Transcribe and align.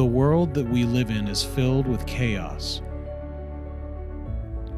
The 0.00 0.06
world 0.06 0.54
that 0.54 0.66
we 0.66 0.84
live 0.84 1.10
in 1.10 1.28
is 1.28 1.44
filled 1.44 1.86
with 1.86 2.06
chaos. 2.06 2.80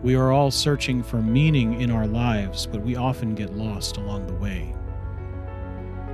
We 0.03 0.17
are 0.17 0.33
all 0.33 0.51
searching 0.51 1.01
for 1.01 1.23
meaning 1.23 1.81
in 1.81 1.93
our 1.93 2.09
lives, 2.09 2.67
but 2.67 2.83
we 2.83 2.97
often 2.97 3.37
get 3.37 3.55
lost 3.55 3.99
along 3.99 4.27
the 4.27 4.35
way. 4.35 4.75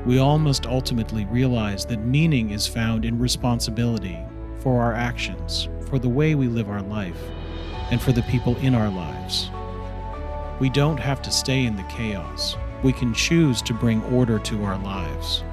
We 0.04 0.18
all 0.18 0.38
must 0.38 0.66
ultimately 0.66 1.24
realize 1.24 1.86
that 1.86 2.04
meaning 2.04 2.50
is 2.50 2.66
found 2.66 3.06
in 3.06 3.18
responsibility 3.18 4.18
for 4.60 4.82
our 4.82 4.92
actions, 4.92 5.70
for 5.86 5.98
the 5.98 6.10
way 6.10 6.34
we 6.34 6.46
live 6.46 6.68
our 6.68 6.82
life, 6.82 7.30
and 7.90 8.02
for 8.02 8.12
the 8.12 8.24
people 8.24 8.58
in 8.58 8.74
our 8.74 8.90
lives. 8.90 9.48
We 10.60 10.68
don't 10.68 11.00
have 11.00 11.22
to 11.22 11.30
stay 11.30 11.64
in 11.64 11.76
the 11.76 11.82
chaos. 11.84 12.58
We 12.82 12.92
can 12.92 13.14
choose 13.14 13.62
to 13.62 13.72
bring 13.72 14.02
order 14.12 14.38
to 14.38 14.64
our 14.64 14.76
lives. 14.76 15.44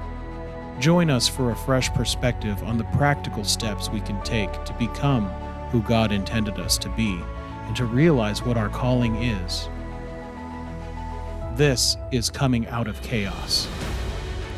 Join 0.78 1.08
us 1.08 1.26
for 1.26 1.52
a 1.52 1.56
fresh 1.56 1.90
perspective 1.94 2.62
on 2.62 2.76
the 2.76 2.84
practical 2.84 3.44
steps 3.44 3.88
we 3.88 4.00
can 4.02 4.22
take 4.22 4.52
to 4.66 4.74
become 4.74 5.26
who 5.70 5.80
God 5.80 6.12
intended 6.12 6.58
us 6.58 6.76
to 6.78 6.90
be 6.90 7.18
and 7.62 7.74
to 7.76 7.86
realize 7.86 8.42
what 8.42 8.58
our 8.58 8.68
calling 8.68 9.16
is. 9.22 9.70
This 11.56 11.96
is 12.12 12.28
Coming 12.28 12.66
Out 12.68 12.88
of 12.88 13.00
Chaos. 13.00 13.66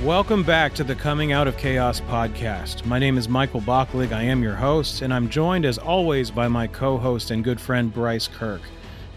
Welcome 0.03 0.43
back 0.43 0.75
to 0.75 0.83
the 0.83 0.97
Coming 0.97 1.31
Out 1.31 1.47
of 1.47 1.57
Chaos 1.57 2.01
podcast. 2.01 2.85
My 2.85 2.99
name 2.99 3.17
is 3.17 3.29
Michael 3.29 3.61
Bachlig. 3.61 4.11
I 4.11 4.25
am 4.25 4.43
your 4.43 4.57
host, 4.57 5.03
and 5.03 5.15
I'm 5.15 5.29
joined 5.29 5.65
as 5.65 5.79
always 5.79 6.33
by 6.33 6.49
my 6.49 6.67
co 6.67 6.99
host 6.99 7.31
and 7.31 7.45
good 7.45 7.61
friend, 7.61 7.95
Bryce 7.95 8.27
Kirk. 8.27 8.63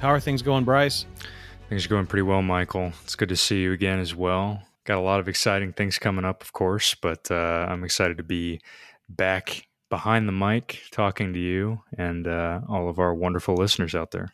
How 0.01 0.09
are 0.09 0.19
things 0.19 0.43
going, 0.43 0.65
Bryce? 0.65 1.07
Things 1.67 1.83
are 1.83 1.89
going 1.89 2.05
pretty 2.05 2.23
well, 2.23 2.43
Michael. 2.43 2.93
It's 3.03 3.15
good 3.15 3.29
to 3.29 3.35
see 3.35 3.61
you 3.61 3.71
again 3.71 3.99
as 3.99 4.15
well. 4.15 4.61
Got 4.85 4.97
a 4.97 5.01
lot 5.01 5.19
of 5.19 5.27
exciting 5.27 5.73
things 5.73 5.99
coming 5.99 6.25
up, 6.25 6.41
of 6.41 6.53
course, 6.53 6.95
but 6.95 7.29
uh, 7.29 7.67
I'm 7.69 7.83
excited 7.83 8.17
to 8.17 8.23
be 8.23 8.61
back 9.07 9.67
behind 9.89 10.27
the 10.27 10.31
mic 10.31 10.81
talking 10.91 11.33
to 11.33 11.39
you 11.39 11.81
and 11.97 12.25
uh, 12.25 12.61
all 12.67 12.89
of 12.89 12.97
our 12.97 13.13
wonderful 13.13 13.55
listeners 13.55 13.93
out 13.93 14.11
there. 14.11 14.33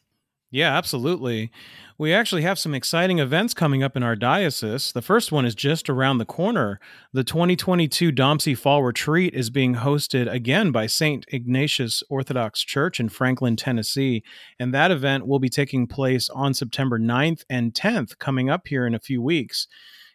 Yeah, 0.50 0.78
absolutely. 0.78 1.52
We 1.98 2.14
actually 2.14 2.44
have 2.44 2.58
some 2.58 2.74
exciting 2.74 3.20
events 3.20 3.54
coming 3.54 3.84
up 3.84 3.98
in 3.98 4.04
our 4.04 4.16
diocese. 4.16 4.94
The 4.94 5.02
first 5.02 5.30
one 5.30 5.46
is 5.46 5.54
just 5.54 5.90
around 5.90 6.20
the 6.20 6.26
corner. 6.26 6.80
The 7.12 7.26
2022 7.26 8.14
DOMSE 8.14 8.58
Fall 8.58 8.82
Retreat 8.82 9.34
is 9.34 9.50
being 9.50 9.76
hosted 9.76 10.32
again 10.32 10.72
by 10.72 10.88
St. 10.88 11.26
Ignatius 11.34 12.02
Orthodox 12.10 12.62
Church 12.62 12.98
in 12.98 13.10
Franklin, 13.10 13.58
Tennessee. 13.58 14.24
And 14.58 14.74
that 14.74 14.90
event 14.90 15.28
will 15.28 15.40
be 15.40 15.50
taking 15.50 15.86
place 15.86 16.30
on 16.30 16.54
September 16.54 16.98
9th 16.98 17.44
and 17.50 17.74
10th, 17.74 18.18
coming 18.18 18.50
up 18.50 18.68
here 18.68 18.88
in 18.88 18.96
a 18.96 19.00
few 19.00 19.22
weeks. 19.22 19.68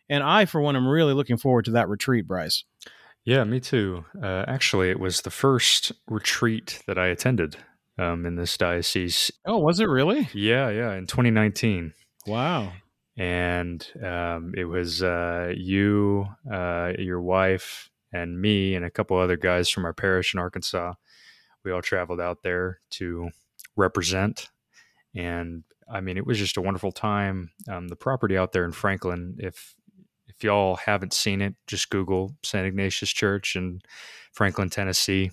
And 0.09 0.23
I, 0.23 0.45
for 0.45 0.61
one, 0.61 0.77
am 0.77 0.87
really 0.87 1.15
looking 1.15 1.37
forward 1.37 1.65
to 1.67 1.71
that 1.73 1.89
retreat, 1.89 2.27
Bryce. 2.27 2.65
Yeah, 3.25 3.45
me 3.45 3.61
too. 3.61 4.05
Uh, 4.21 4.45
actually, 4.49 4.91
it 4.91 4.99
was 4.99 5.23
the 5.23 5.31
first 5.31 5.93
retreat 6.09 6.83
that 6.87 6.99
I 6.99 7.07
attended 7.07 7.57
um, 7.99 8.27
in 8.27 8.37
this 8.37 8.57
diocese. 8.57 9.31
Oh, 9.47 9.59
was 9.59 9.81
it 9.81 9.89
really? 9.89 10.29
Yeah, 10.35 10.71
yeah, 10.71 10.95
in 10.95 11.07
2019. 11.07 11.93
Wow. 12.27 12.73
And 13.17 13.87
um, 14.03 14.55
it 14.57 14.65
was 14.65 15.03
uh, 15.03 15.53
you, 15.57 16.27
uh, 16.53 16.93
your 16.99 17.21
wife, 17.21 17.91
and 18.13 18.41
me, 18.41 18.75
and 18.75 18.85
a 18.85 18.91
couple 18.91 19.17
other 19.17 19.37
guys 19.37 19.69
from 19.69 19.85
our 19.85 19.95
parish 19.95 20.35
in 20.35 20.41
Arkansas. 20.41 20.95
We 21.65 21.73
all 21.73 21.83
traveled 21.83 22.21
out 22.21 22.43
there 22.43 22.81
to 22.91 23.31
represent. 23.77 24.51
And 25.15 25.65
I 25.91 26.01
mean, 26.01 26.17
it 26.17 26.27
was 26.27 26.39
just 26.39 26.57
a 26.57 26.63
wonderful 26.63 26.93
time. 26.93 27.51
Um, 27.69 27.89
the 27.89 27.97
property 27.97 28.37
out 28.37 28.53
there 28.53 28.65
in 28.65 28.73
Franklin, 28.73 29.37
if 29.39 29.75
if 30.35 30.45
y'all 30.45 30.77
haven't 30.77 31.13
seen 31.13 31.41
it, 31.41 31.55
just 31.67 31.91
Google 31.91 32.35
St. 32.43 32.67
Ignatius 32.67 33.11
Church 33.11 33.57
in 33.57 33.81
Franklin, 34.33 34.71
Tennessee. 34.71 35.31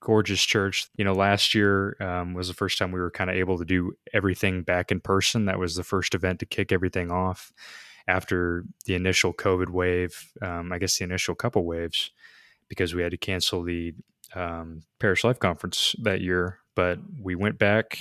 Gorgeous 0.00 0.42
church. 0.42 0.88
You 0.96 1.04
know, 1.04 1.12
last 1.12 1.54
year 1.54 1.96
um, 2.00 2.34
was 2.34 2.48
the 2.48 2.54
first 2.54 2.78
time 2.78 2.90
we 2.90 2.98
were 2.98 3.12
kind 3.12 3.30
of 3.30 3.36
able 3.36 3.58
to 3.58 3.64
do 3.64 3.92
everything 4.12 4.62
back 4.62 4.90
in 4.90 5.00
person. 5.00 5.44
That 5.44 5.60
was 5.60 5.76
the 5.76 5.84
first 5.84 6.14
event 6.14 6.40
to 6.40 6.46
kick 6.46 6.72
everything 6.72 7.12
off 7.12 7.52
after 8.08 8.64
the 8.86 8.94
initial 8.94 9.32
COVID 9.32 9.68
wave. 9.68 10.32
Um, 10.42 10.72
I 10.72 10.78
guess 10.78 10.98
the 10.98 11.04
initial 11.04 11.36
couple 11.36 11.64
waves, 11.64 12.10
because 12.68 12.92
we 12.92 13.02
had 13.02 13.12
to 13.12 13.16
cancel 13.16 13.62
the 13.62 13.94
um, 14.34 14.82
Parish 14.98 15.22
Life 15.22 15.38
Conference 15.38 15.94
that 16.02 16.22
year. 16.22 16.58
But 16.74 16.98
we 17.20 17.36
went 17.36 17.58
back 17.58 17.98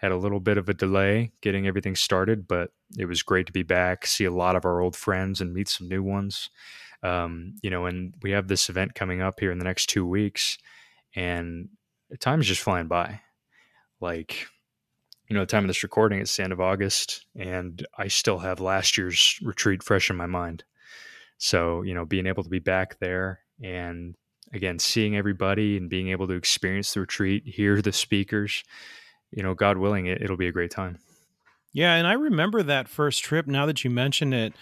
had 0.00 0.12
a 0.12 0.16
little 0.16 0.40
bit 0.40 0.56
of 0.56 0.68
a 0.68 0.74
delay 0.74 1.30
getting 1.42 1.66
everything 1.66 1.94
started, 1.94 2.48
but 2.48 2.70
it 2.98 3.04
was 3.04 3.22
great 3.22 3.46
to 3.46 3.52
be 3.52 3.62
back, 3.62 4.06
see 4.06 4.24
a 4.24 4.30
lot 4.30 4.56
of 4.56 4.64
our 4.64 4.80
old 4.80 4.96
friends, 4.96 5.42
and 5.42 5.52
meet 5.52 5.68
some 5.68 5.88
new 5.88 6.02
ones. 6.02 6.48
Um, 7.02 7.56
you 7.62 7.68
know, 7.68 7.84
and 7.84 8.14
we 8.22 8.30
have 8.30 8.48
this 8.48 8.70
event 8.70 8.94
coming 8.94 9.20
up 9.20 9.40
here 9.40 9.52
in 9.52 9.58
the 9.58 9.64
next 9.64 9.86
two 9.86 10.06
weeks, 10.06 10.56
and 11.14 11.68
time 12.18 12.40
is 12.40 12.46
just 12.46 12.62
flying 12.62 12.88
by. 12.88 13.20
Like, 14.00 14.46
you 15.28 15.34
know, 15.34 15.40
the 15.40 15.46
time 15.46 15.64
of 15.64 15.68
this 15.68 15.82
recording, 15.82 16.20
it's 16.20 16.34
the 16.34 16.44
end 16.44 16.52
of 16.54 16.62
August, 16.62 17.26
and 17.36 17.86
I 17.98 18.08
still 18.08 18.38
have 18.38 18.58
last 18.58 18.96
year's 18.96 19.38
retreat 19.42 19.82
fresh 19.82 20.08
in 20.08 20.16
my 20.16 20.26
mind. 20.26 20.64
So, 21.36 21.82
you 21.82 21.92
know, 21.92 22.06
being 22.06 22.26
able 22.26 22.42
to 22.42 22.50
be 22.50 22.58
back 22.58 22.98
there 23.00 23.40
and 23.62 24.14
again, 24.52 24.78
seeing 24.78 25.16
everybody 25.16 25.76
and 25.76 25.90
being 25.90 26.08
able 26.08 26.26
to 26.26 26.34
experience 26.34 26.94
the 26.94 27.00
retreat, 27.00 27.44
hear 27.46 27.80
the 27.82 27.92
speakers, 27.92 28.64
you 29.32 29.42
know, 29.42 29.54
God 29.54 29.78
willing, 29.78 30.06
it, 30.06 30.22
it'll 30.22 30.36
be 30.36 30.48
a 30.48 30.52
great 30.52 30.70
time. 30.70 30.98
Yeah, 31.72 31.94
and 31.94 32.06
I 32.06 32.14
remember 32.14 32.62
that 32.64 32.88
first 32.88 33.22
trip. 33.22 33.46
Now 33.46 33.66
that 33.66 33.84
you 33.84 33.90
mention 33.90 34.32
it, 34.32 34.54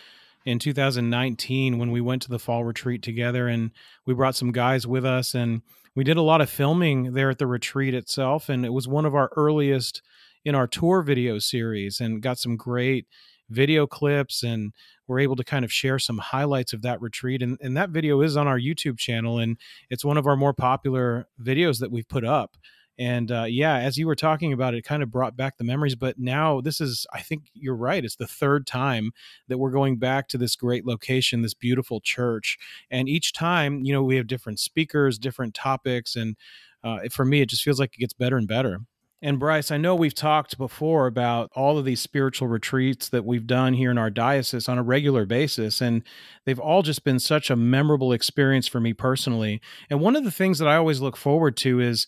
in 0.45 0.59
2019 0.59 1.79
when 1.79 1.91
we 1.91 2.01
went 2.01 2.23
to 2.23 2.31
the 2.31 2.39
fall 2.39 2.65
retreat 2.65 3.03
together, 3.03 3.49
and 3.49 3.71
we 4.07 4.15
brought 4.15 4.35
some 4.35 4.53
guys 4.53 4.87
with 4.87 5.05
us, 5.05 5.35
and 5.35 5.63
we 5.95 6.05
did 6.05 6.17
a 6.17 6.23
lot 6.23 6.41
of 6.41 6.49
filming 6.49 7.13
there 7.13 7.31
at 7.31 7.39
the 7.39 7.47
retreat 7.47 7.95
itself, 7.95 8.49
and 8.49 8.65
it 8.65 8.73
was 8.73 8.89
one 8.89 9.05
of 9.05 9.15
our 9.15 9.31
earliest 9.37 10.01
in 10.45 10.55
our 10.55 10.67
tour 10.67 11.03
video 11.03 11.39
series, 11.39 12.01
and 12.01 12.23
got 12.23 12.39
some 12.39 12.57
great 12.57 13.07
video 13.51 13.87
clips 13.87 14.43
and 14.43 14.73
we're 15.07 15.21
able 15.21 15.37
to 15.37 15.45
kind 15.45 15.65
of 15.65 15.73
share 15.73 15.99
some 15.99 16.19
highlights 16.19 16.75
of 16.75 16.83
that 16.83 17.01
retreat 17.01 17.43
and, 17.43 17.57
and 17.63 17.75
that 17.77 17.89
video 17.89 18.21
is 18.21 18.37
on 18.37 18.47
our 18.47 18.59
youtube 18.59 18.99
channel 18.99 19.39
and 19.39 19.57
it's 19.89 20.05
one 20.05 20.19
of 20.19 20.27
our 20.27 20.37
more 20.37 20.53
popular 20.53 21.27
videos 21.41 21.79
that 21.81 21.91
we've 21.91 22.09
put 22.09 22.27
up 22.27 22.59
and 22.99 23.31
uh, 23.31 23.45
yeah 23.45 23.77
as 23.77 23.97
you 23.97 24.07
were 24.07 24.15
talking 24.15 24.53
about 24.53 24.75
it, 24.75 24.79
it 24.79 24.85
kind 24.85 25.03
of 25.03 25.11
brought 25.11 25.37
back 25.37 25.57
the 25.57 25.65
memories 25.65 25.95
but 25.95 26.19
now 26.19 26.61
this 26.61 26.81
is 26.81 27.07
i 27.13 27.21
think 27.21 27.45
you're 27.55 27.77
right 27.77 28.05
it's 28.05 28.17
the 28.17 28.27
third 28.27 28.67
time 28.67 29.13
that 29.49 29.59
we're 29.59 29.71
going 29.71 29.97
back 29.99 30.29
to 30.29 30.39
this 30.39 30.57
great 30.57 30.87
location 30.87 31.43
this 31.43 31.55
beautiful 31.55 32.01
church 32.01 32.59
and 32.91 33.09
each 33.09 33.33
time 33.33 33.85
you 33.85 33.93
know 33.93 34.03
we 34.03 34.17
have 34.17 34.27
different 34.27 34.59
speakers 34.59 35.19
different 35.19 35.55
topics 35.55 36.17
and 36.17 36.37
uh, 36.85 36.99
for 37.11 37.25
me 37.25 37.41
it 37.41 37.49
just 37.49 37.63
feels 37.63 37.81
like 37.81 37.95
it 37.95 38.01
gets 38.01 38.13
better 38.13 38.37
and 38.37 38.49
better 38.49 38.81
and 39.21 39.41
Bryce, 39.41 39.73
I 39.73 39.79
know 39.79 39.97
we've 39.97 40.15
talked 40.15 40.59
before 40.59 41.09
about 41.09 41.51
all 41.57 41.77
of 41.77 41.85
these 41.85 42.01
spiritual 42.01 42.47
retreats 42.47 43.09
that 43.09 43.25
we've 43.25 43.49
done 43.49 43.75
here 43.75 43.91
in 43.91 43.99
our 43.99 44.11
diocese 44.11 44.69
on 44.69 44.79
a 44.79 44.83
regular 44.83 45.27
basis, 45.27 45.81
and 45.81 46.05
they've 46.45 46.59
all 46.59 46.83
just 46.83 47.03
been 47.03 47.19
such 47.19 47.51
a 47.51 47.57
memorable 47.57 48.13
experience 48.13 48.69
for 48.69 48.79
me 48.79 48.93
personally. 48.93 49.61
And 49.91 50.01
one 50.01 50.15
of 50.15 50.23
the 50.23 50.31
things 50.31 50.61
that 50.61 50.69
I 50.69 50.77
always 50.77 51.01
look 51.01 51.17
forward 51.17 51.57
to 51.59 51.81
is 51.81 52.07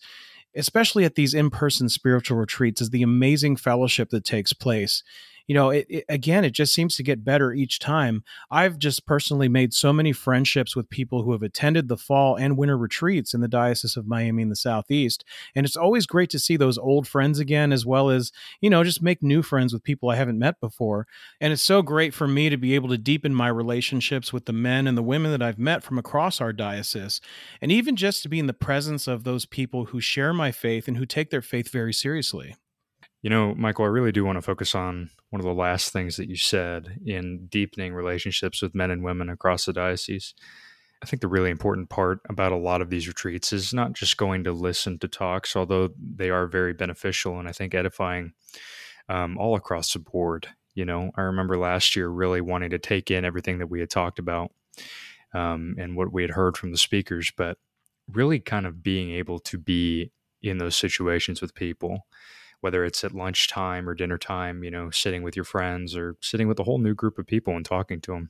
especially 0.55 1.05
at 1.05 1.15
these 1.15 1.33
in-person 1.33 1.89
spiritual 1.89 2.37
retreats 2.37 2.81
is 2.81 2.89
the 2.89 3.03
amazing 3.03 3.55
fellowship 3.55 4.09
that 4.09 4.25
takes 4.25 4.53
place 4.53 5.03
you 5.47 5.55
know 5.55 5.69
it, 5.69 5.85
it, 5.89 6.05
again 6.09 6.43
it 6.43 6.51
just 6.51 6.73
seems 6.73 6.95
to 6.95 7.03
get 7.03 7.23
better 7.23 7.51
each 7.53 7.79
time. 7.79 8.23
I've 8.49 8.77
just 8.77 9.05
personally 9.05 9.49
made 9.49 9.73
so 9.73 9.93
many 9.93 10.11
friendships 10.11 10.75
with 10.75 10.89
people 10.89 11.23
who 11.23 11.31
have 11.31 11.43
attended 11.43 11.87
the 11.87 11.97
fall 11.97 12.35
and 12.35 12.57
winter 12.57 12.77
retreats 12.77 13.33
in 13.33 13.41
the 13.41 13.47
diocese 13.47 13.97
of 13.97 14.07
miami 14.07 14.43
in 14.43 14.49
the 14.49 14.55
southeast 14.55 15.23
and 15.55 15.65
it's 15.65 15.75
always 15.75 16.05
great 16.05 16.29
to 16.31 16.39
see 16.39 16.57
those 16.57 16.77
old 16.77 17.07
friends 17.07 17.39
again 17.39 17.71
as 17.71 17.85
well 17.85 18.09
as 18.09 18.31
you 18.59 18.69
know 18.69 18.83
just 18.83 19.01
make 19.01 19.21
new 19.23 19.41
friends 19.41 19.73
with 19.73 19.83
people 19.83 20.09
i 20.09 20.15
haven't 20.15 20.39
met 20.39 20.59
before. 20.59 21.07
And 21.39 21.51
it's 21.53 21.61
so 21.61 21.81
great 21.81 22.13
for 22.13 22.27
me 22.27 22.49
to 22.49 22.57
be 22.57 22.75
able 22.75 22.89
to 22.89 22.97
deepen 22.97 23.33
my 23.33 23.47
relationships 23.47 24.31
with 24.31 24.45
the 24.45 24.53
men 24.53 24.87
and 24.87 24.97
the 24.97 25.03
women 25.03 25.31
that 25.31 25.41
i've 25.41 25.59
met 25.59 25.83
from 25.83 25.97
across 25.97 26.41
our 26.41 26.53
diocese 26.53 27.21
and 27.61 27.71
even 27.71 27.95
just 27.95 28.23
to 28.23 28.29
be 28.29 28.39
in 28.39 28.47
the 28.47 28.53
presence 28.53 29.07
of 29.07 29.23
those 29.23 29.45
people 29.45 29.85
who 29.85 30.01
share 30.01 30.33
my 30.33 30.51
faith 30.51 30.87
and 30.87 30.97
who 30.97 31.05
take 31.05 31.29
their 31.29 31.41
faith 31.41 31.69
very 31.69 31.93
seriously 31.93 32.55
you 33.21 33.29
know, 33.29 33.53
Michael, 33.55 33.85
I 33.85 33.89
really 33.89 34.11
do 34.11 34.25
want 34.25 34.37
to 34.37 34.41
focus 34.41 34.73
on 34.73 35.09
one 35.29 35.39
of 35.39 35.45
the 35.45 35.53
last 35.53 35.93
things 35.93 36.17
that 36.17 36.27
you 36.27 36.35
said 36.35 36.99
in 37.05 37.47
deepening 37.47 37.93
relationships 37.93 38.61
with 38.61 38.75
men 38.75 38.89
and 38.89 39.03
women 39.03 39.29
across 39.29 39.65
the 39.65 39.73
diocese. 39.73 40.33
I 41.03 41.05
think 41.05 41.21
the 41.21 41.27
really 41.27 41.49
important 41.49 41.89
part 41.89 42.19
about 42.29 42.51
a 42.51 42.57
lot 42.57 42.81
of 42.81 42.89
these 42.89 43.07
retreats 43.07 43.53
is 43.53 43.73
not 43.73 43.93
just 43.93 44.17
going 44.17 44.43
to 44.43 44.51
listen 44.51 44.99
to 44.99 45.07
talks, 45.07 45.55
although 45.55 45.89
they 45.97 46.29
are 46.29 46.47
very 46.47 46.73
beneficial 46.73 47.39
and 47.39 47.47
I 47.47 47.51
think 47.51 47.73
edifying 47.73 48.33
um, 49.09 49.37
all 49.37 49.55
across 49.55 49.93
the 49.93 49.99
board. 49.99 50.47
You 50.73 50.85
know, 50.85 51.11
I 51.15 51.21
remember 51.21 51.57
last 51.57 51.95
year 51.95 52.07
really 52.07 52.41
wanting 52.41 52.69
to 52.71 52.79
take 52.79 53.11
in 53.11 53.25
everything 53.25 53.59
that 53.59 53.67
we 53.67 53.79
had 53.79 53.89
talked 53.89 54.19
about 54.19 54.51
um, 55.33 55.75
and 55.77 55.95
what 55.95 56.13
we 56.13 56.21
had 56.21 56.31
heard 56.31 56.55
from 56.55 56.71
the 56.71 56.77
speakers, 56.77 57.31
but 57.35 57.57
really 58.11 58.39
kind 58.39 58.65
of 58.65 58.83
being 58.83 59.11
able 59.11 59.39
to 59.39 59.57
be 59.57 60.11
in 60.41 60.57
those 60.57 60.75
situations 60.75 61.41
with 61.41 61.53
people 61.53 62.05
whether 62.61 62.85
it's 62.85 63.03
at 63.03 63.13
lunchtime 63.13 63.89
or 63.89 63.93
dinner 63.93 64.17
time, 64.17 64.63
you 64.63 64.71
know, 64.71 64.89
sitting 64.89 65.23
with 65.23 65.35
your 65.35 65.45
friends 65.45 65.95
or 65.95 66.15
sitting 66.21 66.47
with 66.47 66.59
a 66.59 66.63
whole 66.63 66.79
new 66.79 66.93
group 66.93 67.19
of 67.19 67.27
people 67.27 67.55
and 67.55 67.65
talking 67.65 67.99
to 68.01 68.13
them. 68.13 68.29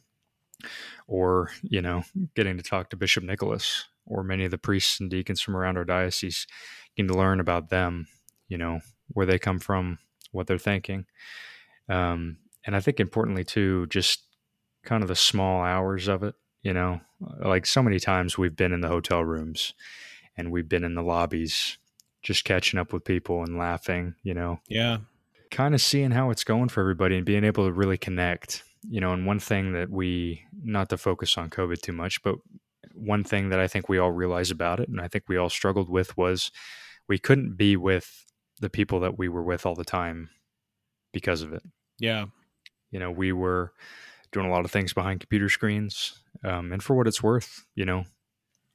Or, 1.08 1.50
you 1.64 1.82
know, 1.82 2.04
getting 2.36 2.58
to 2.58 2.64
talk 2.64 2.90
to 2.90 2.96
Bishop 2.96 3.24
Nicholas 3.24 3.86
or 4.06 4.24
many 4.24 4.46
of 4.46 4.52
the 4.52 4.58
priests 4.58 5.00
and 5.00 5.10
deacons 5.10 5.42
from 5.42 5.56
around 5.56 5.78
our 5.78 5.86
diocese, 5.86 6.48
getting 6.96 7.08
to 7.12 7.18
learn 7.18 7.40
about 7.40 7.70
them, 7.70 8.08
you 8.48 8.58
know, 8.58 8.80
where 9.08 9.26
they 9.26 9.40
come 9.40 9.60
from, 9.60 9.98
what 10.32 10.48
they're 10.48 10.58
thinking. 10.58 11.06
Um, 11.90 12.38
and 12.66 12.76
I 12.76 12.80
think 12.80 13.00
importantly 13.00 13.44
too, 13.44 13.88
just 13.88 14.24
kind 14.84 15.04
of 15.04 15.10
the 15.10 15.16
small 15.16 15.64
hours 15.64 16.08
of 16.08 16.24
it, 16.24 16.36
you 16.62 16.74
know, 16.74 17.02
like 17.44 17.66
so 17.66 17.82
many 17.82 18.00
times 18.00 18.38
we've 18.38 18.56
been 18.56 18.72
in 18.72 18.82
the 18.82 18.88
hotel 18.88 19.24
rooms 19.24 19.74
and 20.38 20.52
we've 20.52 20.70
been 20.70 20.84
in 20.84 20.96
the 20.96 21.04
lobbies 21.04 21.78
just 22.22 22.46
catching 22.46 22.80
up 22.80 22.94
with 22.94 23.04
people 23.04 23.44
and 23.44 23.58
laughing, 23.58 24.16
you 24.24 24.34
know. 24.34 24.60
Yeah. 24.68 24.98
Kind 25.50 25.74
of 25.74 25.82
seeing 25.82 26.12
how 26.12 26.30
it's 26.30 26.44
going 26.44 26.70
for 26.70 26.82
everybody 26.82 27.18
and 27.18 27.26
being 27.26 27.44
able 27.44 27.66
to 27.66 27.72
really 27.72 27.98
connect. 27.98 28.64
You 28.90 29.00
know, 29.00 29.14
and 29.14 29.28
one 29.28 29.40
thing 29.40 29.74
that 29.74 29.90
we 29.90 30.44
not 30.64 30.90
to 30.90 30.98
focus 30.98 31.38
on 31.38 31.50
COVID 31.50 31.82
too 31.82 31.92
much, 31.92 32.24
but 32.24 32.36
one 32.96 33.24
thing 33.24 33.50
that 33.50 33.60
I 33.60 33.68
think 33.68 33.88
we 33.88 34.00
all 34.00 34.12
realize 34.12 34.50
about 34.50 34.80
it 34.80 34.90
and 34.90 35.00
I 35.00 35.08
think 35.08 35.26
we 35.28 35.38
all 35.38 35.50
struggled 35.50 35.90
with 35.90 36.18
was 36.18 36.52
we 37.08 37.20
couldn't 37.20 37.58
be 37.58 37.76
with 37.76 38.26
the 38.60 38.70
people 38.70 39.00
that 39.02 39.18
we 39.18 39.28
were 39.28 39.44
with 39.44 39.66
all 39.66 39.76
the 39.76 39.86
time 39.86 40.30
because 41.14 41.42
of 41.42 41.54
it. 41.54 41.64
Yeah. 42.00 42.26
You 42.90 43.00
know, 43.00 43.12
we 43.12 43.32
were 43.32 43.74
doing 44.32 44.48
a 44.48 44.52
lot 44.52 44.66
of 44.66 44.72
things 44.72 44.94
behind 44.94 45.20
computer 45.20 45.50
screens. 45.50 46.20
Um, 46.44 46.72
and 46.72 46.82
for 46.82 46.96
what 46.96 47.08
it's 47.08 47.22
worth, 47.22 47.66
you 47.76 47.86
know, 47.86 48.06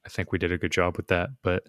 I 0.05 0.09
think 0.09 0.33
we 0.33 0.39
did 0.39 0.53
a 0.53 0.59
good 0.59 0.73
job 0.73 0.97
with 0.97 1.09
that. 1.09 1.31
But 1.43 1.65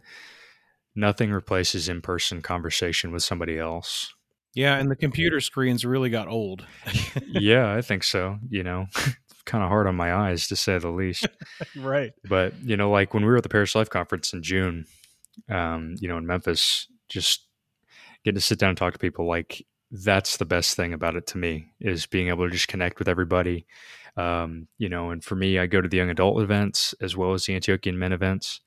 nothing 0.97 1.31
replaces 1.31 1.87
in 1.87 2.01
person 2.01 2.41
conversation 2.41 3.11
with 3.11 3.23
somebody 3.23 3.57
else. 3.57 4.13
Yeah, 4.53 4.77
and 4.77 4.89
the 4.89 4.95
computer 4.95 5.39
screens 5.39 5.85
really 5.85 6.09
got 6.09 6.27
old. 6.27 6.65
yeah, 7.27 7.73
I 7.73 7.81
think 7.81 8.03
so. 8.03 8.39
You 8.49 8.63
know, 8.63 8.87
kind 9.45 9.63
of 9.63 9.69
hard 9.69 9.85
on 9.85 9.95
my 9.95 10.13
eyes 10.13 10.47
to 10.47 10.55
say 10.55 10.79
the 10.79 10.89
least. 10.89 11.27
right. 11.77 12.11
But, 12.27 12.59
you 12.63 12.75
know, 12.75 12.89
like 12.89 13.13
when 13.13 13.23
we 13.23 13.29
were 13.29 13.37
at 13.37 13.43
the 13.43 13.49
Parish 13.49 13.75
Life 13.75 13.89
Conference 13.89 14.33
in 14.33 14.41
June, 14.41 14.85
um, 15.47 15.95
you 15.99 16.07
know, 16.07 16.17
in 16.17 16.25
Memphis, 16.25 16.87
just 17.07 17.47
getting 18.25 18.35
to 18.35 18.41
sit 18.41 18.57
down 18.57 18.69
and 18.69 18.77
talk 18.77 18.93
to 18.93 18.99
people, 18.99 19.27
like 19.27 19.65
that's 19.91 20.37
the 20.37 20.45
best 20.45 20.75
thing 20.75 20.91
about 20.91 21.15
it 21.15 21.27
to 21.27 21.37
me 21.37 21.67
is 21.79 22.07
being 22.07 22.29
able 22.29 22.45
to 22.45 22.51
just 22.51 22.67
connect 22.67 22.99
with 22.99 23.07
everybody. 23.07 23.67
Um, 24.17 24.67
you 24.79 24.89
know, 24.89 25.11
and 25.11 25.23
for 25.23 25.35
me, 25.35 25.59
I 25.59 25.67
go 25.67 25.81
to 25.81 25.87
the 25.87 25.97
young 25.97 26.09
adult 26.09 26.41
events 26.41 26.95
as 26.99 27.15
well 27.15 27.33
as 27.33 27.45
the 27.45 27.53
Antiochian 27.53 27.95
men 27.95 28.11
events. 28.11 28.61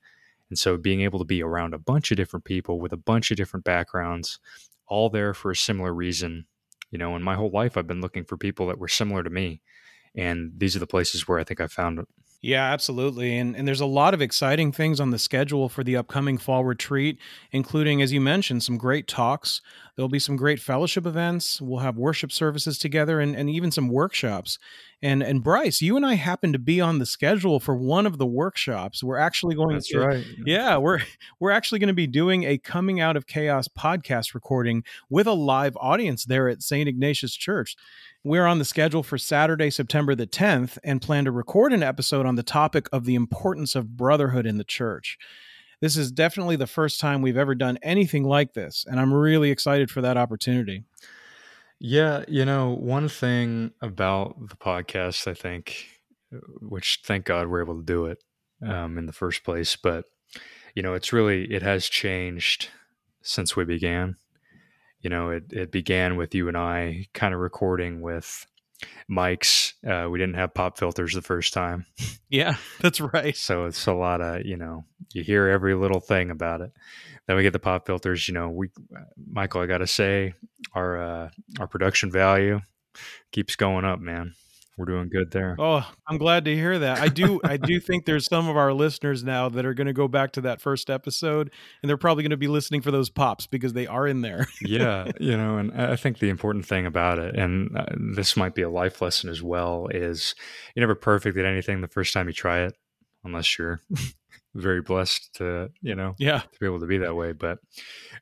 And 0.51 0.59
so 0.59 0.77
being 0.77 0.99
able 0.99 1.17
to 1.17 1.25
be 1.25 1.41
around 1.41 1.73
a 1.73 1.79
bunch 1.79 2.11
of 2.11 2.17
different 2.17 2.43
people 2.43 2.77
with 2.77 2.91
a 2.91 2.97
bunch 2.97 3.31
of 3.31 3.37
different 3.37 3.63
backgrounds, 3.63 4.37
all 4.85 5.09
there 5.09 5.33
for 5.33 5.49
a 5.51 5.55
similar 5.55 5.93
reason, 5.93 6.45
you 6.91 6.97
know, 6.97 7.15
in 7.15 7.23
my 7.23 7.35
whole 7.35 7.51
life, 7.51 7.77
I've 7.77 7.87
been 7.87 8.01
looking 8.01 8.25
for 8.25 8.35
people 8.35 8.67
that 8.67 8.77
were 8.77 8.89
similar 8.89 9.23
to 9.23 9.29
me. 9.29 9.61
And 10.13 10.51
these 10.57 10.75
are 10.75 10.79
the 10.79 10.87
places 10.87 11.25
where 11.25 11.39
I 11.39 11.45
think 11.45 11.61
I 11.61 11.67
found 11.67 11.99
it. 11.99 12.07
Yeah, 12.41 12.73
absolutely. 12.73 13.37
And 13.37 13.55
and 13.55 13.67
there's 13.67 13.81
a 13.81 13.85
lot 13.85 14.15
of 14.15 14.21
exciting 14.21 14.71
things 14.71 14.99
on 14.99 15.11
the 15.11 15.19
schedule 15.19 15.69
for 15.69 15.83
the 15.83 15.95
upcoming 15.95 16.39
fall 16.39 16.65
retreat, 16.65 17.19
including 17.51 18.01
as 18.01 18.11
you 18.11 18.19
mentioned 18.19 18.63
some 18.63 18.77
great 18.77 19.07
talks. 19.07 19.61
There'll 19.95 20.09
be 20.09 20.17
some 20.17 20.37
great 20.37 20.59
fellowship 20.59 21.05
events. 21.05 21.61
We'll 21.61 21.79
have 21.79 21.97
worship 21.97 22.31
services 22.31 22.79
together 22.79 23.19
and, 23.19 23.35
and 23.35 23.47
even 23.47 23.69
some 23.69 23.89
workshops. 23.89 24.57
And 25.03 25.23
and 25.23 25.43
Bryce, 25.43 25.81
you 25.81 25.95
and 25.95 26.05
I 26.05 26.13
happen 26.13 26.53
to 26.53 26.59
be 26.59 26.79
on 26.79 26.99
the 26.99 27.07
schedule 27.07 27.59
for 27.59 27.75
one 27.75 28.05
of 28.05 28.19
the 28.19 28.25
workshops. 28.25 29.03
We're 29.03 29.17
actually 29.17 29.55
going 29.55 29.75
That's 29.75 29.89
to 29.89 29.99
right. 29.99 30.25
Yeah, 30.45 30.77
we're 30.77 30.99
we're 31.39 31.51
actually 31.51 31.79
going 31.79 31.87
to 31.87 31.93
be 31.93 32.07
doing 32.07 32.43
a 32.43 32.59
coming 32.59 32.99
out 32.99 33.17
of 33.17 33.25
chaos 33.25 33.67
podcast 33.67 34.35
recording 34.35 34.83
with 35.09 35.25
a 35.25 35.33
live 35.33 35.75
audience 35.77 36.25
there 36.25 36.47
at 36.47 36.61
St. 36.61 36.87
Ignatius 36.87 37.35
Church. 37.35 37.75
We're 38.23 38.45
on 38.45 38.59
the 38.59 38.65
schedule 38.65 39.01
for 39.01 39.17
Saturday, 39.17 39.71
September 39.71 40.13
the 40.13 40.27
10th, 40.27 40.77
and 40.83 41.01
plan 41.01 41.25
to 41.25 41.31
record 41.31 41.73
an 41.73 41.81
episode 41.81 42.27
on 42.27 42.35
the 42.35 42.43
topic 42.43 42.87
of 42.91 43.05
the 43.05 43.15
importance 43.15 43.75
of 43.75 43.97
brotherhood 43.97 44.45
in 44.45 44.59
the 44.59 44.63
church. 44.63 45.17
This 45.79 45.97
is 45.97 46.11
definitely 46.11 46.57
the 46.57 46.67
first 46.67 46.99
time 46.99 47.23
we've 47.23 47.37
ever 47.37 47.55
done 47.55 47.79
anything 47.81 48.23
like 48.23 48.53
this, 48.53 48.85
and 48.87 48.99
I'm 48.99 49.11
really 49.11 49.49
excited 49.49 49.89
for 49.89 50.01
that 50.01 50.15
opportunity. 50.15 50.83
Yeah, 51.83 52.23
you 52.27 52.45
know, 52.45 52.69
one 52.75 53.09
thing 53.09 53.71
about 53.81 54.35
the 54.49 54.55
podcast, 54.55 55.25
I 55.27 55.33
think, 55.33 55.87
which 56.61 56.99
thank 57.03 57.25
God 57.25 57.47
we're 57.47 57.63
able 57.63 57.77
to 57.77 57.83
do 57.83 58.05
it 58.05 58.23
um, 58.63 58.99
in 58.99 59.07
the 59.07 59.13
first 59.13 59.43
place, 59.43 59.75
but 59.75 60.05
you 60.75 60.83
know, 60.83 60.93
it's 60.93 61.11
really 61.11 61.51
it 61.51 61.63
has 61.63 61.87
changed 61.87 62.69
since 63.23 63.55
we 63.55 63.65
began. 63.65 64.17
You 65.01 65.09
know, 65.09 65.31
it 65.31 65.45
it 65.51 65.71
began 65.71 66.17
with 66.17 66.35
you 66.35 66.47
and 66.47 66.57
I 66.57 67.07
kind 67.13 67.33
of 67.33 67.39
recording 67.41 68.01
with 68.01 68.45
mics. 69.09 69.73
Uh, 69.85 70.09
we 70.09 70.19
didn't 70.19 70.35
have 70.35 70.53
pop 70.53 70.77
filters 70.77 71.13
the 71.13 71.21
first 71.21 71.53
time. 71.53 71.85
Yeah, 72.33 72.55
that's 72.79 73.01
right. 73.01 73.35
So 73.35 73.65
it's 73.65 73.87
a 73.87 73.93
lot 73.93 74.21
of, 74.21 74.45
you 74.45 74.55
know, 74.55 74.85
you 75.13 75.21
hear 75.21 75.49
every 75.49 75.75
little 75.75 75.99
thing 75.99 76.31
about 76.31 76.61
it. 76.61 76.71
Then 77.27 77.35
we 77.35 77.43
get 77.43 77.51
the 77.51 77.59
pop 77.59 77.85
filters, 77.85 78.25
you 78.29 78.33
know, 78.33 78.47
we 78.47 78.69
Michael, 79.29 79.59
I 79.59 79.65
got 79.65 79.79
to 79.79 79.87
say 79.87 80.33
our 80.73 81.01
uh 81.01 81.29
our 81.59 81.67
production 81.67 82.09
value 82.09 82.61
keeps 83.33 83.57
going 83.57 83.83
up, 83.83 83.99
man. 83.99 84.33
We're 84.81 84.85
doing 84.95 85.09
good 85.09 85.29
there. 85.29 85.55
Oh, 85.59 85.87
I'm 86.07 86.17
glad 86.17 86.45
to 86.45 86.55
hear 86.55 86.79
that. 86.79 86.97
I 86.99 87.07
do 87.07 87.39
I 87.43 87.57
do 87.57 87.79
think 87.79 88.05
there's 88.05 88.25
some 88.25 88.49
of 88.49 88.57
our 88.57 88.73
listeners 88.73 89.23
now 89.23 89.47
that 89.49 89.63
are 89.63 89.75
going 89.75 89.85
to 89.85 89.93
go 89.93 90.07
back 90.07 90.31
to 90.31 90.41
that 90.41 90.59
first 90.59 90.89
episode 90.89 91.51
and 91.83 91.89
they're 91.89 91.97
probably 91.97 92.23
going 92.23 92.31
to 92.31 92.37
be 92.37 92.47
listening 92.47 92.81
for 92.81 92.89
those 92.89 93.11
pops 93.11 93.45
because 93.45 93.73
they 93.73 93.85
are 93.85 94.07
in 94.07 94.21
there. 94.21 94.47
yeah, 94.61 95.11
you 95.19 95.37
know, 95.37 95.57
and 95.57 95.71
I 95.79 95.95
think 95.97 96.17
the 96.17 96.29
important 96.29 96.65
thing 96.65 96.87
about 96.87 97.19
it 97.19 97.35
and 97.35 97.77
uh, 97.77 97.85
this 98.15 98.35
might 98.35 98.55
be 98.55 98.63
a 98.63 98.69
life 98.71 99.03
lesson 99.03 99.29
as 99.29 99.43
well 99.43 99.87
is 99.91 100.33
you're 100.75 100.81
never 100.81 100.95
perfect 100.95 101.37
at 101.37 101.45
anything 101.45 101.81
the 101.81 101.87
first 101.87 102.11
time 102.11 102.25
you 102.25 102.33
try 102.33 102.61
it 102.61 102.73
unless 103.23 103.59
you're 103.59 103.81
very 104.55 104.81
blessed 104.81 105.35
to, 105.35 105.69
you 105.83 105.93
know, 105.93 106.15
Yeah. 106.17 106.39
to 106.39 106.59
be 106.59 106.65
able 106.65 106.79
to 106.79 106.87
be 106.87 106.97
that 106.97 107.15
way. 107.15 107.33
But 107.33 107.59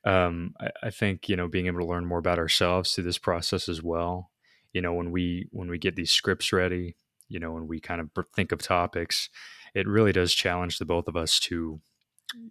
um, 0.04 0.54
I, 0.60 0.68
I 0.82 0.90
think 0.90 1.26
you 1.30 1.36
know 1.36 1.48
being 1.48 1.68
able 1.68 1.80
to 1.80 1.86
learn 1.86 2.04
more 2.04 2.18
about 2.18 2.38
ourselves 2.38 2.94
through 2.94 3.04
this 3.04 3.16
process 3.16 3.66
as 3.66 3.82
well. 3.82 4.30
You 4.72 4.82
know, 4.82 4.92
when 4.94 5.10
we 5.10 5.48
when 5.52 5.68
we 5.68 5.78
get 5.78 5.96
these 5.96 6.12
scripts 6.12 6.52
ready, 6.52 6.96
you 7.28 7.38
know, 7.40 7.52
when 7.52 7.66
we 7.68 7.80
kind 7.80 8.00
of 8.00 8.10
think 8.34 8.52
of 8.52 8.60
topics, 8.62 9.28
it 9.74 9.86
really 9.86 10.12
does 10.12 10.32
challenge 10.34 10.78
the 10.78 10.84
both 10.84 11.08
of 11.08 11.16
us 11.16 11.38
to, 11.40 11.80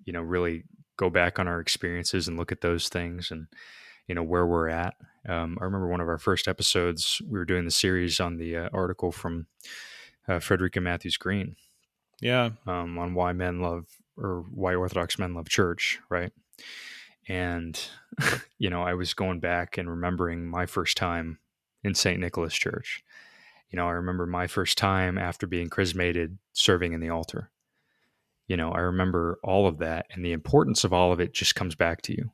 you 0.05 0.13
know, 0.13 0.21
really 0.21 0.63
go 0.97 1.09
back 1.09 1.39
on 1.39 1.47
our 1.47 1.59
experiences 1.59 2.27
and 2.27 2.37
look 2.37 2.51
at 2.51 2.61
those 2.61 2.89
things 2.89 3.31
and 3.31 3.47
you 4.07 4.15
know 4.15 4.23
where 4.23 4.45
we're 4.45 4.69
at. 4.69 4.95
Um, 5.27 5.57
I 5.61 5.65
remember 5.65 5.87
one 5.87 6.01
of 6.01 6.07
our 6.09 6.17
first 6.17 6.47
episodes. 6.47 7.21
We 7.25 7.37
were 7.39 7.45
doing 7.45 7.65
the 7.65 7.71
series 7.71 8.19
on 8.19 8.37
the 8.37 8.57
uh, 8.57 8.69
article 8.73 9.11
from 9.11 9.47
uh, 10.27 10.39
Frederica 10.39 10.81
Mathewes-Green 10.81 11.55
Yeah. 12.21 12.51
um, 12.65 12.97
on 12.97 13.13
why 13.13 13.33
men 13.33 13.61
love 13.61 13.85
or 14.17 14.45
why 14.51 14.75
Orthodox 14.75 15.17
men 15.19 15.33
love 15.33 15.49
church, 15.49 15.99
right? 16.09 16.31
And 17.27 17.79
you 18.57 18.69
know, 18.69 18.83
I 18.83 18.93
was 18.93 19.13
going 19.13 19.39
back 19.39 19.77
and 19.77 19.89
remembering 19.89 20.45
my 20.47 20.65
first 20.65 20.97
time 20.97 21.39
in 21.83 21.95
St. 21.95 22.19
Nicholas 22.19 22.53
Church. 22.53 23.03
You 23.69 23.77
know, 23.77 23.87
I 23.87 23.91
remember 23.91 24.25
my 24.25 24.47
first 24.47 24.77
time 24.77 25.17
after 25.17 25.45
being 25.47 25.69
chrismated 25.69 26.37
serving 26.53 26.93
in 26.93 26.99
the 27.01 27.09
altar. 27.09 27.51
You 28.47 28.57
know, 28.57 28.71
I 28.71 28.79
remember 28.79 29.37
all 29.43 29.67
of 29.67 29.77
that, 29.77 30.07
and 30.11 30.25
the 30.25 30.31
importance 30.31 30.83
of 30.83 30.91
all 30.91 31.11
of 31.11 31.19
it 31.19 31.33
just 31.33 31.53
comes 31.55 31.75
back 31.75 32.01
to 32.03 32.13
you. 32.13 32.31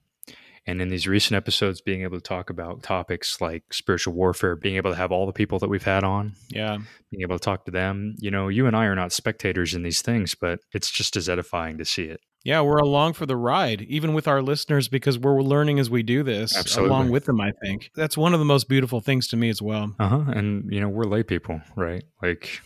And 0.68 0.82
in 0.82 0.88
these 0.88 1.08
recent 1.08 1.36
episodes, 1.36 1.82
being 1.82 2.02
able 2.02 2.18
to 2.18 2.24
talk 2.24 2.50
about 2.50 2.82
topics 2.82 3.40
like 3.40 3.72
spiritual 3.72 4.14
warfare, 4.14 4.56
being 4.56 4.78
able 4.78 4.90
to 4.92 4.98
have 4.98 5.12
all 5.12 5.26
the 5.28 5.34
people 5.34 5.60
that 5.60 5.70
we've 5.70 5.84
had 5.84 6.04
on, 6.04 6.34
Yeah. 6.50 6.78
being 7.12 7.22
able 7.22 7.38
to 7.38 7.44
talk 7.44 7.66
to 7.66 7.72
them. 7.72 8.16
You 8.18 8.32
know, 8.32 8.48
you 8.48 8.66
and 8.66 8.76
I 8.76 8.86
are 8.86 8.96
not 8.96 9.12
spectators 9.12 9.76
in 9.76 9.84
these 9.84 10.02
things, 10.02 10.34
but 10.34 10.62
it's 10.74 10.90
just 10.90 11.16
as 11.18 11.30
edifying 11.30 11.78
to 11.78 11.86
see 11.86 12.06
it. 12.06 12.22
Yeah, 12.46 12.62
we're 12.62 12.78
along 12.78 13.14
for 13.14 13.26
the 13.26 13.36
ride, 13.36 13.82
even 13.82 14.14
with 14.14 14.28
our 14.28 14.42
listeners, 14.42 14.88
because 14.88 15.18
we're 15.18 15.42
learning 15.42 15.80
as 15.80 15.90
we 15.90 16.04
do 16.04 16.22
this 16.22 16.56
Absolutely. 16.56 16.90
along 16.92 17.10
with 17.12 17.26
them, 17.26 17.42
I 17.42 17.52
think. 17.62 17.90
That's 17.96 18.16
one 18.16 18.34
of 18.34 18.40
the 18.40 18.46
most 18.46 18.70
beautiful 18.70 19.02
things 19.02 19.28
to 19.30 19.36
me 19.36 19.50
as 19.50 19.62
well. 19.64 19.96
Uh 20.00 20.08
huh. 20.08 20.24
And 20.28 20.72
you 20.72 20.80
know, 20.80 20.88
we're 20.88 21.06
lay 21.06 21.24
people, 21.24 21.60
right? 21.76 22.04
Like, 22.22 22.62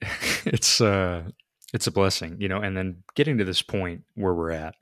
it's 0.46 0.80
uh, 0.80 1.24
it's 1.74 1.86
a 1.86 1.90
blessing, 1.92 2.36
you 2.40 2.48
know. 2.48 2.60
And 2.60 2.76
then 2.76 3.02
getting 3.14 3.38
to 3.38 3.44
this 3.44 3.62
point 3.62 4.04
where 4.14 4.34
we're 4.34 4.50
at, 4.52 4.74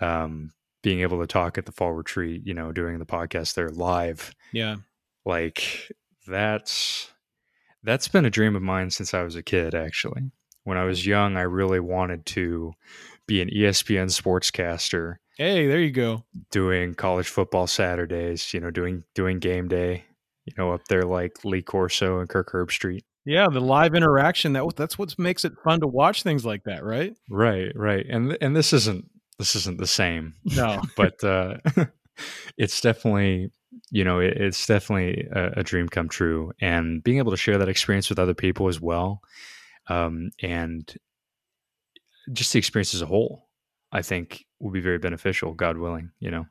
um, 0.00 0.52
being 0.82 1.00
able 1.00 1.20
to 1.20 1.26
talk 1.26 1.58
at 1.58 1.66
the 1.66 1.72
fall 1.72 1.92
retreat, 1.92 2.42
you 2.46 2.54
know, 2.54 2.72
doing 2.72 2.98
the 2.98 3.06
podcast 3.06 3.54
there 3.54 3.68
live, 3.70 4.34
Yeah. 4.52 4.76
like 5.26 5.90
that's 6.26 7.10
that's 7.82 8.08
been 8.08 8.24
a 8.24 8.30
dream 8.30 8.56
of 8.56 8.62
mine 8.62 8.90
since 8.90 9.12
I 9.12 9.22
was 9.22 9.36
a 9.36 9.42
kid. 9.42 9.74
Actually, 9.74 10.30
when 10.64 10.76
I 10.78 10.84
was 10.84 11.06
young, 11.06 11.36
I 11.36 11.42
really 11.42 11.80
wanted 11.80 12.26
to 12.26 12.72
be 13.26 13.40
an 13.40 13.48
ESPN 13.48 14.06
sportscaster 14.10 15.16
Hey, 15.38 15.66
there 15.66 15.80
you 15.80 15.90
go. 15.90 16.24
doing 16.50 16.94
college 16.94 17.28
football 17.28 17.66
Saturdays, 17.66 18.52
you 18.54 18.60
know, 18.60 18.70
doing 18.70 19.02
doing 19.14 19.38
game 19.40 19.66
day, 19.68 20.04
you 20.44 20.52
know, 20.56 20.72
up 20.72 20.82
there 20.88 21.02
like 21.02 21.44
Lee 21.44 21.62
Corso 21.62 22.18
and 22.20 22.28
Kirk 22.28 22.52
Herbstreit. 22.52 23.02
Yeah, 23.24 23.48
the 23.50 23.60
live 23.60 23.94
interaction 23.94 24.52
that 24.52 24.76
that's 24.76 24.98
what 24.98 25.18
makes 25.18 25.44
it 25.44 25.54
fun 25.64 25.80
to 25.80 25.86
watch 25.86 26.22
things 26.22 26.44
like 26.44 26.64
that, 26.64 26.84
right? 26.84 27.14
Right, 27.30 27.72
right. 27.74 28.04
And 28.08 28.36
and 28.40 28.54
this 28.54 28.72
isn't 28.72 29.06
this 29.38 29.56
isn't 29.56 29.78
the 29.78 29.86
same, 29.86 30.34
No. 30.44 30.82
but 30.96 31.24
uh 31.24 31.56
it's 32.56 32.80
definitely 32.80 33.50
you 33.90 34.04
know, 34.04 34.20
it, 34.20 34.36
it's 34.36 34.66
definitely 34.66 35.26
a, 35.32 35.60
a 35.60 35.62
dream 35.64 35.88
come 35.88 36.08
true 36.08 36.52
and 36.60 37.02
being 37.02 37.18
able 37.18 37.32
to 37.32 37.36
share 37.36 37.58
that 37.58 37.68
experience 37.68 38.08
with 38.08 38.20
other 38.20 38.34
people 38.34 38.68
as 38.68 38.80
well. 38.80 39.20
Um 39.88 40.30
and 40.42 40.92
just 42.32 42.52
the 42.52 42.58
experience 42.58 42.94
as 42.94 43.02
a 43.02 43.06
whole, 43.06 43.48
I 43.92 44.02
think 44.02 44.44
will 44.60 44.70
be 44.70 44.80
very 44.80 44.98
beneficial, 44.98 45.52
God 45.52 45.76
willing, 45.76 46.10
you 46.20 46.30
know. 46.30 46.46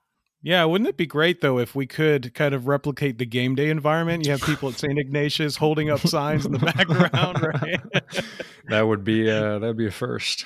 Yeah, 0.46 0.66
wouldn't 0.66 0.90
it 0.90 0.98
be 0.98 1.06
great 1.06 1.40
though 1.40 1.58
if 1.58 1.74
we 1.74 1.88
could 1.88 2.34
kind 2.34 2.54
of 2.54 2.68
replicate 2.68 3.18
the 3.18 3.26
game 3.26 3.56
day 3.56 3.70
environment? 3.70 4.26
You 4.26 4.32
have 4.34 4.42
people 4.42 4.68
at 4.70 4.76
St. 4.76 5.00
Ignatius 5.00 5.56
holding 5.56 5.90
up 5.90 6.02
signs 6.02 6.46
in 6.46 6.52
the 6.52 6.60
background, 6.60 7.42
right? 7.42 8.26
that 8.68 8.82
would 8.82 9.06
be 9.06 9.32
uh, 9.32 9.60
that 9.60 9.68
would 9.68 9.78
be 9.78 9.88
a 9.88 9.92
first. 9.92 10.46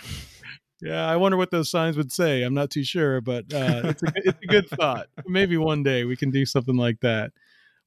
Yeah, 0.82 1.08
I 1.08 1.16
wonder 1.16 1.36
what 1.36 1.50
those 1.50 1.72
signs 1.72 1.98
would 1.98 2.12
say. 2.12 2.44
I'm 2.44 2.54
not 2.54 2.70
too 2.70 2.84
sure, 2.84 3.20
but 3.22 3.52
uh, 3.52 3.82
it's, 3.86 4.04
a, 4.04 4.12
it's 4.18 4.40
a 4.44 4.48
good 4.48 4.70
thought. 4.70 5.08
Maybe 5.26 5.58
one 5.58 5.82
day 5.82 6.04
we 6.04 6.16
can 6.16 6.30
do 6.30 6.46
something 6.46 6.78
like 6.78 7.00
that. 7.00 7.32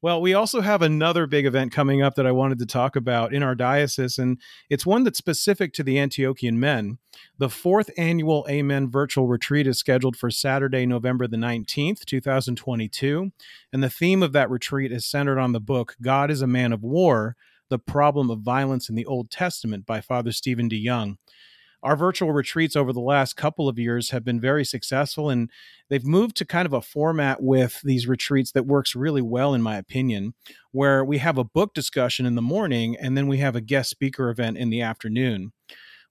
Well, 0.03 0.23
we 0.23 0.33
also 0.33 0.63
have 0.63 0.81
another 0.81 1.27
big 1.27 1.45
event 1.45 1.73
coming 1.73 2.01
up 2.01 2.15
that 2.15 2.27
I 2.27 2.33
wanted 2.33 2.59
to 2.61 2.67
talk 2.67 2.97
about 2.97 3.35
in 3.35 3.43
our 3.43 3.55
diocese, 3.55 4.17
and 4.17 4.41
it's 4.71 4.87
one 4.87 5.05
that's 5.05 5.19
specific 5.19 5.75
to 5.75 5.83
the 5.83 5.97
Antiochian 5.97 6.55
men. 6.55 6.97
The 7.37 7.51
fourth 7.51 7.91
annual 7.99 8.47
Amen 8.49 8.91
virtual 8.91 9.27
retreat 9.27 9.67
is 9.67 9.79
scheduled 9.79 10.17
for 10.17 10.31
Saturday, 10.31 10.87
November 10.87 11.27
the 11.27 11.37
19th, 11.37 12.07
2022. 12.07 13.31
And 13.75 13.83
the 13.83 13.91
theme 13.91 14.23
of 14.23 14.33
that 14.33 14.49
retreat 14.49 14.91
is 14.91 15.05
centered 15.05 15.39
on 15.39 15.53
the 15.53 15.61
book 15.61 15.97
God 16.01 16.31
is 16.31 16.41
a 16.41 16.47
Man 16.47 16.73
of 16.73 16.83
War 16.83 17.37
The 17.69 17.79
Problem 17.79 18.31
of 18.31 18.41
Violence 18.41 18.89
in 18.89 18.95
the 18.95 19.07
Old 19.07 19.31
Testament 19.31 19.85
by 19.85 20.01
Father 20.01 20.33
Stephen 20.33 20.71
DeYoung 20.71 21.19
our 21.83 21.97
virtual 21.97 22.33
retreats 22.33 22.77
over 22.77 22.93
the 22.93 23.01
last 23.01 23.37
couple 23.37 23.69
of 23.69 23.79
years 23.79 24.11
have 24.11 24.25
been 24.25 24.41
very 24.41 24.65
successful 24.65 25.31
and 25.31 25.51
they've 25.89 26.05
moved 26.05 26.37
to 26.37 26.45
kind 26.45 26.67
of 26.67 26.73
a 26.73 26.81
format 26.81 27.43
with 27.43 27.81
these 27.83 28.07
retreats 28.07 28.53
that 28.53 28.67
works 28.67 28.95
really 28.95 29.23
well 29.23 29.55
in 29.55 29.63
my 29.63 29.77
opinion 29.77 30.35
where 30.73 31.05
we 31.05 31.19
have 31.19 31.39
a 31.39 31.45
book 31.45 31.75
discussion 31.75 32.27
in 32.27 32.35
the 32.35 32.43
morning 32.43 32.97
and 33.01 33.17
then 33.17 33.27
we 33.27 33.39
have 33.39 33.57
a 33.57 33.61
guest 33.61 33.91
speaker 33.91 34.31
event 34.31 34.57
in 34.57 34.71
the 34.71 34.83
afternoon 34.83 35.53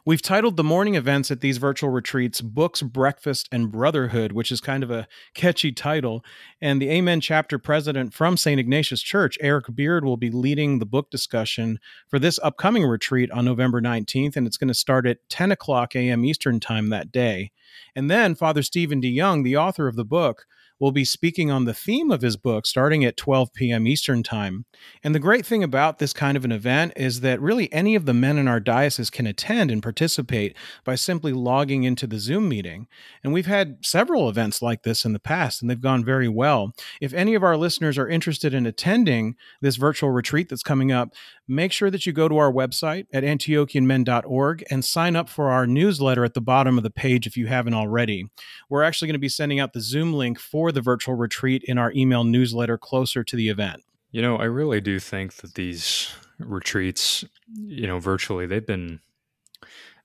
We've 0.05 0.21
titled 0.21 0.55
the 0.55 0.63
morning 0.63 0.95
events 0.95 1.29
at 1.29 1.41
these 1.41 1.57
virtual 1.57 1.89
retreats 1.89 2.39
Books, 2.39 2.81
Breakfast, 2.81 3.49
and 3.51 3.69
Brotherhood, 3.69 4.31
which 4.31 4.49
is 4.49 4.61
kind 4.61 4.81
of 4.81 4.89
a 4.89 5.09
catchy 5.33 5.73
title. 5.73 6.23
And 6.61 6.81
the 6.81 6.89
Amen 6.89 7.19
chapter 7.19 7.59
president 7.59 8.13
from 8.13 8.37
St. 8.37 8.59
Ignatius 8.61 9.01
Church, 9.01 9.37
Eric 9.41 9.75
Beard, 9.75 10.05
will 10.05 10.15
be 10.15 10.29
leading 10.29 10.79
the 10.79 10.85
book 10.85 11.11
discussion 11.11 11.79
for 12.07 12.17
this 12.17 12.39
upcoming 12.41 12.85
retreat 12.85 13.29
on 13.31 13.43
November 13.43 13.81
19th. 13.81 14.37
And 14.37 14.47
it's 14.47 14.57
going 14.57 14.69
to 14.69 14.73
start 14.73 15.05
at 15.05 15.27
10 15.29 15.51
o'clock 15.51 15.97
a.m. 15.97 16.23
Eastern 16.23 16.61
Time 16.61 16.89
that 16.89 17.11
day. 17.11 17.51
And 17.93 18.09
then 18.09 18.35
Father 18.35 18.63
Stephen 18.63 19.01
DeYoung, 19.01 19.43
the 19.43 19.57
author 19.57 19.87
of 19.87 19.97
the 19.97 20.05
book, 20.05 20.45
will 20.79 20.91
be 20.91 21.05
speaking 21.05 21.51
on 21.51 21.65
the 21.65 21.73
theme 21.73 22.11
of 22.11 22.21
his 22.21 22.37
book 22.37 22.65
starting 22.65 23.03
at 23.03 23.17
12 23.17 23.53
p.m. 23.53 23.87
Eastern 23.87 24.23
Time. 24.23 24.65
And 25.03 25.13
the 25.13 25.19
great 25.19 25.45
thing 25.45 25.63
about 25.63 25.99
this 25.99 26.13
kind 26.13 26.37
of 26.37 26.45
an 26.45 26.51
event 26.51 26.93
is 26.95 27.21
that 27.21 27.41
really 27.41 27.71
any 27.73 27.95
of 27.95 28.05
the 28.05 28.13
men 28.13 28.37
in 28.37 28.47
our 28.47 28.59
diocese 28.59 29.09
can 29.09 29.27
attend 29.27 29.71
and 29.71 29.83
participate 29.83 30.55
by 30.83 30.95
simply 30.95 31.33
logging 31.33 31.83
into 31.83 32.07
the 32.07 32.19
Zoom 32.19 32.47
meeting. 32.47 32.87
And 33.23 33.33
we've 33.33 33.45
had 33.45 33.85
several 33.85 34.29
events 34.29 34.61
like 34.61 34.83
this 34.83 35.05
in 35.05 35.13
the 35.13 35.19
past, 35.19 35.61
and 35.61 35.69
they've 35.69 35.81
gone 35.81 36.03
very 36.05 36.29
well. 36.29 36.73
If 37.01 37.13
any 37.13 37.35
of 37.35 37.43
our 37.43 37.57
listeners 37.57 37.97
are 37.97 38.07
interested 38.07 38.53
in 38.53 38.65
attending 38.65 39.35
this 39.61 39.75
virtual 39.75 40.11
retreat 40.11 40.49
that's 40.49 40.63
coming 40.63 40.91
up, 40.91 41.09
make 41.47 41.71
sure 41.71 41.89
that 41.89 42.05
you 42.05 42.13
go 42.13 42.27
to 42.27 42.37
our 42.37 42.51
website 42.51 43.07
at 43.11 43.23
antiochianmen.org 43.23 44.63
and 44.69 44.85
sign 44.85 45.15
up 45.15 45.27
for 45.27 45.49
our 45.49 45.65
newsletter 45.65 46.23
at 46.23 46.33
the 46.33 46.41
bottom 46.41 46.77
of 46.77 46.83
the 46.83 46.89
page 46.89 47.25
if 47.25 47.35
you 47.35 47.47
haven't 47.47 47.73
already. 47.73 48.25
We're 48.69 48.83
actually 48.83 49.07
going 49.07 49.13
to 49.13 49.19
be 49.19 49.29
sending 49.29 49.59
out 49.59 49.73
the 49.73 49.81
Zoom 49.81 50.13
link 50.13 50.39
for 50.39 50.68
the 50.71 50.81
virtual 50.81 51.15
retreat 51.15 51.63
in 51.65 51.77
our 51.77 51.91
email 51.93 52.23
newsletter 52.23 52.77
closer 52.77 53.23
to 53.23 53.35
the 53.35 53.49
event. 53.49 53.83
You 54.11 54.21
know, 54.21 54.37
I 54.37 54.45
really 54.45 54.81
do 54.81 54.99
think 54.99 55.35
that 55.35 55.53
these 55.53 56.11
retreats, 56.39 57.23
you 57.55 57.87
know, 57.87 57.99
virtually, 57.99 58.47
they've 58.47 58.65
been 58.65 58.99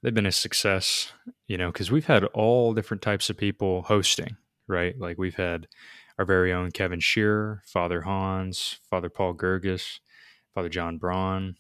they've 0.02 0.14
been 0.14 0.26
a 0.26 0.32
success, 0.32 1.12
you 1.46 1.56
know, 1.56 1.72
because 1.72 1.90
we've 1.90 2.06
had 2.06 2.24
all 2.26 2.74
different 2.74 3.02
types 3.02 3.30
of 3.30 3.36
people 3.38 3.82
hosting, 3.82 4.36
right? 4.66 4.98
Like 4.98 5.16
we've 5.16 5.36
had 5.36 5.66
our 6.18 6.24
very 6.24 6.52
own 6.52 6.70
Kevin 6.70 7.00
Shearer, 7.00 7.62
Father 7.64 8.02
Hans, 8.02 8.78
Father 8.90 9.08
Paul 9.08 9.34
Gerges, 9.34 10.00
Father 10.54 10.68
John 10.68 10.98
Braun, 10.98 11.56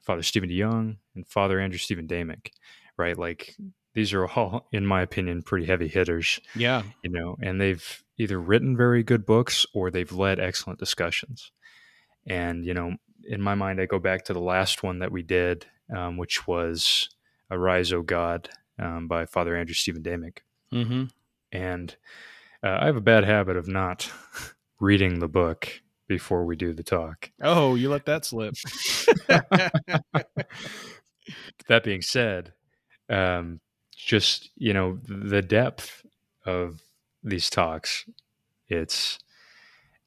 Father 0.00 0.22
Stephen 0.22 0.48
DeYoung, 0.48 0.96
and 1.14 1.26
Father 1.26 1.60
Andrew 1.60 1.78
Stephen 1.78 2.08
Damick, 2.08 2.50
right? 2.96 3.16
Like 3.16 3.54
these 3.94 4.12
are 4.12 4.26
all, 4.26 4.68
in 4.72 4.86
my 4.86 5.02
opinion, 5.02 5.42
pretty 5.42 5.66
heavy 5.66 5.88
hitters. 5.88 6.40
Yeah. 6.54 6.82
You 7.02 7.10
know, 7.10 7.36
and 7.42 7.60
they've 7.60 8.04
either 8.18 8.40
written 8.40 8.76
very 8.76 9.02
good 9.02 9.26
books 9.26 9.66
or 9.74 9.90
they've 9.90 10.12
led 10.12 10.40
excellent 10.40 10.78
discussions. 10.78 11.50
And, 12.26 12.64
you 12.64 12.74
know, 12.74 12.94
in 13.28 13.40
my 13.40 13.54
mind, 13.54 13.80
I 13.80 13.86
go 13.86 13.98
back 13.98 14.24
to 14.24 14.32
the 14.32 14.40
last 14.40 14.82
one 14.82 15.00
that 15.00 15.12
we 15.12 15.22
did, 15.22 15.66
um, 15.94 16.16
which 16.16 16.46
was 16.46 17.08
Arise, 17.50 17.92
O 17.92 18.02
God 18.02 18.48
um, 18.78 19.08
by 19.08 19.26
Father 19.26 19.56
Andrew 19.56 19.74
Stephen 19.74 20.02
Damick. 20.02 20.38
Mm-hmm. 20.72 21.04
And 21.52 21.96
uh, 22.62 22.78
I 22.80 22.86
have 22.86 22.96
a 22.96 23.00
bad 23.00 23.24
habit 23.24 23.56
of 23.56 23.68
not 23.68 24.10
reading 24.80 25.18
the 25.18 25.28
book 25.28 25.82
before 26.08 26.44
we 26.44 26.56
do 26.56 26.72
the 26.72 26.82
talk. 26.82 27.30
Oh, 27.40 27.74
you 27.74 27.88
let 27.88 28.06
that 28.06 28.24
slip. 28.24 28.54
that 31.68 31.84
being 31.84 32.02
said, 32.02 32.52
um, 33.08 33.60
just 34.04 34.50
you 34.56 34.72
know 34.72 34.98
the 35.06 35.42
depth 35.42 36.04
of 36.44 36.82
these 37.22 37.48
talks, 37.50 38.08
it's 38.68 39.18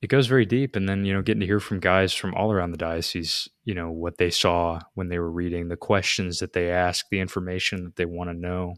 it 0.01 0.07
goes 0.07 0.27
very 0.27 0.45
deep, 0.45 0.75
and 0.75 0.87
then 0.87 1.05
you 1.05 1.13
know 1.13 1.21
getting 1.21 1.41
to 1.41 1.45
hear 1.45 1.59
from 1.59 1.79
guys 1.79 2.13
from 2.13 2.35
all 2.35 2.51
around 2.51 2.71
the 2.71 2.77
diocese, 2.77 3.49
you 3.63 3.73
know 3.73 3.91
what 3.91 4.17
they 4.17 4.29
saw 4.29 4.79
when 4.93 5.09
they 5.09 5.19
were 5.19 5.31
reading, 5.31 5.67
the 5.67 5.77
questions 5.77 6.39
that 6.39 6.53
they 6.53 6.71
ask, 6.71 7.05
the 7.09 7.19
information 7.19 7.83
that 7.85 7.95
they 7.95 8.05
want 8.05 8.29
to 8.29 8.33
know. 8.33 8.75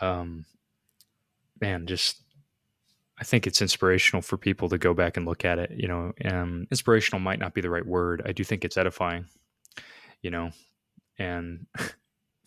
Um, 0.00 0.46
man, 1.60 1.86
just 1.86 2.22
I 3.18 3.24
think 3.24 3.46
it's 3.46 3.60
inspirational 3.60 4.22
for 4.22 4.38
people 4.38 4.68
to 4.70 4.78
go 4.78 4.94
back 4.94 5.16
and 5.16 5.26
look 5.26 5.44
at 5.44 5.58
it. 5.58 5.72
You 5.72 5.88
know, 5.88 6.12
um, 6.24 6.66
inspirational 6.70 7.20
might 7.20 7.38
not 7.38 7.52
be 7.52 7.60
the 7.60 7.70
right 7.70 7.86
word. 7.86 8.22
I 8.24 8.32
do 8.32 8.44
think 8.44 8.64
it's 8.64 8.78
edifying. 8.78 9.26
You 10.22 10.30
know, 10.30 10.50
and 11.18 11.66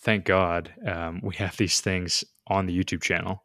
thank 0.03 0.25
God 0.25 0.73
um, 0.85 1.21
we 1.23 1.35
have 1.37 1.57
these 1.57 1.81
things 1.81 2.23
on 2.47 2.65
the 2.65 2.77
YouTube 2.77 3.01
channel, 3.01 3.43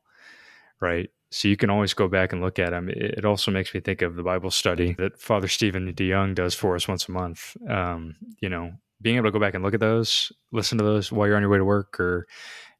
right? 0.80 1.08
So 1.30 1.46
you 1.48 1.56
can 1.56 1.70
always 1.70 1.94
go 1.94 2.08
back 2.08 2.32
and 2.32 2.42
look 2.42 2.58
at 2.58 2.70
them. 2.70 2.88
It 2.88 3.24
also 3.24 3.50
makes 3.50 3.72
me 3.74 3.80
think 3.80 4.02
of 4.02 4.16
the 4.16 4.22
Bible 4.22 4.50
study 4.50 4.94
that 4.94 5.20
Father 5.20 5.46
Stephen 5.46 5.92
DeYoung 5.92 6.34
does 6.34 6.54
for 6.54 6.74
us 6.74 6.88
once 6.88 7.08
a 7.08 7.12
month. 7.12 7.56
Um, 7.68 8.16
you 8.40 8.48
know, 8.48 8.72
being 9.00 9.16
able 9.16 9.28
to 9.28 9.32
go 9.32 9.38
back 9.38 9.54
and 9.54 9.62
look 9.62 9.74
at 9.74 9.80
those, 9.80 10.32
listen 10.52 10.78
to 10.78 10.84
those 10.84 11.12
while 11.12 11.26
you're 11.26 11.36
on 11.36 11.42
your 11.42 11.50
way 11.50 11.58
to 11.58 11.64
work 11.64 12.00
or 12.00 12.26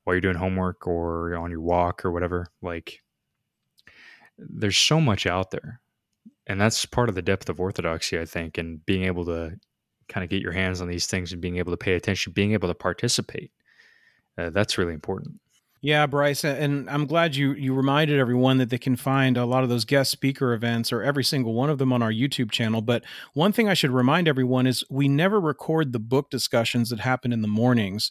while 0.05 0.15
you're 0.15 0.23
doing 0.23 0.37
homework 0.37 0.87
or 0.87 1.37
on 1.37 1.51
your 1.51 1.61
walk 1.61 2.05
or 2.05 2.11
whatever, 2.11 2.47
like 2.63 3.03
there's 4.39 4.79
so 4.79 5.01
much 5.01 5.27
out 5.27 5.51
there. 5.51 5.81
And 6.47 6.59
that's 6.59 6.87
part 6.87 7.11
of 7.11 7.15
the 7.15 7.23
depth 7.23 7.51
of 7.51 7.61
orthodoxy, 7.61 8.19
I 8.19 8.25
think, 8.25 8.57
and 8.57 8.85
being 8.87 9.05
able 9.05 9.27
to 9.27 9.59
kind 10.09 10.25
of 10.25 10.31
get 10.31 10.41
your 10.41 10.53
hands 10.53 10.81
on 10.81 10.89
these 10.89 11.07
things 11.07 11.33
and 11.33 11.43
being 11.43 11.59
able 11.59 11.73
to 11.73 11.77
pay 11.77 11.93
attention, 11.93 12.33
being 12.33 12.55
able 12.55 12.69
to 12.69 12.75
participate. 12.75 13.53
Uh, 14.39 14.51
that's 14.51 14.79
really 14.79 14.95
important. 14.95 15.41
Yeah, 15.81 16.07
Bryce, 16.07 16.45
and 16.45 16.91
I'm 16.91 17.07
glad 17.07 17.37
you 17.37 17.53
you 17.53 17.73
reminded 17.73 18.19
everyone 18.19 18.59
that 18.59 18.69
they 18.69 18.79
can 18.79 18.97
find 18.97 19.37
a 19.37 19.45
lot 19.45 19.63
of 19.63 19.69
those 19.69 19.85
guest 19.85 20.11
speaker 20.11 20.53
events 20.53 20.93
or 20.93 21.03
every 21.03 21.23
single 21.23 21.55
one 21.55 21.71
of 21.71 21.79
them 21.79 21.93
on 21.93 22.03
our 22.03 22.11
YouTube 22.11 22.51
channel. 22.51 22.81
But 22.81 23.05
one 23.35 23.53
thing 23.53 23.69
I 23.69 23.75
should 23.75 23.93
remind 23.93 24.27
everyone 24.27 24.67
is 24.67 24.83
we 24.91 25.07
never 25.07 25.41
record 25.41 25.93
the 25.93 26.01
book 26.01 26.31
discussions 26.31 26.91
that 26.91 27.01
happen 27.01 27.33
in 27.33 27.43
the 27.43 27.49
mornings. 27.49 28.11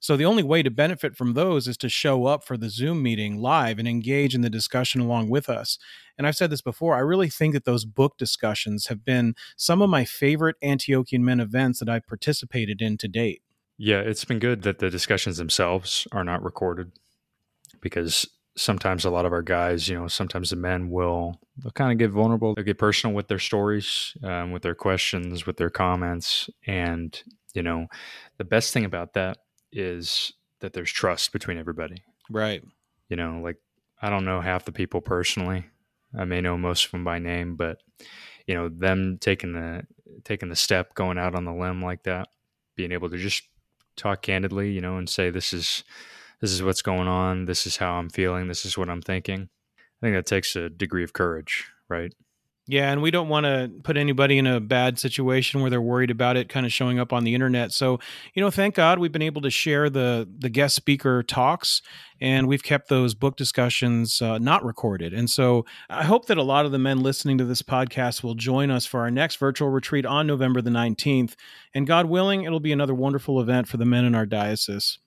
So 0.00 0.16
the 0.16 0.26
only 0.26 0.42
way 0.42 0.62
to 0.62 0.70
benefit 0.70 1.16
from 1.16 1.34
those 1.34 1.66
is 1.66 1.76
to 1.78 1.88
show 1.88 2.26
up 2.26 2.44
for 2.44 2.56
the 2.56 2.70
Zoom 2.70 3.02
meeting 3.02 3.38
live 3.38 3.78
and 3.78 3.88
engage 3.88 4.34
in 4.34 4.42
the 4.42 4.50
discussion 4.50 5.00
along 5.00 5.28
with 5.28 5.48
us. 5.48 5.78
And 6.16 6.26
I've 6.26 6.36
said 6.36 6.50
this 6.50 6.60
before, 6.60 6.94
I 6.94 7.00
really 7.00 7.28
think 7.28 7.54
that 7.54 7.64
those 7.64 7.84
book 7.84 8.16
discussions 8.16 8.86
have 8.86 9.04
been 9.04 9.34
some 9.56 9.82
of 9.82 9.90
my 9.90 10.04
favorite 10.04 10.56
Antiochian 10.62 11.20
Men 11.20 11.40
events 11.40 11.80
that 11.80 11.88
I've 11.88 12.06
participated 12.06 12.80
in 12.80 12.96
to 12.98 13.08
date. 13.08 13.42
Yeah, 13.78 14.00
it's 14.00 14.24
been 14.24 14.40
good 14.40 14.62
that 14.62 14.80
the 14.80 14.90
discussions 14.90 15.36
themselves 15.36 16.06
are 16.12 16.24
not 16.24 16.42
recorded 16.42 16.92
because 17.80 18.26
sometimes 18.56 19.04
a 19.04 19.10
lot 19.10 19.24
of 19.24 19.32
our 19.32 19.42
guys, 19.42 19.88
you 19.88 19.98
know, 19.98 20.08
sometimes 20.08 20.50
the 20.50 20.56
men 20.56 20.90
will 20.90 21.40
they'll 21.62 21.70
kind 21.72 21.92
of 21.92 21.98
get 21.98 22.10
vulnerable, 22.10 22.54
they'll 22.54 22.64
get 22.64 22.78
personal 22.78 23.14
with 23.14 23.28
their 23.28 23.38
stories, 23.38 24.16
um, 24.24 24.50
with 24.50 24.62
their 24.62 24.74
questions, 24.74 25.46
with 25.46 25.56
their 25.56 25.70
comments, 25.70 26.50
and 26.66 27.22
you 27.54 27.62
know, 27.62 27.86
the 28.36 28.44
best 28.44 28.72
thing 28.72 28.84
about 28.84 29.14
that 29.14 29.38
is 29.72 30.32
that 30.60 30.72
there's 30.72 30.92
trust 30.92 31.32
between 31.32 31.56
everybody. 31.58 32.02
Right. 32.30 32.62
You 33.08 33.16
know, 33.16 33.40
like 33.42 33.58
I 34.02 34.10
don't 34.10 34.24
know 34.24 34.40
half 34.40 34.64
the 34.64 34.72
people 34.72 35.00
personally. 35.00 35.66
I 36.18 36.24
may 36.24 36.40
know 36.40 36.58
most 36.58 36.86
of 36.86 36.90
them 36.90 37.04
by 37.04 37.18
name, 37.18 37.54
but 37.56 37.78
you 38.46 38.54
know, 38.54 38.68
them 38.68 39.18
taking 39.20 39.52
the 39.52 39.86
taking 40.24 40.48
the 40.48 40.56
step, 40.56 40.94
going 40.94 41.18
out 41.18 41.36
on 41.36 41.44
the 41.44 41.52
limb 41.52 41.82
like 41.82 42.02
that, 42.04 42.28
being 42.76 42.92
able 42.92 43.08
to 43.10 43.18
just 43.18 43.44
talk 43.98 44.22
candidly, 44.22 44.70
you 44.70 44.80
know, 44.80 44.96
and 44.96 45.08
say 45.08 45.30
this 45.30 45.52
is 45.52 45.84
this 46.40 46.52
is 46.52 46.62
what's 46.62 46.82
going 46.82 47.08
on, 47.08 47.46
this 47.46 47.66
is 47.66 47.76
how 47.76 47.94
I'm 47.94 48.10
feeling, 48.10 48.48
this 48.48 48.64
is 48.64 48.78
what 48.78 48.88
I'm 48.88 49.02
thinking. 49.02 49.48
I 49.78 50.06
think 50.06 50.14
that 50.14 50.26
takes 50.26 50.54
a 50.56 50.70
degree 50.70 51.04
of 51.04 51.12
courage, 51.12 51.66
right? 51.88 52.14
Yeah, 52.70 52.92
and 52.92 53.00
we 53.00 53.10
don't 53.10 53.30
want 53.30 53.46
to 53.46 53.70
put 53.82 53.96
anybody 53.96 54.36
in 54.36 54.46
a 54.46 54.60
bad 54.60 54.98
situation 54.98 55.62
where 55.62 55.70
they're 55.70 55.80
worried 55.80 56.10
about 56.10 56.36
it 56.36 56.50
kind 56.50 56.66
of 56.66 56.72
showing 56.72 56.98
up 56.98 57.14
on 57.14 57.24
the 57.24 57.34
internet. 57.34 57.72
So, 57.72 57.98
you 58.34 58.42
know, 58.42 58.50
thank 58.50 58.74
God 58.74 58.98
we've 58.98 59.10
been 59.10 59.22
able 59.22 59.40
to 59.40 59.48
share 59.48 59.88
the 59.88 60.28
the 60.38 60.50
guest 60.50 60.76
speaker 60.76 61.22
talks, 61.22 61.80
and 62.20 62.46
we've 62.46 62.62
kept 62.62 62.90
those 62.90 63.14
book 63.14 63.38
discussions 63.38 64.20
uh, 64.20 64.36
not 64.36 64.62
recorded. 64.66 65.14
And 65.14 65.30
so, 65.30 65.64
I 65.88 66.04
hope 66.04 66.26
that 66.26 66.36
a 66.36 66.42
lot 66.42 66.66
of 66.66 66.72
the 66.72 66.78
men 66.78 67.00
listening 67.00 67.38
to 67.38 67.46
this 67.46 67.62
podcast 67.62 68.22
will 68.22 68.34
join 68.34 68.70
us 68.70 68.84
for 68.84 69.00
our 69.00 69.10
next 69.10 69.36
virtual 69.36 69.70
retreat 69.70 70.04
on 70.04 70.26
November 70.26 70.60
the 70.60 70.68
nineteenth. 70.70 71.36
And 71.72 71.86
God 71.86 72.04
willing, 72.04 72.42
it'll 72.42 72.60
be 72.60 72.72
another 72.72 72.94
wonderful 72.94 73.40
event 73.40 73.66
for 73.66 73.78
the 73.78 73.86
men 73.86 74.04
in 74.04 74.14
our 74.14 74.26
diocese. 74.26 74.98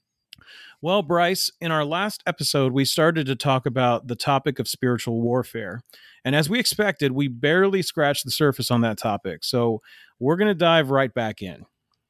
Well, 0.84 1.04
Bryce, 1.04 1.52
in 1.62 1.72
our 1.72 1.86
last 1.86 2.24
episode, 2.26 2.74
we 2.74 2.86
started 2.86 3.28
to 3.28 3.36
talk 3.36 3.68
about 3.68 4.08
the 4.08 4.16
topic 4.16 4.58
of 4.58 4.68
spiritual 4.68 5.22
warfare. 5.22 5.84
And 6.26 6.36
as 6.36 6.50
we 6.50 6.58
expected, 6.58 7.12
we 7.12 7.28
barely 7.28 7.84
scratched 7.84 8.26
the 8.26 8.32
surface 8.32 8.72
on 8.72 8.82
that 8.82 8.98
topic. 8.98 9.44
So 9.44 9.84
we're 10.20 10.38
going 10.38 10.48
to 10.48 10.56
dive 10.56 10.90
right 10.90 11.14
back 11.14 11.44
in. 11.44 11.68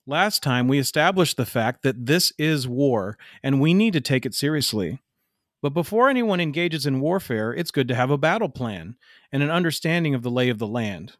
Last 0.07 0.41
time, 0.41 0.69
we 0.69 0.79
established 0.79 1.35
the 1.35 1.45
fact 1.45 1.83
that 1.83 2.05
this 2.05 2.31
is 2.37 2.65
war 2.65 3.17
and 3.43 3.59
we 3.59 3.73
need 3.73 3.91
to 3.91 3.99
take 3.99 4.25
it 4.25 4.33
seriously. 4.33 5.01
But 5.61 5.73
before 5.73 6.09
anyone 6.09 6.39
engages 6.39 6.85
in 6.85 7.01
warfare, 7.01 7.53
it's 7.53 7.71
good 7.71 7.89
to 7.89 7.95
have 7.95 8.09
a 8.09 8.17
battle 8.17 8.49
plan 8.49 8.95
and 9.33 9.43
an 9.43 9.51
understanding 9.51 10.15
of 10.15 10.23
the 10.23 10.31
lay 10.31 10.47
of 10.47 10.59
the 10.59 10.67
land. 10.67 11.17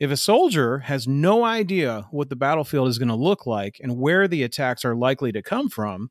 If 0.00 0.10
a 0.10 0.16
soldier 0.16 0.80
has 0.80 1.06
no 1.06 1.44
idea 1.44 2.08
what 2.10 2.28
the 2.28 2.36
battlefield 2.36 2.88
is 2.88 2.98
going 2.98 3.08
to 3.08 3.14
look 3.14 3.46
like 3.46 3.78
and 3.80 3.98
where 3.98 4.26
the 4.26 4.42
attacks 4.42 4.84
are 4.84 4.96
likely 4.96 5.30
to 5.30 5.42
come 5.42 5.68
from, 5.68 6.10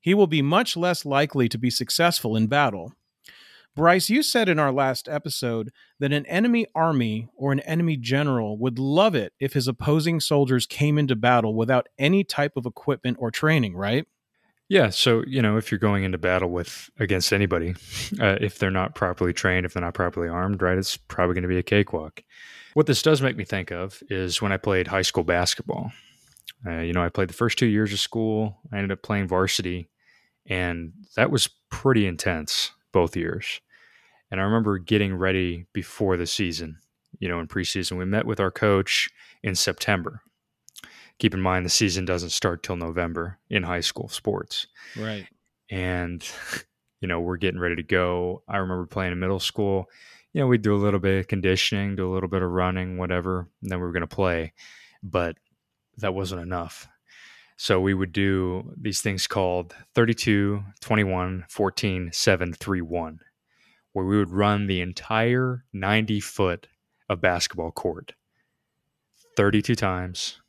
he 0.00 0.14
will 0.14 0.26
be 0.26 0.42
much 0.42 0.76
less 0.76 1.04
likely 1.04 1.48
to 1.48 1.58
be 1.58 1.70
successful 1.70 2.36
in 2.36 2.46
battle. 2.46 2.92
Bryce, 3.74 4.10
you 4.10 4.24
said 4.24 4.48
in 4.48 4.58
our 4.58 4.72
last 4.72 5.08
episode 5.08 5.70
that 6.00 6.12
an 6.12 6.26
enemy 6.26 6.66
army 6.74 7.28
or 7.36 7.52
an 7.52 7.60
enemy 7.60 7.96
general 7.96 8.58
would 8.58 8.78
love 8.78 9.14
it 9.14 9.32
if 9.38 9.52
his 9.52 9.68
opposing 9.68 10.18
soldiers 10.18 10.66
came 10.66 10.98
into 10.98 11.14
battle 11.14 11.54
without 11.54 11.88
any 11.96 12.24
type 12.24 12.56
of 12.56 12.66
equipment 12.66 13.18
or 13.20 13.30
training, 13.30 13.76
right? 13.76 14.06
Yeah, 14.68 14.90
so 14.90 15.22
you 15.26 15.40
know, 15.40 15.56
if 15.56 15.70
you're 15.70 15.78
going 15.78 16.04
into 16.04 16.18
battle 16.18 16.50
with 16.50 16.90
against 16.98 17.32
anybody, 17.32 17.74
uh, 18.20 18.36
if 18.40 18.58
they're 18.58 18.70
not 18.70 18.94
properly 18.94 19.32
trained, 19.32 19.64
if 19.64 19.72
they're 19.72 19.82
not 19.82 19.94
properly 19.94 20.28
armed, 20.28 20.60
right, 20.60 20.76
it's 20.76 20.96
probably 20.96 21.34
going 21.34 21.42
to 21.42 21.48
be 21.48 21.58
a 21.58 21.62
cakewalk. 21.62 22.22
What 22.74 22.86
this 22.86 23.00
does 23.00 23.22
make 23.22 23.36
me 23.36 23.44
think 23.44 23.70
of 23.70 24.02
is 24.10 24.42
when 24.42 24.52
I 24.52 24.56
played 24.56 24.88
high 24.88 25.02
school 25.02 25.24
basketball. 25.24 25.92
Uh, 26.66 26.80
you 26.80 26.92
know, 26.92 27.04
I 27.04 27.08
played 27.08 27.28
the 27.28 27.34
first 27.34 27.58
two 27.58 27.66
years 27.66 27.92
of 27.92 28.00
school. 28.00 28.58
I 28.72 28.76
ended 28.76 28.92
up 28.92 29.02
playing 29.02 29.28
varsity, 29.28 29.88
and 30.46 30.92
that 31.16 31.30
was 31.30 31.48
pretty 31.70 32.06
intense 32.06 32.72
both 32.92 33.16
years. 33.16 33.60
And 34.30 34.40
I 34.40 34.44
remember 34.44 34.78
getting 34.78 35.14
ready 35.14 35.66
before 35.72 36.16
the 36.16 36.26
season, 36.26 36.78
you 37.18 37.28
know, 37.28 37.40
in 37.40 37.46
preseason. 37.46 37.96
We 37.96 38.04
met 38.04 38.26
with 38.26 38.40
our 38.40 38.50
coach 38.50 39.08
in 39.42 39.54
September. 39.54 40.22
Keep 41.18 41.34
in 41.34 41.40
mind, 41.40 41.64
the 41.64 41.70
season 41.70 42.04
doesn't 42.04 42.30
start 42.30 42.62
till 42.62 42.76
November 42.76 43.38
in 43.50 43.62
high 43.62 43.80
school 43.80 44.08
sports. 44.08 44.66
Right. 44.96 45.26
And, 45.70 46.28
you 47.00 47.08
know, 47.08 47.20
we're 47.20 47.36
getting 47.38 47.60
ready 47.60 47.76
to 47.76 47.82
go. 47.82 48.42
I 48.48 48.58
remember 48.58 48.86
playing 48.86 49.12
in 49.12 49.18
middle 49.18 49.40
school. 49.40 49.88
You 50.32 50.42
know, 50.42 50.46
we'd 50.46 50.62
do 50.62 50.74
a 50.74 50.76
little 50.76 51.00
bit 51.00 51.20
of 51.20 51.28
conditioning, 51.28 51.96
do 51.96 52.10
a 52.10 52.12
little 52.12 52.28
bit 52.28 52.42
of 52.42 52.50
running, 52.50 52.98
whatever. 52.98 53.48
And 53.62 53.70
then 53.70 53.78
we 53.78 53.86
were 53.86 53.92
going 53.92 54.02
to 54.02 54.06
play. 54.06 54.52
But 55.02 55.36
that 55.98 56.14
wasn't 56.14 56.42
enough. 56.42 56.88
So 57.56 57.80
we 57.80 57.92
would 57.92 58.12
do 58.12 58.72
these 58.80 59.00
things 59.00 59.26
called 59.26 59.74
32, 59.94 60.62
21, 60.80 61.44
14, 61.48 62.10
7, 62.12 62.52
3, 62.52 62.80
1, 62.80 63.20
where 63.92 64.04
we 64.04 64.16
would 64.16 64.30
run 64.30 64.66
the 64.66 64.80
entire 64.80 65.64
90 65.72 66.20
foot 66.20 66.68
of 67.08 67.20
basketball 67.20 67.72
court 67.72 68.14
32 69.36 69.74
times, 69.74 70.40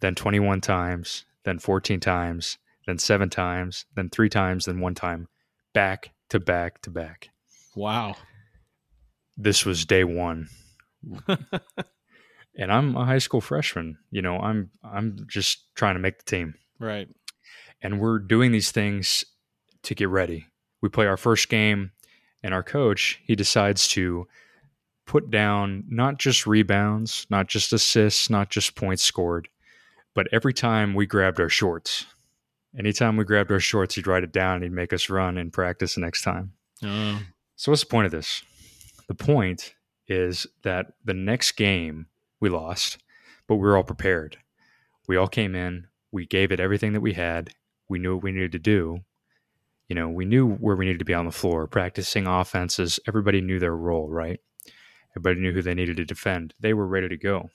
then 0.00 0.14
21 0.14 0.60
times, 0.60 1.24
then 1.44 1.58
14 1.58 2.00
times, 2.00 2.58
then 2.86 2.98
seven 2.98 3.28
times, 3.28 3.86
then 3.94 4.08
three 4.08 4.28
times, 4.28 4.66
then 4.66 4.80
one 4.80 4.94
time, 4.94 5.28
back 5.72 6.12
to 6.30 6.40
back 6.40 6.80
to 6.82 6.90
back. 6.90 7.30
Wow. 7.74 8.16
This 9.36 9.64
was 9.64 9.84
day 9.84 10.04
one. 10.04 10.48
and 12.56 12.72
I'm 12.72 12.96
a 12.96 13.04
high 13.04 13.18
school 13.18 13.40
freshman. 13.40 13.98
You 14.10 14.22
know, 14.22 14.38
I'm 14.38 14.70
I'm 14.82 15.26
just 15.28 15.74
trying 15.74 15.94
to 15.94 16.00
make 16.00 16.18
the 16.18 16.24
team. 16.24 16.54
Right. 16.78 17.08
And 17.82 18.00
we're 18.00 18.18
doing 18.18 18.52
these 18.52 18.70
things 18.70 19.24
to 19.82 19.94
get 19.94 20.08
ready. 20.08 20.46
We 20.82 20.88
play 20.88 21.06
our 21.06 21.16
first 21.16 21.48
game 21.48 21.92
and 22.42 22.54
our 22.54 22.62
coach, 22.62 23.20
he 23.24 23.34
decides 23.34 23.88
to 23.88 24.26
put 25.06 25.30
down 25.30 25.84
not 25.88 26.18
just 26.18 26.46
rebounds, 26.46 27.26
not 27.30 27.48
just 27.48 27.72
assists, 27.72 28.28
not 28.30 28.50
just 28.50 28.74
points 28.74 29.02
scored, 29.02 29.48
but 30.14 30.26
every 30.32 30.52
time 30.52 30.94
we 30.94 31.06
grabbed 31.06 31.40
our 31.40 31.48
shorts. 31.48 32.06
Anytime 32.78 33.16
we 33.16 33.24
grabbed 33.24 33.50
our 33.50 33.60
shorts, 33.60 33.94
he'd 33.94 34.06
write 34.06 34.24
it 34.24 34.32
down 34.32 34.56
and 34.56 34.64
he'd 34.64 34.72
make 34.72 34.92
us 34.92 35.08
run 35.08 35.38
and 35.38 35.52
practice 35.52 35.94
the 35.94 36.02
next 36.02 36.22
time. 36.22 36.52
Oh. 36.84 37.20
So, 37.56 37.72
what's 37.72 37.82
the 37.82 37.88
point 37.88 38.06
of 38.06 38.12
this? 38.12 38.42
The 39.08 39.14
point 39.14 39.74
is 40.08 40.46
that 40.62 40.92
the 41.04 41.14
next 41.14 41.52
game 41.52 42.06
we 42.40 42.48
lost, 42.48 42.98
but 43.46 43.56
we 43.56 43.62
were 43.62 43.76
all 43.76 43.84
prepared. 43.84 44.38
We 45.08 45.16
all 45.16 45.28
came 45.28 45.54
in, 45.54 45.86
we 46.10 46.26
gave 46.26 46.52
it 46.52 46.60
everything 46.60 46.92
that 46.92 47.00
we 47.00 47.12
had, 47.12 47.50
we 47.88 47.98
knew 47.98 48.14
what 48.14 48.24
we 48.24 48.32
needed 48.32 48.52
to 48.52 48.58
do. 48.58 49.00
You 49.88 49.94
know, 49.94 50.08
we 50.08 50.24
knew 50.24 50.48
where 50.48 50.74
we 50.74 50.86
needed 50.86 50.98
to 50.98 51.04
be 51.04 51.14
on 51.14 51.26
the 51.26 51.30
floor, 51.30 51.68
practicing 51.68 52.26
offenses. 52.26 52.98
Everybody 53.06 53.40
knew 53.40 53.60
their 53.60 53.76
role, 53.76 54.08
right? 54.08 54.40
Everybody 55.12 55.40
knew 55.40 55.52
who 55.52 55.62
they 55.62 55.74
needed 55.74 55.96
to 55.98 56.04
defend. 56.04 56.54
They 56.58 56.74
were 56.74 56.86
ready 56.86 57.08
to 57.08 57.16
go. 57.16 57.50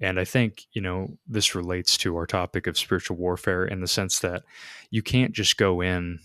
And 0.00 0.18
I 0.18 0.24
think, 0.24 0.64
you 0.72 0.80
know, 0.80 1.18
this 1.28 1.54
relates 1.54 1.96
to 1.98 2.16
our 2.16 2.26
topic 2.26 2.66
of 2.66 2.78
spiritual 2.78 3.18
warfare 3.18 3.64
in 3.64 3.80
the 3.80 3.86
sense 3.86 4.18
that 4.20 4.42
you 4.90 5.02
can't 5.02 5.32
just 5.32 5.58
go 5.58 5.82
in 5.82 6.18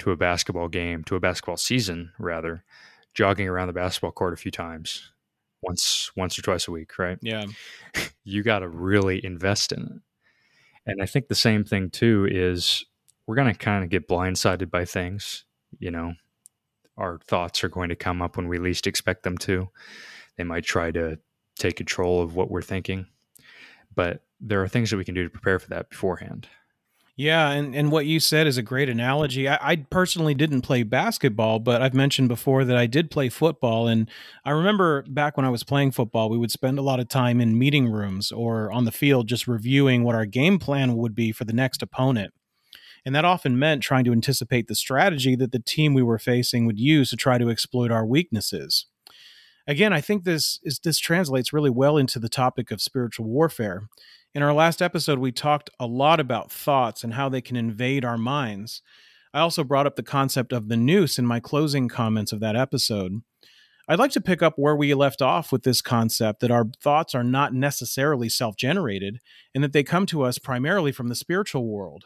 to 0.00 0.12
a 0.12 0.16
basketball 0.16 0.68
game, 0.68 1.02
to 1.04 1.16
a 1.16 1.20
basketball 1.20 1.56
season, 1.56 2.12
rather, 2.18 2.62
jogging 3.14 3.48
around 3.48 3.68
the 3.68 3.72
basketball 3.72 4.12
court 4.12 4.34
a 4.34 4.36
few 4.36 4.52
times 4.52 5.10
once 5.62 6.10
once 6.16 6.38
or 6.38 6.42
twice 6.42 6.68
a 6.68 6.70
week, 6.70 6.98
right? 6.98 7.18
Yeah. 7.22 7.44
you 8.24 8.42
got 8.42 8.60
to 8.60 8.68
really 8.68 9.24
invest 9.24 9.72
in 9.72 9.80
it. 9.80 10.02
And 10.86 11.02
I 11.02 11.06
think 11.06 11.28
the 11.28 11.34
same 11.34 11.64
thing 11.64 11.90
too 11.90 12.26
is 12.30 12.84
we're 13.26 13.36
going 13.36 13.52
to 13.52 13.58
kind 13.58 13.84
of 13.84 13.90
get 13.90 14.08
blindsided 14.08 14.70
by 14.70 14.84
things, 14.84 15.44
you 15.78 15.90
know. 15.90 16.14
Our 16.96 17.18
thoughts 17.26 17.64
are 17.64 17.68
going 17.68 17.88
to 17.88 17.96
come 17.96 18.20
up 18.20 18.36
when 18.36 18.48
we 18.48 18.58
least 18.58 18.86
expect 18.86 19.22
them 19.22 19.38
to. 19.38 19.68
They 20.36 20.44
might 20.44 20.64
try 20.64 20.90
to 20.90 21.18
take 21.58 21.76
control 21.76 22.20
of 22.20 22.34
what 22.34 22.50
we're 22.50 22.60
thinking. 22.60 23.06
But 23.94 24.24
there 24.40 24.62
are 24.62 24.68
things 24.68 24.90
that 24.90 24.96
we 24.96 25.04
can 25.04 25.14
do 25.14 25.24
to 25.24 25.30
prepare 25.30 25.58
for 25.58 25.68
that 25.68 25.90
beforehand. 25.90 26.48
Yeah, 27.20 27.50
and, 27.50 27.74
and 27.74 27.92
what 27.92 28.06
you 28.06 28.18
said 28.18 28.46
is 28.46 28.56
a 28.56 28.62
great 28.62 28.88
analogy. 28.88 29.46
I, 29.46 29.58
I, 29.60 29.76
personally 29.76 30.32
didn't 30.32 30.62
play 30.62 30.84
basketball, 30.84 31.58
but 31.58 31.82
I've 31.82 31.92
mentioned 31.92 32.28
before 32.28 32.64
that 32.64 32.78
I 32.78 32.86
did 32.86 33.10
play 33.10 33.28
football. 33.28 33.86
And 33.86 34.08
I 34.42 34.52
remember 34.52 35.02
back 35.02 35.36
when 35.36 35.44
I 35.44 35.50
was 35.50 35.62
playing 35.62 35.90
football, 35.90 36.30
we 36.30 36.38
would 36.38 36.50
spend 36.50 36.78
a 36.78 36.82
lot 36.82 36.98
of 36.98 37.10
time 37.10 37.38
in 37.38 37.58
meeting 37.58 37.88
rooms 37.92 38.32
or 38.32 38.72
on 38.72 38.86
the 38.86 38.90
field 38.90 39.28
just 39.28 39.46
reviewing 39.46 40.02
what 40.02 40.14
our 40.14 40.24
game 40.24 40.58
plan 40.58 40.96
would 40.96 41.14
be 41.14 41.30
for 41.30 41.44
the 41.44 41.52
next 41.52 41.82
opponent. 41.82 42.32
And 43.04 43.14
that 43.14 43.26
often 43.26 43.58
meant 43.58 43.82
trying 43.82 44.04
to 44.04 44.12
anticipate 44.12 44.66
the 44.66 44.74
strategy 44.74 45.36
that 45.36 45.52
the 45.52 45.60
team 45.60 45.92
we 45.92 46.02
were 46.02 46.18
facing 46.18 46.64
would 46.64 46.78
use 46.78 47.10
to 47.10 47.16
try 47.16 47.36
to 47.36 47.50
exploit 47.50 47.90
our 47.90 48.06
weaknesses. 48.06 48.86
Again, 49.66 49.92
I 49.92 50.00
think 50.00 50.24
this 50.24 50.58
is 50.62 50.80
this 50.82 50.98
translates 50.98 51.52
really 51.52 51.68
well 51.68 51.98
into 51.98 52.18
the 52.18 52.30
topic 52.30 52.70
of 52.70 52.80
spiritual 52.80 53.26
warfare 53.26 53.82
in 54.34 54.42
our 54.42 54.52
last 54.52 54.80
episode, 54.80 55.18
we 55.18 55.32
talked 55.32 55.70
a 55.80 55.86
lot 55.86 56.20
about 56.20 56.52
thoughts 56.52 57.02
and 57.02 57.14
how 57.14 57.28
they 57.28 57.40
can 57.40 57.56
invade 57.56 58.04
our 58.04 58.18
minds. 58.18 58.82
I 59.34 59.40
also 59.40 59.64
brought 59.64 59.86
up 59.86 59.96
the 59.96 60.02
concept 60.02 60.52
of 60.52 60.68
the 60.68 60.76
nous 60.76 61.18
in 61.18 61.26
my 61.26 61.40
closing 61.40 61.88
comments 61.88 62.32
of 62.32 62.40
that 62.40 62.56
episode. 62.56 63.22
I'd 63.88 63.98
like 63.98 64.12
to 64.12 64.20
pick 64.20 64.40
up 64.40 64.54
where 64.56 64.76
we 64.76 64.94
left 64.94 65.20
off 65.20 65.50
with 65.50 65.64
this 65.64 65.82
concept 65.82 66.40
that 66.40 66.50
our 66.50 66.66
thoughts 66.80 67.12
are 67.14 67.24
not 67.24 67.52
necessarily 67.52 68.28
self 68.28 68.56
generated 68.56 69.18
and 69.52 69.64
that 69.64 69.72
they 69.72 69.82
come 69.82 70.06
to 70.06 70.22
us 70.22 70.38
primarily 70.38 70.92
from 70.92 71.08
the 71.08 71.16
spiritual 71.16 71.66
world. 71.66 72.04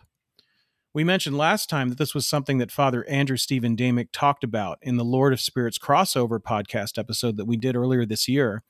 We 0.94 1.04
mentioned 1.04 1.36
last 1.36 1.68
time 1.68 1.88
that 1.90 1.98
this 1.98 2.14
was 2.14 2.26
something 2.26 2.58
that 2.58 2.70
Father 2.70 3.04
Andrew 3.08 3.36
Stephen 3.36 3.76
Damick 3.76 4.08
talked 4.12 4.44
about 4.44 4.78
in 4.80 4.96
the 4.96 5.04
Lord 5.04 5.32
of 5.32 5.40
Spirits 5.40 5.78
crossover 5.78 6.38
podcast 6.38 6.98
episode 6.98 7.36
that 7.36 7.46
we 7.46 7.56
did 7.56 7.76
earlier 7.76 8.06
this 8.06 8.28
year. 8.28 8.62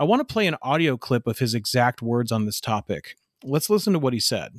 I 0.00 0.04
want 0.04 0.20
to 0.20 0.32
play 0.32 0.46
an 0.46 0.56
audio 0.62 0.96
clip 0.96 1.26
of 1.26 1.40
his 1.40 1.54
exact 1.54 2.02
words 2.02 2.30
on 2.30 2.44
this 2.44 2.60
topic. 2.60 3.16
Let's 3.42 3.68
listen 3.68 3.92
to 3.94 3.98
what 3.98 4.12
he 4.12 4.20
said. 4.20 4.54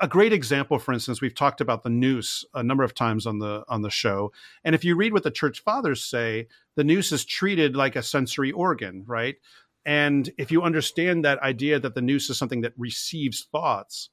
A 0.00 0.08
great 0.08 0.32
example, 0.32 0.80
for 0.80 0.92
instance, 0.92 1.20
we've 1.20 1.34
talked 1.34 1.60
about 1.60 1.84
the 1.84 1.90
nous 1.90 2.44
a 2.54 2.62
number 2.62 2.82
of 2.82 2.94
times 2.94 3.26
on 3.26 3.38
the 3.38 3.62
on 3.68 3.82
the 3.82 3.90
show, 3.90 4.32
and 4.64 4.74
if 4.74 4.84
you 4.84 4.96
read 4.96 5.12
what 5.12 5.22
the 5.22 5.30
church 5.30 5.60
fathers 5.60 6.04
say, 6.04 6.48
the 6.74 6.82
nous 6.82 7.12
is 7.12 7.24
treated 7.24 7.76
like 7.76 7.94
a 7.96 8.02
sensory 8.02 8.50
organ, 8.50 9.04
right? 9.06 9.36
And 9.84 10.30
if 10.38 10.50
you 10.50 10.62
understand 10.62 11.24
that 11.24 11.38
idea 11.40 11.78
that 11.78 11.94
the 11.94 12.02
noose 12.02 12.30
is 12.30 12.38
something 12.38 12.62
that 12.62 12.72
receives 12.76 13.46
thoughts, 13.52 14.08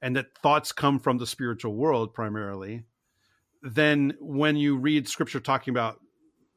and 0.00 0.14
that 0.14 0.36
thoughts 0.42 0.72
come 0.72 0.98
from 1.00 1.18
the 1.18 1.26
spiritual 1.26 1.74
world 1.74 2.12
primarily, 2.12 2.82
then 3.62 4.12
when 4.20 4.56
you 4.56 4.76
read 4.76 5.08
scripture 5.08 5.40
talking 5.40 5.72
about 5.72 6.00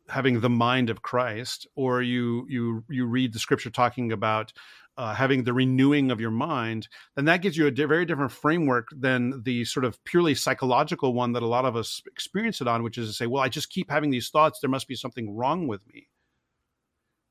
having 0.09 0.39
the 0.39 0.49
mind 0.49 0.89
of 0.89 1.01
Christ, 1.01 1.67
or 1.75 2.01
you 2.01 2.45
you 2.49 2.83
you 2.89 3.05
read 3.05 3.33
the 3.33 3.39
scripture 3.39 3.69
talking 3.69 4.11
about 4.11 4.53
uh, 4.97 5.13
having 5.13 5.43
the 5.43 5.53
renewing 5.53 6.09
of 6.09 6.19
your 6.19 6.31
mind, 6.31 6.87
then 7.15 7.25
that 7.25 7.41
gives 7.41 7.55
you 7.55 7.67
a 7.67 7.71
di- 7.71 7.85
very 7.85 8.05
different 8.05 8.31
framework 8.31 8.87
than 8.91 9.43
the 9.43 9.63
sort 9.65 9.85
of 9.85 10.03
purely 10.05 10.33
psychological 10.33 11.13
one 11.13 11.33
that 11.33 11.43
a 11.43 11.47
lot 11.47 11.65
of 11.65 11.75
us 11.75 12.01
experience 12.07 12.61
it 12.61 12.67
on, 12.67 12.81
which 12.81 12.97
is 12.97 13.07
to 13.07 13.13
say, 13.13 13.27
well, 13.27 13.43
I 13.43 13.49
just 13.49 13.69
keep 13.69 13.91
having 13.91 14.09
these 14.09 14.29
thoughts. 14.29 14.59
There 14.59 14.69
must 14.69 14.87
be 14.87 14.95
something 14.95 15.35
wrong 15.35 15.67
with 15.67 15.81
me, 15.93 16.07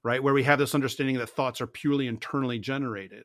right? 0.05 0.23
Where 0.23 0.35
we 0.35 0.45
have 0.45 0.61
this 0.61 0.77
understanding 0.77 1.19
that 1.19 1.31
thoughts 1.31 1.61
are 1.61 1.67
purely 1.67 2.07
internally 2.07 2.61
generated. 2.61 3.25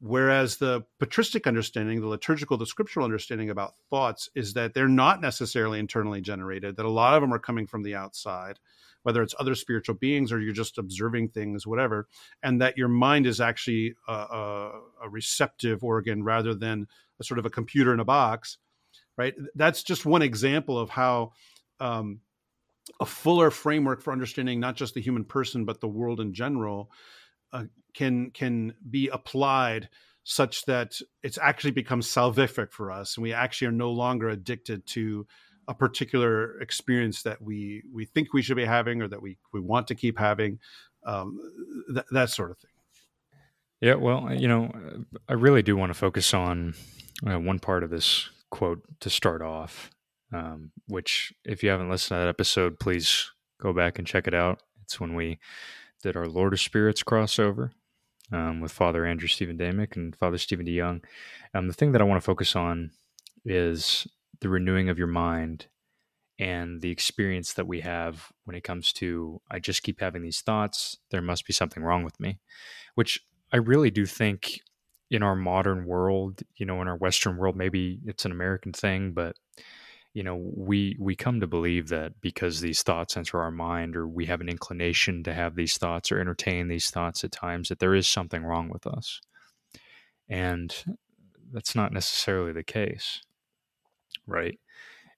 Whereas 0.00 0.56
the 0.56 0.84
patristic 0.98 1.46
understanding, 1.46 2.00
the 2.00 2.06
liturgical, 2.06 2.58
the 2.58 2.66
scriptural 2.66 3.04
understanding 3.04 3.50
about 3.50 3.74
thoughts 3.90 4.28
is 4.34 4.52
that 4.54 4.74
they're 4.74 4.88
not 4.88 5.20
necessarily 5.20 5.78
internally 5.78 6.20
generated, 6.20 6.76
that 6.76 6.84
a 6.84 6.90
lot 6.90 7.14
of 7.14 7.22
them 7.22 7.32
are 7.32 7.38
coming 7.38 7.66
from 7.66 7.82
the 7.82 7.94
outside, 7.94 8.58
whether 9.02 9.22
it's 9.22 9.34
other 9.38 9.54
spiritual 9.54 9.94
beings 9.94 10.30
or 10.30 10.40
you're 10.40 10.52
just 10.52 10.78
observing 10.78 11.28
things, 11.28 11.66
whatever, 11.66 12.08
and 12.42 12.60
that 12.60 12.76
your 12.76 12.88
mind 12.88 13.26
is 13.26 13.40
actually 13.40 13.94
a, 14.08 14.12
a, 14.12 14.80
a 15.04 15.08
receptive 15.08 15.82
organ 15.82 16.22
rather 16.22 16.54
than 16.54 16.86
a 17.20 17.24
sort 17.24 17.38
of 17.38 17.46
a 17.46 17.50
computer 17.50 17.94
in 17.94 18.00
a 18.00 18.04
box, 18.04 18.58
right? 19.16 19.34
That's 19.54 19.82
just 19.82 20.04
one 20.04 20.22
example 20.22 20.78
of 20.78 20.90
how 20.90 21.32
um, 21.80 22.20
a 23.00 23.06
fuller 23.06 23.50
framework 23.50 24.02
for 24.02 24.12
understanding 24.12 24.60
not 24.60 24.76
just 24.76 24.94
the 24.94 25.00
human 25.00 25.24
person 25.24 25.64
but 25.64 25.80
the 25.80 25.88
world 25.88 26.20
in 26.20 26.34
general 26.34 26.90
uh, 27.54 27.64
can 27.94 28.30
can 28.30 28.74
be 28.90 29.08
applied 29.08 29.88
such 30.24 30.64
that 30.64 30.98
it's 31.22 31.38
actually 31.38 31.70
becomes 31.70 32.06
salvific 32.06 32.72
for 32.72 32.90
us 32.90 33.16
and 33.16 33.22
we 33.22 33.32
actually 33.32 33.68
are 33.68 33.72
no 33.72 33.90
longer 33.90 34.28
addicted 34.28 34.86
to 34.86 35.26
a 35.68 35.74
particular 35.74 36.60
experience 36.60 37.22
that 37.22 37.40
we 37.40 37.82
we 37.92 38.04
think 38.04 38.32
we 38.32 38.42
should 38.42 38.56
be 38.56 38.64
having 38.64 39.00
or 39.00 39.08
that 39.08 39.22
we 39.22 39.38
we 39.52 39.60
want 39.60 39.86
to 39.88 39.94
keep 39.94 40.18
having 40.18 40.58
um, 41.06 41.38
th- 41.92 42.06
that 42.12 42.30
sort 42.30 42.50
of 42.50 42.58
thing. 42.58 42.70
Yeah 43.80 43.94
well 43.94 44.32
you 44.34 44.48
know 44.48 44.70
i 45.28 45.32
really 45.32 45.62
do 45.62 45.76
want 45.76 45.90
to 45.90 45.98
focus 45.98 46.34
on 46.34 46.74
uh, 47.26 47.38
one 47.38 47.58
part 47.58 47.82
of 47.82 47.90
this 47.90 48.28
quote 48.50 48.82
to 49.00 49.10
start 49.10 49.42
off 49.42 49.90
um, 50.32 50.72
which 50.88 51.32
if 51.44 51.62
you 51.62 51.70
haven't 51.70 51.90
listened 51.90 52.16
to 52.16 52.20
that 52.20 52.28
episode 52.28 52.78
please 52.80 53.30
go 53.64 53.72
back 53.72 53.98
and 53.98 54.06
check 54.06 54.26
it 54.28 54.34
out. 54.34 54.62
It's 54.82 55.00
when 55.00 55.14
we 55.14 55.38
did 56.04 56.16
our 56.18 56.28
Lord 56.28 56.52
of 56.52 56.60
Spirits 56.60 57.02
crossover 57.02 57.70
um, 58.30 58.60
with 58.60 58.70
Father 58.70 59.06
Andrew 59.06 59.26
Stephen 59.26 59.56
Damick 59.56 59.96
and 59.96 60.14
Father 60.14 60.36
Stephen 60.36 60.66
DeYoung. 60.66 61.02
Um, 61.54 61.66
the 61.66 61.72
thing 61.72 61.92
that 61.92 62.02
I 62.02 62.04
want 62.04 62.20
to 62.20 62.24
focus 62.24 62.54
on 62.54 62.90
is 63.46 64.06
the 64.40 64.50
renewing 64.50 64.90
of 64.90 64.98
your 64.98 65.06
mind 65.06 65.66
and 66.38 66.82
the 66.82 66.90
experience 66.90 67.54
that 67.54 67.66
we 67.66 67.80
have 67.80 68.30
when 68.44 68.54
it 68.54 68.64
comes 68.64 68.92
to 68.94 69.40
I 69.50 69.58
just 69.60 69.82
keep 69.82 69.98
having 70.00 70.22
these 70.22 70.42
thoughts. 70.42 70.98
There 71.10 71.22
must 71.22 71.46
be 71.46 71.54
something 71.54 71.82
wrong 71.82 72.04
with 72.04 72.20
me, 72.20 72.38
which 72.96 73.24
I 73.50 73.56
really 73.56 73.90
do 73.90 74.04
think 74.04 74.60
in 75.10 75.22
our 75.22 75.36
modern 75.36 75.86
world, 75.86 76.42
you 76.56 76.66
know, 76.66 76.82
in 76.82 76.88
our 76.88 76.96
Western 76.96 77.38
world, 77.38 77.56
maybe 77.56 78.00
it's 78.04 78.26
an 78.26 78.32
American 78.32 78.74
thing, 78.74 79.12
but 79.12 79.36
you 80.14 80.22
know 80.22 80.36
we 80.56 80.96
we 80.98 81.14
come 81.14 81.40
to 81.40 81.46
believe 81.46 81.88
that 81.88 82.12
because 82.20 82.60
these 82.60 82.82
thoughts 82.82 83.16
enter 83.16 83.40
our 83.40 83.50
mind 83.50 83.96
or 83.96 84.08
we 84.08 84.26
have 84.26 84.40
an 84.40 84.48
inclination 84.48 85.22
to 85.24 85.34
have 85.34 85.54
these 85.54 85.76
thoughts 85.76 86.10
or 86.10 86.18
entertain 86.18 86.68
these 86.68 86.90
thoughts 86.90 87.24
at 87.24 87.32
times 87.32 87.68
that 87.68 87.80
there 87.80 87.94
is 87.94 88.08
something 88.08 88.44
wrong 88.44 88.68
with 88.68 88.86
us. 88.86 89.20
And 90.28 90.74
that's 91.52 91.74
not 91.74 91.92
necessarily 91.92 92.52
the 92.52 92.64
case 92.64 93.20
right? 94.26 94.58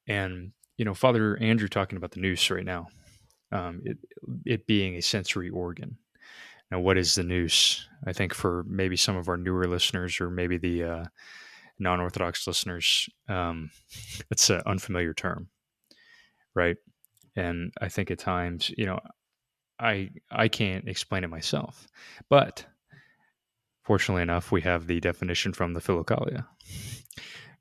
And 0.09 0.52
you 0.76 0.85
know 0.85 0.94
father 0.94 1.38
andrew 1.38 1.68
talking 1.68 1.96
about 1.96 2.11
the 2.11 2.20
nous 2.20 2.50
right 2.50 2.64
now 2.64 2.88
um, 3.52 3.80
it, 3.85 3.98
it 4.44 4.66
being 4.66 4.96
a 4.96 5.02
sensory 5.02 5.48
organ. 5.48 5.96
Now 6.70 6.80
what 6.80 6.98
is 6.98 7.14
the 7.14 7.22
nous? 7.22 7.88
I 8.06 8.12
think 8.12 8.35
for 8.35 8.64
maybe 8.68 8.96
some 8.96 9.16
of 9.16 9.28
our 9.28 9.37
newer 9.37 9.66
listeners 9.66 10.20
or 10.20 10.30
maybe 10.30 10.59
the 10.59 10.85
uh, 10.85 11.04
non-orthodox 11.78 12.46
listeners 12.46 13.08
um, 13.28 13.70
it's 14.30 14.50
an 14.50 14.62
unfamiliar 14.66 15.14
term 15.14 15.48
right? 16.54 16.76
And 17.34 17.72
i 17.80 17.88
think 17.88 18.10
at 18.10 18.18
times 18.18 18.72
you 18.76 18.86
know 18.86 18.98
i 19.78 20.10
i 20.30 20.48
can't 20.48 20.88
explain 20.88 21.22
it 21.22 21.28
myself 21.28 21.86
but 22.30 22.64
fortunately 23.82 24.22
enough 24.22 24.50
we 24.50 24.62
have 24.62 24.86
the 24.86 25.00
definition 25.00 25.52
from 25.52 25.74
the 25.74 25.80
philokalia 25.80 26.46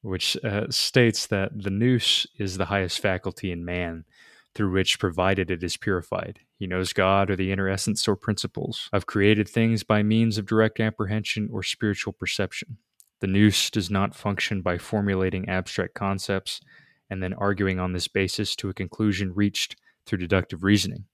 which 0.06 0.38
uh, 0.44 0.70
states 0.70 1.28
that 1.28 1.52
the 1.56 1.72
nous 1.72 2.28
is 2.38 2.58
the 2.58 2.66
highest 2.66 3.00
faculty 3.00 3.52
in 3.52 3.66
man 3.66 4.06
through 4.54 4.72
which 4.72 5.00
provided 5.00 5.52
it 5.52 5.64
is 5.64 5.78
purified. 5.78 6.40
He 6.58 6.68
knows 6.68 6.94
god 6.94 7.30
or 7.30 7.36
the 7.36 7.52
inner 7.52 7.68
essence 7.68 8.08
or 8.08 8.16
principles. 8.16 8.90
Of 8.94 9.08
created 9.08 9.50
things 9.50 9.84
by 9.84 10.04
means 10.04 10.38
of 10.38 10.46
direct 10.46 10.80
apprehension 10.80 11.50
or 11.52 11.64
spiritual 11.64 12.14
perception 12.14 12.78
the 13.22 13.28
nous 13.28 13.70
does 13.70 13.90
not 13.90 14.16
function 14.16 14.62
by 14.62 14.78
formulating 14.78 15.48
abstract 15.50 15.94
concepts 15.94 16.62
and 17.10 17.22
then 17.22 17.34
arguing 17.34 17.80
on 17.80 17.94
this 17.94 18.08
basis 18.08 18.56
to 18.58 18.70
a 18.70 18.74
conclusion 18.74 19.34
reached 19.34 19.76
through 20.06 20.20
deductive 20.20 20.64
reasoning, 20.64 21.06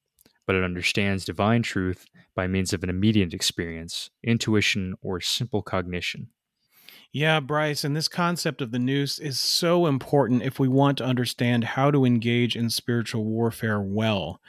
but 0.45 0.55
it 0.55 0.63
understands 0.63 1.25
divine 1.25 1.61
truth 1.61 2.05
by 2.35 2.47
means 2.47 2.73
of 2.73 2.83
an 2.83 2.89
immediate 2.89 3.33
experience, 3.33 4.09
intuition, 4.23 4.95
or 5.01 5.21
simple 5.21 5.61
cognition. 5.61 6.29
Yeah, 7.13 7.41
Bryce, 7.41 7.83
and 7.83 7.93
this 7.95 8.07
concept 8.07 8.61
of 8.61 8.71
the 8.71 8.79
nous 8.79 9.19
is 9.19 9.37
so 9.37 9.85
important 9.85 10.43
if 10.43 10.59
we 10.59 10.69
want 10.69 10.97
to 10.99 11.03
understand 11.03 11.65
how 11.65 11.91
to 11.91 12.05
engage 12.05 12.55
in 12.55 12.69
spiritual 12.69 13.25
warfare 13.25 13.81
well. 13.81 14.39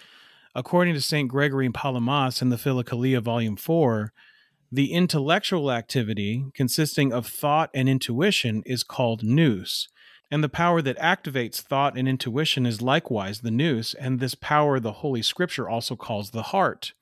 According 0.54 0.94
to 0.94 1.00
St. 1.00 1.28
Gregory 1.28 1.68
Palamas 1.70 2.40
in 2.40 2.50
the 2.50 2.56
Philokalia, 2.56 3.20
Volume 3.20 3.56
4, 3.56 4.12
the 4.74 4.94
intellectual 4.94 5.70
activity, 5.70 6.46
consisting 6.54 7.12
of 7.12 7.26
thought 7.26 7.68
and 7.74 7.90
intuition, 7.90 8.62
is 8.64 8.82
called 8.82 9.22
nous. 9.22 9.86
And 10.30 10.42
the 10.42 10.48
power 10.48 10.80
that 10.80 10.98
activates 10.98 11.60
thought 11.60 11.98
and 11.98 12.08
intuition 12.08 12.64
is 12.64 12.80
likewise 12.80 13.42
the 13.42 13.50
nous, 13.50 13.92
and 13.92 14.18
this 14.18 14.34
power 14.34 14.80
the 14.80 14.92
Holy 14.92 15.20
Scripture 15.20 15.68
also 15.68 15.94
calls 15.94 16.30
the 16.30 16.44
heart. 16.44 16.94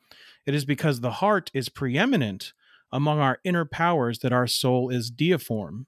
It 0.44 0.52
is 0.52 0.64
because 0.64 0.98
the 0.98 1.12
heart 1.12 1.48
is 1.54 1.68
preeminent 1.68 2.52
among 2.90 3.20
our 3.20 3.38
inner 3.44 3.64
powers 3.64 4.18
that 4.18 4.32
our 4.32 4.48
soul 4.48 4.90
is 4.90 5.12
deiform. 5.12 5.86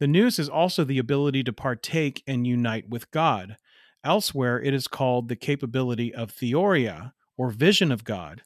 The 0.00 0.08
nous 0.08 0.40
is 0.40 0.48
also 0.48 0.82
the 0.82 0.98
ability 0.98 1.44
to 1.44 1.52
partake 1.52 2.24
and 2.26 2.48
unite 2.48 2.88
with 2.88 3.08
God. 3.12 3.56
Elsewhere, 4.02 4.60
it 4.60 4.74
is 4.74 4.88
called 4.88 5.28
the 5.28 5.36
capability 5.36 6.12
of 6.12 6.32
theoria, 6.32 7.12
or 7.36 7.50
vision 7.50 7.92
of 7.92 8.02
God. 8.02 8.42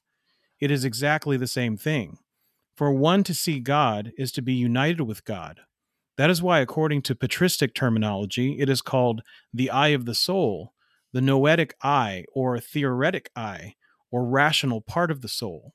It 0.60 0.70
is 0.70 0.84
exactly 0.84 1.38
the 1.38 1.46
same 1.46 1.78
thing. 1.78 2.18
For 2.76 2.92
one 2.92 3.22
to 3.24 3.32
see 3.32 3.58
God 3.58 4.12
is 4.18 4.30
to 4.32 4.42
be 4.42 4.52
united 4.52 5.00
with 5.00 5.24
God. 5.24 5.60
That 6.18 6.28
is 6.28 6.42
why, 6.42 6.60
according 6.60 7.02
to 7.02 7.14
patristic 7.14 7.74
terminology, 7.74 8.58
it 8.58 8.68
is 8.68 8.82
called 8.82 9.22
the 9.52 9.70
eye 9.70 9.88
of 9.88 10.04
the 10.04 10.14
soul, 10.14 10.74
the 11.12 11.22
noetic 11.22 11.74
eye, 11.82 12.24
or 12.34 12.60
theoretic 12.60 13.30
eye, 13.34 13.74
or 14.10 14.26
rational 14.26 14.82
part 14.82 15.10
of 15.10 15.22
the 15.22 15.28
soul. 15.28 15.72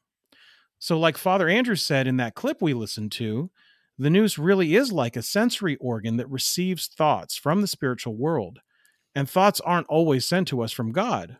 So, 0.77 0.99
like 0.99 1.17
Father 1.17 1.49
Andrew 1.49 1.75
said 1.75 2.07
in 2.07 2.17
that 2.17 2.35
clip 2.35 2.61
we 2.61 2.73
listened 2.73 3.11
to, 3.13 3.49
the 3.97 4.09
nous 4.09 4.37
really 4.37 4.75
is 4.75 4.91
like 4.91 5.15
a 5.15 5.21
sensory 5.21 5.77
organ 5.77 6.17
that 6.17 6.29
receives 6.29 6.87
thoughts 6.87 7.35
from 7.35 7.61
the 7.61 7.67
spiritual 7.67 8.15
world, 8.15 8.59
and 9.15 9.29
thoughts 9.29 9.59
aren't 9.61 9.87
always 9.87 10.27
sent 10.27 10.47
to 10.49 10.61
us 10.61 10.71
from 10.71 10.91
God. 10.91 11.37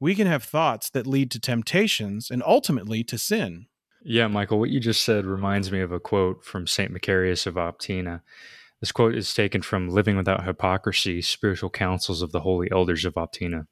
We 0.00 0.14
can 0.14 0.26
have 0.26 0.42
thoughts 0.42 0.90
that 0.90 1.06
lead 1.06 1.30
to 1.30 1.40
temptations 1.40 2.30
and 2.30 2.42
ultimately 2.46 3.04
to 3.04 3.16
sin. 3.16 3.66
Yeah, 4.04 4.26
Michael, 4.26 4.58
what 4.58 4.70
you 4.70 4.80
just 4.80 5.02
said 5.02 5.26
reminds 5.26 5.70
me 5.70 5.80
of 5.80 5.92
a 5.92 6.00
quote 6.00 6.44
from 6.44 6.66
St. 6.66 6.92
Macarius 6.92 7.46
of 7.46 7.54
Optina. 7.54 8.22
This 8.80 8.90
quote 8.90 9.14
is 9.14 9.32
taken 9.32 9.62
from 9.62 9.90
Living 9.90 10.16
Without 10.16 10.44
Hypocrisy 10.44 11.22
Spiritual 11.22 11.70
Counsels 11.70 12.20
of 12.20 12.32
the 12.32 12.40
Holy 12.40 12.68
Elders 12.72 13.04
of 13.04 13.14
Optina. 13.14 13.68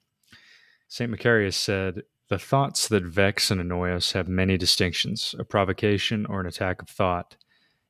St. 0.87 1.11
Macarius 1.11 1.57
said, 1.57 2.03
The 2.29 2.39
thoughts 2.39 2.87
that 2.87 3.03
vex 3.03 3.51
and 3.51 3.61
annoy 3.61 3.91
us 3.91 4.13
have 4.13 4.29
many 4.29 4.57
distinctions. 4.57 5.35
A 5.37 5.45
provocation 5.45 6.27
or 6.27 6.39
an 6.39 6.47
attack 6.47 6.81
of 6.81 6.89
thought 6.89 7.37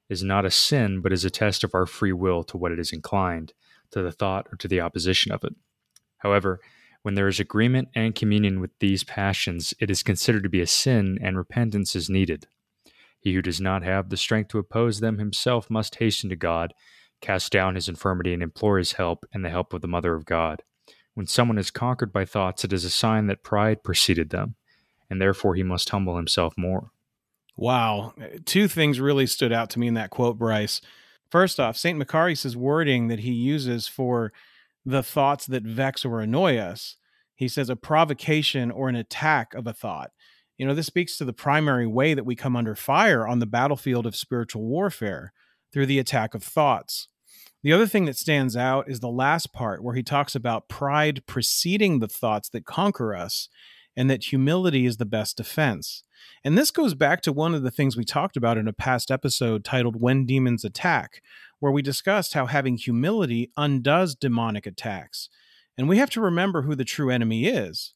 is 0.09 0.23
not 0.23 0.47
a 0.47 0.51
sin, 0.51 1.03
but 1.03 1.13
is 1.13 1.27
a 1.27 1.31
test 1.31 1.63
of 1.63 1.75
our 1.75 1.85
free 1.85 2.13
will 2.13 2.43
to 2.45 2.57
what 2.57 2.73
it 2.73 2.79
is 2.79 2.91
inclined, 2.91 3.53
to 3.91 4.01
the 4.01 4.13
thought 4.13 4.47
or 4.51 4.57
to 4.57 4.67
the 4.67 4.81
opposition 4.81 5.31
of 5.31 5.45
it. 5.45 5.55
However, 6.17 6.61
when 7.03 7.15
there 7.15 7.29
is 7.29 7.41
agreement 7.41 7.89
and 7.95 8.15
communion 8.15 8.61
with 8.61 8.71
these 8.79 9.05
passions, 9.05 9.73
it 9.81 9.91
is 9.91 10.03
considered 10.03 10.43
to 10.43 10.49
be 10.49 10.61
a 10.61 10.67
sin 10.67 11.19
and 11.23 11.37
repentance 11.37 11.97
is 11.97 12.11
needed. 12.11 12.47
He 13.21 13.35
who 13.35 13.43
does 13.43 13.61
not 13.61 13.83
have 13.83 14.09
the 14.09 14.17
strength 14.17 14.49
to 14.49 14.59
oppose 14.59 15.01
them 15.01 15.19
himself 15.19 15.71
must 15.71 15.97
hasten 15.97 16.31
to 16.31 16.37
God, 16.37 16.73
cast 17.21 17.53
down 17.53 17.75
his 17.75 17.89
infirmity, 17.89 18.33
and 18.33 18.43
implore 18.43 18.79
his 18.79 18.93
help 18.93 19.25
and 19.33 19.45
the 19.45 19.51
help 19.51 19.73
of 19.73 19.83
the 19.83 19.89
Mother 19.89 20.15
of 20.15 20.25
God. 20.25 20.63
When 21.15 21.27
someone 21.27 21.59
is 21.59 21.71
conquered 21.71 22.13
by 22.13 22.25
thoughts, 22.25 22.65
it 22.65 22.73
is 22.73 22.85
a 22.85 22.91
sign 22.91 23.27
that 23.27 23.43
pride 23.43 23.83
preceded 23.83 24.31
them, 24.31 24.55
and 25.11 25.21
therefore 25.21 25.55
he 25.55 25.63
must 25.63 25.91
humble 25.91 26.17
himself 26.17 26.55
more. 26.57 26.93
Wow. 27.57 28.15
Two 28.47 28.69
things 28.69 29.01
really 29.01 29.27
stood 29.27 29.53
out 29.53 29.69
to 29.71 29.79
me 29.79 29.87
in 29.87 29.95
that 29.95 30.11
quote, 30.11 30.39
Bryce. 30.39 30.81
First 31.31 31.61
off, 31.61 31.77
St. 31.77 31.99
Macarius' 31.99 32.57
wording 32.57 33.09
that 33.09 33.21
he 33.21 33.33
uses 33.33 33.87
for 33.87 34.33
the 34.85 35.03
thoughts 35.03 35.47
that 35.47 35.63
vex 35.63 36.05
or 36.05 36.21
annoy 36.21 36.57
us. 36.57 36.97
he 37.35 37.49
says 37.49 37.71
a 37.71 37.77
provocation 37.77 38.71
or 38.71 38.89
an 38.89 38.97
attack 38.97 39.55
of 39.55 39.67
a 39.67 39.73
thought. 39.73 40.11
You 40.59 40.67
know, 40.67 40.75
this 40.75 40.89
speaks 40.89 41.17
to 41.17 41.25
the 41.25 41.33
primary 41.33 41.87
way 41.87 42.13
that 42.13 42.27
we 42.27 42.37
come 42.37 42.55
under 42.55 42.75
fire 42.75 43.27
on 43.27 43.39
the 43.39 43.47
battlefield 43.47 44.05
of 44.05 44.15
spiritual 44.15 44.63
warfare 44.63 45.33
through 45.73 45.87
the 45.87 45.99
attack 45.99 46.35
of 46.35 46.43
thoughts. 46.43 47.09
The 47.63 47.73
other 47.73 47.87
thing 47.87 48.05
that 48.07 48.17
stands 48.17 48.57
out 48.57 48.89
is 48.89 49.01
the 49.01 49.09
last 49.09 49.53
part 49.53 49.83
where 49.83 49.95
he 49.95 50.03
talks 50.03 50.35
about 50.35 50.69
pride 50.69 51.23
preceding 51.27 51.99
the 51.99 52.09
thoughts 52.09 52.49
that 52.51 52.67
conquer 52.67 53.15
us 53.15 53.49
and 53.97 54.11
that 54.11 54.25
humility 54.25 54.87
is 54.87 54.97
the 54.97 55.05
best 55.05 55.37
defense. 55.37 56.03
And 56.45 56.57
this 56.57 56.71
goes 56.71 56.95
back 56.95 57.23
to 57.23 57.33
one 57.33 57.55
of 57.55 57.63
the 57.63 57.71
things 57.71 57.97
we 57.97 58.05
talked 58.05 58.37
about 58.37 58.59
in 58.59 58.69
a 58.69 58.73
past 58.73 59.11
episode 59.11 59.65
titled 59.65 60.01
When 60.01 60.27
Demons 60.27 60.65
Attack, 60.65 61.23
where 61.59 61.73
we 61.73 61.83
discussed 61.83 62.35
how 62.35 62.47
having 62.47 62.77
humility 62.77 63.51
undoes 63.57 64.15
demonic 64.15 64.67
attacks. 64.67 65.29
And 65.77 65.89
we 65.89 65.99
have 65.99 66.11
to 66.11 66.21
remember 66.21 66.63
who 66.63 66.75
the 66.75 66.85
true 66.85 67.11
enemy 67.11 67.47
is. 67.47 67.95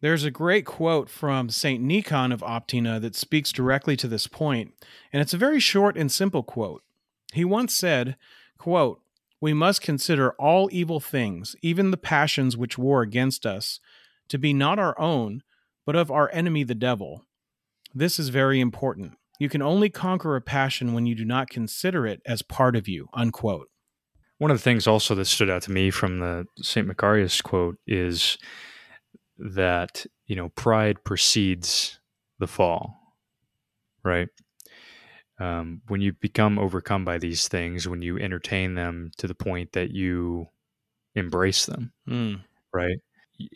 There's 0.00 0.24
a 0.24 0.32
great 0.32 0.66
quote 0.66 1.08
from 1.08 1.48
St. 1.48 1.80
Nikon 1.80 2.32
of 2.32 2.40
Optina 2.40 3.00
that 3.00 3.14
speaks 3.14 3.52
directly 3.52 3.96
to 3.98 4.08
this 4.08 4.26
point, 4.26 4.74
and 5.12 5.22
it's 5.22 5.32
a 5.32 5.38
very 5.38 5.60
short 5.60 5.96
and 5.96 6.10
simple 6.10 6.42
quote. 6.42 6.82
He 7.32 7.44
once 7.44 7.72
said, 7.72 8.16
quote, 8.58 9.00
We 9.40 9.54
must 9.54 9.80
consider 9.80 10.32
all 10.32 10.68
evil 10.72 10.98
things, 10.98 11.54
even 11.62 11.92
the 11.92 11.96
passions 11.96 12.56
which 12.56 12.76
war 12.76 13.02
against 13.02 13.46
us, 13.46 13.78
to 14.32 14.38
be 14.38 14.52
not 14.54 14.78
our 14.78 14.98
own, 14.98 15.42
but 15.84 15.94
of 15.94 16.10
our 16.10 16.30
enemy 16.32 16.64
the 16.64 16.74
devil. 16.74 17.26
This 17.94 18.18
is 18.18 18.30
very 18.30 18.60
important. 18.60 19.12
You 19.38 19.50
can 19.50 19.60
only 19.60 19.90
conquer 19.90 20.36
a 20.36 20.40
passion 20.40 20.94
when 20.94 21.04
you 21.04 21.14
do 21.14 21.24
not 21.26 21.50
consider 21.50 22.06
it 22.06 22.22
as 22.24 22.40
part 22.40 22.74
of 22.74 22.88
you. 22.88 23.08
Unquote. 23.12 23.68
One 24.38 24.50
of 24.50 24.56
the 24.56 24.62
things 24.62 24.86
also 24.86 25.14
that 25.16 25.26
stood 25.26 25.50
out 25.50 25.60
to 25.64 25.70
me 25.70 25.90
from 25.90 26.18
the 26.20 26.46
St. 26.62 26.86
Macarius 26.88 27.42
quote 27.42 27.76
is 27.86 28.38
that, 29.38 30.06
you 30.26 30.34
know, 30.34 30.48
pride 30.48 31.04
precedes 31.04 32.00
the 32.38 32.46
fall, 32.46 32.96
right? 34.02 34.28
Um, 35.38 35.82
when 35.88 36.00
you 36.00 36.14
become 36.14 36.58
overcome 36.58 37.04
by 37.04 37.18
these 37.18 37.48
things, 37.48 37.86
when 37.86 38.00
you 38.00 38.18
entertain 38.18 38.74
them 38.74 39.10
to 39.18 39.26
the 39.26 39.34
point 39.34 39.72
that 39.72 39.90
you 39.90 40.46
embrace 41.14 41.66
them, 41.66 41.92
Mm. 42.08 42.40
right? 42.72 42.96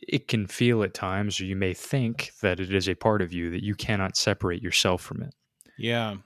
It 0.07 0.29
can 0.29 0.47
feel 0.47 0.83
at 0.83 0.95
times, 0.95 1.41
or 1.41 1.45
you 1.45 1.57
may 1.57 1.75
think 1.75 2.33
that 2.43 2.61
it 2.61 2.75
is 2.75 2.89
a 2.89 2.95
part 2.95 3.23
of 3.23 3.33
you 3.33 3.51
that 3.51 3.65
you 3.65 3.75
cannot 3.75 4.17
separate 4.17 4.63
yourself 4.63 5.03
from 5.03 5.23
it. 5.23 5.35
Yeah. 5.79 6.17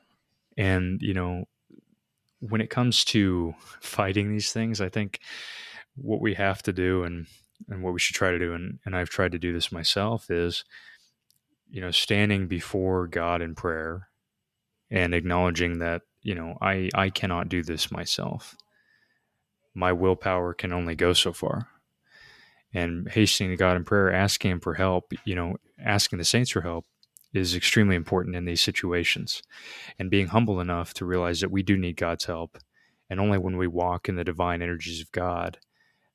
And, 0.56 1.00
you 1.02 1.14
know, 1.14 1.44
when 2.40 2.60
it 2.60 2.70
comes 2.70 3.04
to 3.06 3.54
fighting 3.80 4.30
these 4.30 4.52
things, 4.52 4.80
I 4.80 4.88
think 4.88 5.20
what 5.96 6.20
we 6.20 6.34
have 6.34 6.62
to 6.62 6.72
do 6.72 7.04
and, 7.04 7.26
and 7.68 7.82
what 7.82 7.92
we 7.92 8.00
should 8.00 8.16
try 8.16 8.30
to 8.30 8.38
do, 8.38 8.54
and, 8.54 8.78
and 8.84 8.96
I've 8.96 9.10
tried 9.10 9.32
to 9.32 9.38
do 9.38 9.52
this 9.52 9.70
myself, 9.72 10.30
is, 10.30 10.64
you 11.68 11.80
know, 11.80 11.90
standing 11.90 12.48
before 12.48 13.06
God 13.06 13.42
in 13.42 13.54
prayer 13.54 14.08
and 14.90 15.14
acknowledging 15.14 15.78
that, 15.78 16.02
you 16.22 16.34
know, 16.34 16.56
I, 16.60 16.90
I 16.94 17.10
cannot 17.10 17.48
do 17.48 17.62
this 17.62 17.92
myself. 17.92 18.56
My 19.74 19.92
willpower 19.92 20.52
can 20.52 20.72
only 20.72 20.94
go 20.94 21.12
so 21.12 21.32
far. 21.32 21.68
And 22.72 23.10
hastening 23.10 23.50
to 23.50 23.56
God 23.56 23.76
in 23.76 23.84
prayer, 23.84 24.12
asking 24.12 24.52
Him 24.52 24.60
for 24.60 24.74
help, 24.74 25.12
you 25.24 25.34
know, 25.34 25.56
asking 25.84 26.18
the 26.18 26.24
saints 26.24 26.50
for 26.50 26.60
help 26.60 26.86
is 27.32 27.54
extremely 27.54 27.96
important 27.96 28.36
in 28.36 28.44
these 28.44 28.60
situations. 28.60 29.42
And 29.98 30.10
being 30.10 30.28
humble 30.28 30.60
enough 30.60 30.94
to 30.94 31.04
realize 31.04 31.40
that 31.40 31.50
we 31.50 31.62
do 31.62 31.76
need 31.76 31.96
God's 31.96 32.24
help. 32.24 32.58
And 33.08 33.18
only 33.18 33.38
when 33.38 33.56
we 33.56 33.66
walk 33.66 34.08
in 34.08 34.16
the 34.16 34.24
divine 34.24 34.62
energies 34.62 35.00
of 35.00 35.10
God 35.12 35.58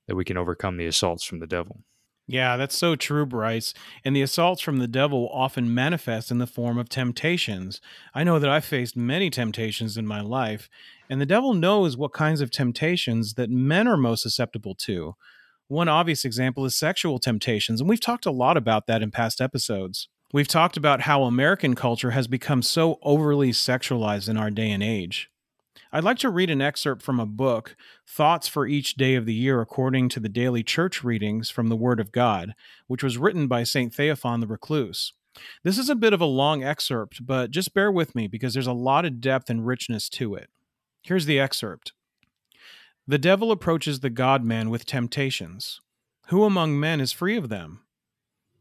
that 0.07 0.15
we 0.15 0.23
can 0.23 0.37
overcome 0.37 0.77
the 0.77 0.85
assaults 0.85 1.23
from 1.23 1.39
the 1.39 1.47
devil. 1.47 1.79
Yeah, 2.27 2.57
that's 2.57 2.77
so 2.77 2.95
true, 2.95 3.25
Bryce. 3.25 3.73
And 4.03 4.15
the 4.15 4.23
assaults 4.23 4.61
from 4.61 4.77
the 4.77 4.87
devil 4.87 5.29
often 5.31 5.73
manifest 5.73 6.31
in 6.31 6.39
the 6.39 6.47
form 6.47 6.77
of 6.79 6.89
temptations. 6.89 7.81
I 8.15 8.23
know 8.23 8.39
that 8.39 8.49
I've 8.49 8.65
faced 8.65 8.97
many 8.97 9.29
temptations 9.29 9.95
in 9.95 10.07
my 10.07 10.21
life, 10.21 10.67
and 11.07 11.21
the 11.21 11.25
devil 11.27 11.53
knows 11.53 11.95
what 11.95 12.13
kinds 12.13 12.41
of 12.41 12.49
temptations 12.49 13.35
that 13.35 13.51
men 13.51 13.87
are 13.87 13.97
most 13.97 14.23
susceptible 14.23 14.73
to. 14.75 15.15
One 15.67 15.87
obvious 15.87 16.25
example 16.25 16.63
is 16.65 16.75
sexual 16.75 17.17
temptations, 17.17 17.81
and 17.81 17.89
we've 17.89 17.99
talked 17.99 18.27
a 18.27 18.31
lot 18.31 18.55
about 18.55 18.85
that 18.85 19.01
in 19.01 19.09
past 19.09 19.41
episodes. 19.41 20.07
We've 20.31 20.47
talked 20.47 20.77
about 20.77 21.01
how 21.01 21.23
American 21.23 21.73
culture 21.73 22.11
has 22.11 22.27
become 22.27 22.61
so 22.61 22.99
overly 23.01 23.51
sexualized 23.51 24.29
in 24.29 24.37
our 24.37 24.51
day 24.51 24.69
and 24.69 24.83
age. 24.83 25.29
I'd 25.91 26.03
like 26.03 26.19
to 26.19 26.29
read 26.29 26.51
an 26.51 26.61
excerpt 26.61 27.01
from 27.01 27.19
a 27.19 27.25
book, 27.25 27.75
Thoughts 28.07 28.47
for 28.47 28.67
Each 28.67 28.93
Day 28.93 29.15
of 29.15 29.25
the 29.25 29.33
Year 29.33 29.59
According 29.59 30.09
to 30.09 30.19
the 30.19 30.29
Daily 30.29 30.61
Church 30.61 31.03
Readings 31.03 31.49
from 31.49 31.69
the 31.69 31.75
Word 31.75 31.99
of 31.99 32.11
God, 32.11 32.53
which 32.85 33.01
was 33.01 33.17
written 33.17 33.47
by 33.47 33.63
St. 33.63 33.91
Theophan 33.91 34.41
the 34.41 34.47
Recluse. 34.47 35.13
This 35.63 35.79
is 35.79 35.89
a 35.89 35.95
bit 35.95 36.13
of 36.13 36.21
a 36.21 36.25
long 36.25 36.63
excerpt, 36.63 37.25
but 37.25 37.49
just 37.49 37.73
bear 37.73 37.91
with 37.91 38.13
me 38.13 38.27
because 38.27 38.53
there's 38.53 38.67
a 38.67 38.73
lot 38.73 39.05
of 39.05 39.19
depth 39.19 39.49
and 39.49 39.65
richness 39.65 40.09
to 40.09 40.35
it. 40.35 40.49
Here's 41.01 41.25
the 41.25 41.39
excerpt 41.39 41.93
The 43.07 43.17
devil 43.17 43.51
approaches 43.51 43.99
the 43.99 44.09
God 44.09 44.43
man 44.43 44.69
with 44.69 44.85
temptations. 44.85 45.79
Who 46.27 46.43
among 46.43 46.79
men 46.79 46.99
is 46.99 47.11
free 47.11 47.37
of 47.37 47.49
them? 47.49 47.81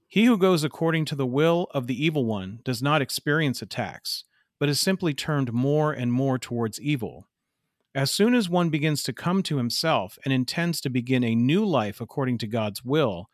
He 0.06 0.26
who 0.26 0.36
goes 0.36 0.64
according 0.64 1.06
to 1.06 1.16
the 1.16 1.26
will 1.26 1.68
of 1.72 1.86
the 1.86 2.04
evil 2.04 2.24
one 2.24 2.60
does 2.64 2.82
not 2.82 3.02
experience 3.02 3.62
attacks 3.62 4.24
but 4.58 4.68
is 4.68 4.80
simply 4.80 5.14
turned 5.14 5.52
more 5.52 5.92
and 5.92 6.12
more 6.12 6.38
towards 6.38 6.80
evil. 6.80 7.26
As 7.94 8.10
soon 8.10 8.34
as 8.34 8.48
one 8.48 8.70
begins 8.70 9.02
to 9.04 9.12
come 9.12 9.42
to 9.44 9.58
himself 9.58 10.18
and 10.24 10.32
intends 10.32 10.80
to 10.80 10.90
begin 10.90 11.22
a 11.22 11.34
new 11.34 11.64
life 11.64 12.00
according 12.00 12.38
to 12.38 12.46
God's 12.46 12.84
will, 12.84 13.28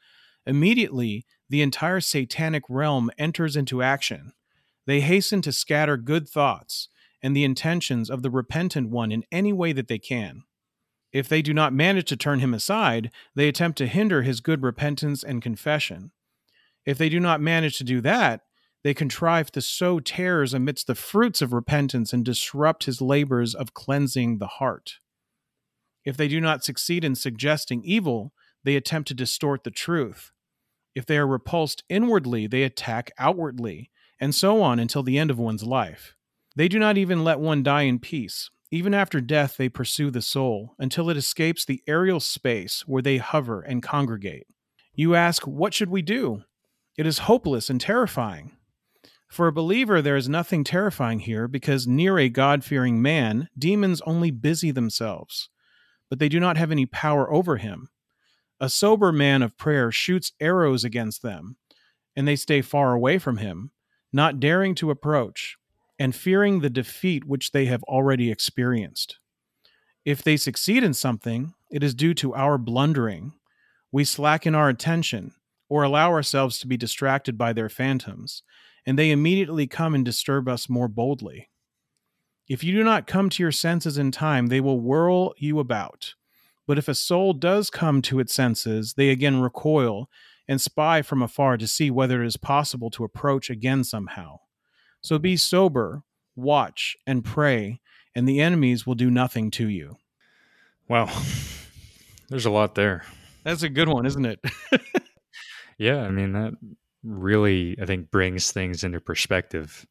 immediately 0.47 1.25
the 1.49 1.63
entire 1.63 2.01
satanic 2.01 2.65
realm 2.69 3.11
enters 3.19 3.57
into 3.57 3.83
action. 3.83 4.33
They 4.87 5.01
hasten 5.01 5.41
to 5.43 5.53
scatter 5.53 5.97
good 5.97 6.29
thoughts 6.29 6.89
and 7.23 7.37
the 7.37 7.45
intentions 7.45 8.11
of 8.11 8.23
the 8.23 8.31
repentant 8.31 8.89
one 8.91 9.13
in 9.13 9.25
any 9.31 9.53
way 9.53 9.73
that 9.73 9.89
they 9.89 9.99
can. 9.99 10.45
If 11.13 11.29
they 11.29 11.43
do 11.43 11.53
not 11.53 11.73
manage 11.73 12.09
to 12.09 12.17
turn 12.17 12.39
him 12.41 12.55
aside, 12.55 13.11
they 13.35 13.49
attempt 13.49 13.79
to 13.79 13.87
hinder 13.87 14.23
his 14.23 14.41
good 14.41 14.63
repentance 14.63 15.25
and 15.25 15.43
confession. 15.43 16.13
If 16.87 16.99
they 16.99 17.09
do 17.09 17.21
not 17.21 17.41
manage 17.41 17.79
to 17.79 17.85
do 17.85 18.01
that, 18.03 18.43
they 18.83 18.95
contrive 18.95 19.51
to 19.53 19.61
sow 19.61 20.01
tares 20.01 20.55
amidst 20.55 20.87
the 20.87 20.95
fruits 20.95 21.43
of 21.43 21.53
repentance 21.53 22.13
and 22.13 22.25
disrupt 22.25 22.85
his 22.85 23.03
labors 23.03 23.55
of 23.55 23.75
cleansing 23.75 24.39
the 24.39 24.47
heart. 24.47 24.99
If 26.05 26.17
they 26.17 26.29
do 26.29 26.41
not 26.41 26.65
succeed 26.65 27.05
in 27.05 27.15
suggesting 27.15 27.83
evil, 27.85 28.33
they 28.65 28.77
attempt 28.77 29.09
to 29.09 29.15
distort 29.15 29.65
the 29.65 29.71
truth. 29.71 30.33
If 30.95 31.07
they 31.07 31.19
are 31.19 31.27
repulsed 31.27 31.85
inwardly, 31.89 32.47
they 32.47 32.63
attack 32.63 33.11
outwardly, 33.19 33.91
and 34.19 34.35
so 34.35 34.63
on 34.63 34.79
until 34.79 35.03
the 35.03 35.19
end 35.19 35.31
of 35.31 35.39
one's 35.39 35.63
life. 35.63 36.15
They 36.57 36.69
do 36.69 36.79
not 36.79 36.97
even 36.97 37.23
let 37.23 37.39
one 37.39 37.63
die 37.63 37.83
in 37.83 37.99
peace. 37.99 38.51
Even 38.71 38.95
after 38.95 39.21
death, 39.21 39.57
they 39.57 39.69
pursue 39.69 40.11
the 40.11 40.23
soul 40.23 40.75
until 40.79 41.11
it 41.11 41.17
escapes 41.17 41.65
the 41.65 41.83
aerial 41.89 42.21
space 42.21 42.87
where 42.87 43.03
they 43.03 43.17
hover 43.17 43.61
and 43.61 43.83
congregate. 43.83 44.47
You 44.95 45.15
ask, 45.15 45.47
What 45.47 45.75
should 45.75 45.91
we 45.91 46.03
do? 46.03 46.43
It 46.97 47.07
is 47.07 47.19
hopeless 47.19 47.69
and 47.69 47.81
terrifying. 47.81 48.53
For 49.29 49.47
a 49.47 49.53
believer, 49.53 50.03
there 50.03 50.17
is 50.17 50.29
nothing 50.29 50.65
terrifying 50.65 51.21
here 51.21 51.49
because 51.49 51.87
near 51.87 52.19
a 52.19 52.29
God 52.29 52.65
fearing 52.65 53.01
man, 53.01 53.49
demons 53.57 54.03
only 54.03 54.31
busy 54.31 54.71
themselves, 54.71 55.49
but 56.09 56.19
they 56.19 56.29
do 56.29 56.41
not 56.41 56.57
have 56.57 56.73
any 56.73 56.87
power 56.87 57.33
over 57.33 57.57
him. 57.57 57.89
A 58.59 58.69
sober 58.69 59.13
man 59.13 59.43
of 59.43 59.57
prayer 59.57 59.91
shoots 59.93 60.33
arrows 60.41 60.85
against 60.85 61.23
them, 61.23 61.57
and 62.17 62.27
they 62.27 62.37
stay 62.37 62.61
far 62.61 62.93
away 62.93 63.19
from 63.19 63.39
him, 63.39 63.71
not 64.13 64.41
daring 64.41 64.75
to 64.75 64.91
approach, 64.91 65.57
and 66.01 66.17
fearing 66.17 66.59
the 66.59 66.71
defeat 66.71 67.25
which 67.25 67.53
they 67.53 67.67
have 67.67 67.85
already 67.85 68.29
experienced. 68.33 69.19
If 70.05 70.25
they 70.25 70.37
succeed 70.37 70.83
in 70.83 70.95
something, 70.95 71.55
it 71.71 71.85
is 71.85 71.95
due 71.95 72.15
to 72.15 72.35
our 72.35 72.59
blundering. 72.59 73.35
We 73.93 74.03
slacken 74.03 74.57
our 74.57 74.69
attention 74.69 75.35
or 75.69 75.85
allow 75.85 76.11
ourselves 76.11 76.59
to 76.59 76.67
be 76.67 76.77
distracted 76.77 77.39
by 77.39 77.53
their 77.53 77.69
phantoms 77.69 78.43
and 78.87 78.99
they 78.99 79.11
immediately 79.11 79.67
come 79.67 79.95
and 79.95 80.05
disturb 80.05 80.49
us 80.49 80.69
more 80.69 80.89
boldly. 80.89 81.49
If 82.49 82.65
you 82.65 82.73
do 82.73 82.83
not 82.83 83.07
come 83.07 83.31
to 83.31 83.43
your 83.43 83.53
senses 83.53 83.99
in 83.99 84.11
time, 84.11 84.49
they 84.49 84.61
will 84.61 84.81
whirl 84.81 85.35
you 85.39 85.59
about. 85.59 86.15
But 86.67 86.79
if 86.79 86.89
a 86.89 86.95
soul 86.95 87.33
does 87.33 87.71
come 87.71 88.03
to 88.03 88.19
its 88.21 88.35
senses, 88.35 88.95
they 88.95 89.11
again 89.11 89.41
recoil 89.41 90.09
and 90.49 90.61
spy 90.61 91.03
from 91.03 91.23
afar 91.23 91.57
to 91.57 91.67
see 91.67 91.91
whether 91.91 92.23
it 92.23 92.27
is 92.27 92.37
possible 92.37 92.91
to 92.91 93.05
approach 93.05 93.51
again 93.51 93.85
somehow. 93.85 94.39
So 95.03 95.19
be 95.19 95.37
sober, 95.37 96.03
watch, 96.37 96.97
and 97.07 97.25
pray, 97.25 97.81
and 98.15 98.29
the 98.29 98.41
enemies 98.41 98.87
will 98.87 98.95
do 98.95 99.11
nothing 99.11 99.51
to 99.53 99.69
you. 99.69 99.97
Wow. 100.89 101.09
There's 102.29 102.47
a 102.47 102.51
lot 102.51 102.75
there. 102.75 103.05
That's 103.45 103.63
a 103.63 103.69
good 103.69 103.89
one, 103.89 104.07
isn't 104.07 104.25
it? 104.25 104.41
Yeah, 105.79 106.03
I 106.03 106.11
mean 106.11 106.33
that 106.33 106.53
really 107.03 107.77
I 107.81 107.87
think 107.87 108.11
brings 108.11 108.53
things 108.53 108.85
into 108.85 109.01
perspective, 109.01 109.87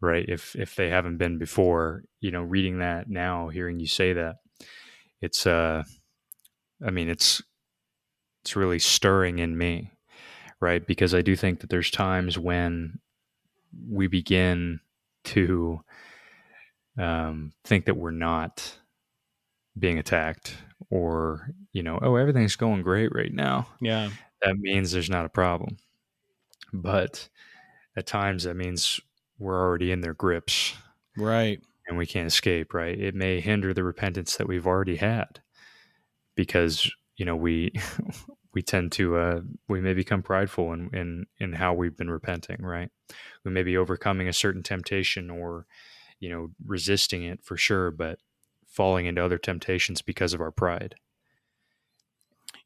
right? 0.00 0.24
If 0.28 0.54
if 0.56 0.76
they 0.76 0.88
haven't 0.90 1.18
been 1.18 1.38
before, 1.38 2.04
you 2.20 2.30
know, 2.30 2.42
reading 2.42 2.78
that 2.80 3.08
now, 3.08 3.48
hearing 3.48 3.80
you 3.80 3.86
say 3.86 4.12
that, 4.14 4.36
it's 5.20 5.46
uh 5.46 5.84
I 6.86 6.90
mean 6.90 7.08
it's 7.08 7.42
it's 8.44 8.56
really 8.56 8.78
stirring 8.78 9.38
in 9.38 9.56
me. 9.58 9.90
right? 10.60 10.86
Because 10.86 11.14
I 11.14 11.22
do 11.22 11.36
think 11.36 11.60
that 11.60 11.70
there's 11.70 11.90
times 11.90 12.38
when 12.38 13.00
we 13.88 14.06
begin 14.06 14.80
to 15.24 15.80
um, 16.98 17.52
think 17.64 17.86
that 17.86 17.96
we're 17.96 18.10
not 18.10 18.78
being 19.78 19.98
attacked 19.98 20.56
or, 20.90 21.50
you 21.72 21.82
know, 21.82 21.98
oh, 22.02 22.16
everything's 22.16 22.56
going 22.56 22.82
great 22.82 23.14
right 23.14 23.32
now. 23.32 23.68
Yeah. 23.80 24.10
That 24.42 24.56
means 24.56 24.92
there's 24.92 25.10
not 25.10 25.26
a 25.26 25.30
problem. 25.30 25.76
But 26.72 27.28
at 27.96 28.06
times 28.06 28.44
that 28.44 28.56
means 28.56 29.00
we're 29.38 29.60
already 29.60 29.92
in 29.92 30.00
their 30.00 30.14
grips. 30.14 30.74
Right. 31.16 31.60
And 31.86 31.98
we 31.98 32.06
can't 32.06 32.26
escape, 32.26 32.72
right? 32.72 32.98
It 32.98 33.14
may 33.14 33.40
hinder 33.40 33.74
the 33.74 33.84
repentance 33.84 34.36
that 34.36 34.46
we've 34.46 34.66
already 34.66 34.96
had 34.96 35.40
because, 36.36 36.90
you 37.16 37.24
know, 37.24 37.36
we 37.36 37.72
we 38.52 38.62
tend 38.62 38.92
to 38.92 39.16
uh, 39.16 39.40
we 39.68 39.80
may 39.80 39.94
become 39.94 40.22
prideful 40.22 40.72
in, 40.72 40.90
in 40.92 41.26
in 41.38 41.52
how 41.54 41.74
we've 41.74 41.96
been 41.96 42.10
repenting 42.10 42.62
right? 42.62 42.90
We 43.44 43.50
may 43.50 43.62
be 43.62 43.76
overcoming 43.76 44.28
a 44.28 44.32
certain 44.32 44.62
temptation 44.62 45.30
or 45.30 45.66
you 46.18 46.28
know 46.30 46.50
resisting 46.64 47.22
it 47.24 47.44
for 47.44 47.56
sure 47.56 47.90
but 47.90 48.18
falling 48.66 49.06
into 49.06 49.24
other 49.24 49.38
temptations 49.38 50.02
because 50.02 50.32
of 50.32 50.40
our 50.40 50.52
pride. 50.52 50.94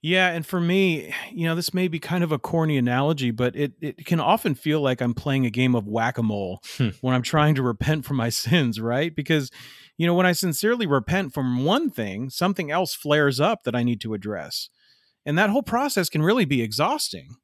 Yeah 0.02 0.28
and 0.32 0.44
for 0.44 0.60
me 0.60 1.14
you 1.30 1.46
know 1.46 1.54
this 1.54 1.72
may 1.72 1.88
be 1.88 1.98
kind 1.98 2.22
of 2.22 2.30
a 2.30 2.38
corny 2.38 2.76
analogy 2.76 3.30
but 3.30 3.56
it, 3.56 3.72
it 3.80 4.04
can 4.04 4.20
often 4.20 4.54
feel 4.54 4.80
like 4.82 5.00
i'm 5.00 5.14
playing 5.14 5.46
a 5.46 5.50
game 5.50 5.74
of 5.74 5.86
whack-a-mole 5.86 6.62
Hmm. 6.76 6.90
when 7.00 7.14
i'm 7.14 7.22
trying 7.22 7.54
to 7.54 7.62
repent 7.62 8.04
from 8.04 8.18
my 8.18 8.28
sins 8.44 8.80
right? 8.80 9.14
Because 9.14 9.50
you 9.96 10.06
know 10.06 10.14
when 10.14 10.26
i 10.26 10.32
sincerely 10.32 10.86
repent 10.86 11.32
from 11.32 11.64
one 11.64 11.88
thing 11.90 12.28
something 12.28 12.70
else 12.70 12.94
flares 12.94 13.40
up 13.40 13.64
that 13.64 13.74
i 13.74 13.82
need 13.82 14.00
to 14.02 14.12
address 14.12 14.68
and 15.26 15.38
that 15.38 15.50
whole 15.50 15.62
process 15.62 16.08
can 16.08 16.22
really 16.22 16.44
be 16.44 16.62
exhausting. 16.62 17.36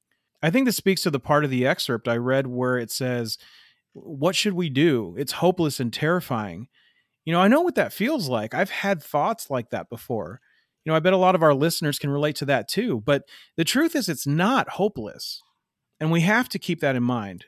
I 0.42 0.50
think 0.50 0.66
this 0.66 0.76
speaks 0.76 1.02
to 1.02 1.10
the 1.10 1.20
part 1.20 1.44
of 1.44 1.50
the 1.50 1.66
excerpt 1.66 2.08
I 2.08 2.16
read 2.16 2.46
where 2.46 2.78
it 2.78 2.90
says, 2.90 3.38
What 3.92 4.36
should 4.36 4.54
we 4.54 4.70
do? 4.70 5.14
It's 5.18 5.32
hopeless 5.32 5.80
and 5.80 5.92
terrifying. 5.92 6.68
You 7.24 7.32
know, 7.32 7.40
I 7.40 7.48
know 7.48 7.60
what 7.60 7.74
that 7.74 7.92
feels 7.92 8.28
like. 8.28 8.54
I've 8.54 8.70
had 8.70 9.02
thoughts 9.02 9.50
like 9.50 9.70
that 9.70 9.90
before. 9.90 10.40
You 10.84 10.90
know, 10.90 10.96
I 10.96 11.00
bet 11.00 11.12
a 11.12 11.18
lot 11.18 11.34
of 11.34 11.42
our 11.42 11.54
listeners 11.54 11.98
can 11.98 12.10
relate 12.10 12.36
to 12.36 12.46
that 12.46 12.68
too. 12.68 13.02
But 13.04 13.24
the 13.56 13.64
truth 13.64 13.94
is, 13.94 14.08
it's 14.08 14.26
not 14.26 14.70
hopeless. 14.70 15.42
And 16.00 16.10
we 16.10 16.22
have 16.22 16.48
to 16.50 16.58
keep 16.58 16.80
that 16.80 16.96
in 16.96 17.02
mind. 17.02 17.44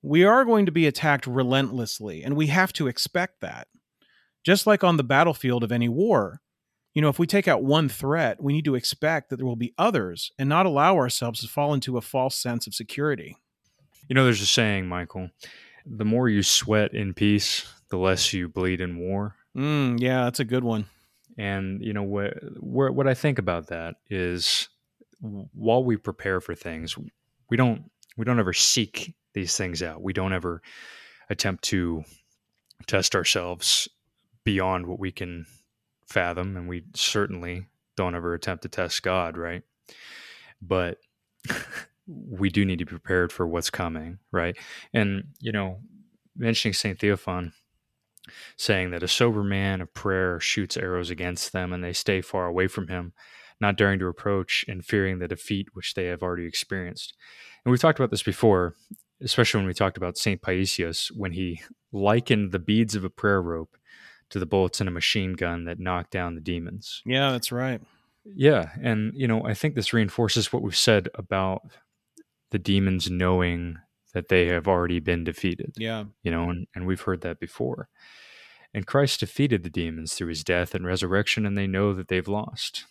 We 0.00 0.24
are 0.24 0.44
going 0.44 0.66
to 0.66 0.72
be 0.72 0.86
attacked 0.86 1.26
relentlessly, 1.26 2.22
and 2.22 2.36
we 2.36 2.48
have 2.48 2.72
to 2.74 2.86
expect 2.86 3.40
that. 3.40 3.68
Just 4.44 4.66
like 4.66 4.84
on 4.84 4.96
the 4.96 5.04
battlefield 5.04 5.64
of 5.64 5.72
any 5.72 5.88
war, 5.88 6.40
you 6.94 7.02
know, 7.02 7.08
if 7.08 7.18
we 7.18 7.26
take 7.26 7.48
out 7.48 7.62
one 7.64 7.88
threat, 7.88 8.42
we 8.42 8.52
need 8.52 8.64
to 8.64 8.74
expect 8.76 9.28
that 9.30 9.36
there 9.36 9.46
will 9.46 9.56
be 9.56 9.74
others 9.76 10.30
and 10.38 10.48
not 10.48 10.64
allow 10.66 10.96
ourselves 10.96 11.40
to 11.40 11.48
fall 11.48 11.74
into 11.74 11.96
a 11.96 12.00
false 12.00 12.36
sense 12.36 12.66
of 12.66 12.74
security. 12.74 13.36
you 14.08 14.14
know 14.14 14.24
there's 14.24 14.40
a 14.42 14.46
saying 14.46 14.86
michael 14.86 15.30
the 15.86 16.04
more 16.04 16.28
you 16.28 16.42
sweat 16.42 16.92
in 16.94 17.12
peace 17.14 17.66
the 17.90 17.96
less 17.98 18.32
you 18.32 18.48
bleed 18.48 18.80
in 18.80 18.96
war 18.98 19.34
Mm, 19.56 20.00
yeah, 20.00 20.24
that's 20.24 20.40
a 20.40 20.44
good 20.44 20.64
one. 20.64 20.86
And 21.38 21.80
you 21.80 21.92
know 21.92 22.02
what? 22.02 22.34
What 22.60 22.92
what 22.96 23.06
I 23.06 23.14
think 23.14 23.38
about 23.38 23.68
that 23.68 23.94
is, 24.10 24.68
while 25.20 25.84
we 25.84 25.96
prepare 25.96 26.40
for 26.40 26.56
things, 26.56 26.96
we 27.48 27.56
don't 27.56 27.88
we 28.16 28.24
don't 28.24 28.40
ever 28.40 28.52
seek 28.52 29.14
these 29.32 29.56
things 29.56 29.80
out. 29.80 30.02
We 30.02 30.12
don't 30.12 30.32
ever 30.32 30.60
attempt 31.30 31.62
to 31.70 32.02
test 32.88 33.14
ourselves 33.14 33.88
beyond 34.42 34.86
what 34.88 34.98
we 34.98 35.12
can 35.12 35.46
fathom, 36.06 36.56
and 36.56 36.68
we 36.68 36.84
certainly 36.94 37.66
don't 37.96 38.14
ever 38.14 38.34
attempt 38.34 38.62
to 38.62 38.68
test 38.68 39.02
God, 39.02 39.36
right? 39.36 39.62
But 40.60 40.98
we 42.06 42.50
do 42.50 42.64
need 42.64 42.78
to 42.78 42.84
be 42.84 42.90
prepared 42.90 43.32
for 43.32 43.46
what's 43.46 43.70
coming, 43.70 44.18
right? 44.32 44.56
And 44.92 45.24
you 45.40 45.52
know, 45.52 45.78
mentioning 46.36 46.74
Saint 46.74 46.98
Theophan 46.98 47.52
saying 48.56 48.90
that 48.90 49.02
a 49.02 49.08
sober 49.08 49.42
man 49.42 49.80
of 49.80 49.92
prayer 49.92 50.40
shoots 50.40 50.76
arrows 50.76 51.10
against 51.10 51.52
them 51.52 51.72
and 51.72 51.84
they 51.84 51.92
stay 51.92 52.20
far 52.20 52.46
away 52.46 52.66
from 52.66 52.88
him, 52.88 53.12
not 53.60 53.76
daring 53.76 53.98
to 53.98 54.06
approach 54.06 54.64
and 54.68 54.84
fearing 54.84 55.18
the 55.18 55.28
defeat 55.28 55.68
which 55.74 55.94
they 55.94 56.06
have 56.06 56.22
already 56.22 56.46
experienced. 56.46 57.14
And 57.64 57.70
we've 57.70 57.80
talked 57.80 57.98
about 57.98 58.10
this 58.10 58.22
before, 58.22 58.74
especially 59.22 59.58
when 59.58 59.66
we 59.66 59.74
talked 59.74 59.96
about 59.96 60.16
St. 60.18 60.40
Paisius, 60.40 61.10
when 61.14 61.32
he 61.32 61.62
likened 61.92 62.52
the 62.52 62.58
beads 62.58 62.94
of 62.94 63.04
a 63.04 63.10
prayer 63.10 63.42
rope 63.42 63.76
to 64.34 64.40
the 64.40 64.46
bullets 64.46 64.80
in 64.80 64.88
a 64.88 64.90
machine 64.90 65.34
gun 65.34 65.64
that 65.64 65.78
knock 65.78 66.10
down 66.10 66.34
the 66.34 66.40
demons. 66.40 67.02
Yeah, 67.06 67.30
that's 67.30 67.52
right. 67.52 67.80
Yeah. 68.24 68.70
And, 68.82 69.12
you 69.14 69.28
know, 69.28 69.46
I 69.46 69.54
think 69.54 69.76
this 69.76 69.92
reinforces 69.92 70.52
what 70.52 70.60
we've 70.60 70.76
said 70.76 71.08
about 71.14 71.62
the 72.50 72.58
demons 72.58 73.08
knowing 73.08 73.78
that 74.12 74.26
they 74.26 74.48
have 74.48 74.66
already 74.66 74.98
been 74.98 75.22
defeated 75.22 75.74
Yeah. 75.76 76.06
you 76.24 76.32
know, 76.32 76.50
and, 76.50 76.66
and 76.74 76.84
we've 76.84 77.02
heard 77.02 77.20
that 77.20 77.38
before. 77.38 77.88
And 78.74 78.88
Christ 78.88 79.20
defeated 79.20 79.62
the 79.62 79.70
demons 79.70 80.14
through 80.14 80.30
his 80.30 80.42
death 80.42 80.74
and 80.74 80.84
resurrection, 80.84 81.46
and 81.46 81.56
they 81.56 81.68
know 81.68 81.94
that 81.94 82.08
they've 82.08 82.26
lost. 82.26 82.86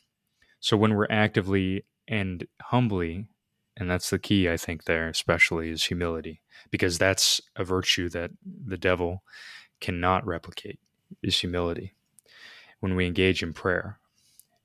So 0.61 0.77
when 0.77 0.93
we're 0.93 1.11
actively 1.11 1.83
and 2.07 2.47
humbly, 2.61 3.27
and 3.75 3.91
that's 3.91 4.11
the 4.11 4.19
key, 4.19 4.49
I 4.49 4.55
think, 4.55 4.85
there, 4.85 5.09
especially, 5.09 5.71
is 5.71 5.83
humility, 5.83 6.41
because 6.71 6.97
that's 6.97 7.41
a 7.57 7.65
virtue 7.65 8.07
that 8.11 8.31
the 8.45 8.77
devil 8.77 9.23
cannot 9.81 10.25
replicate, 10.25 10.79
is 11.21 11.39
humility. 11.39 11.93
When 12.79 12.95
we 12.95 13.07
engage 13.07 13.43
in 13.43 13.53
prayer, 13.53 13.99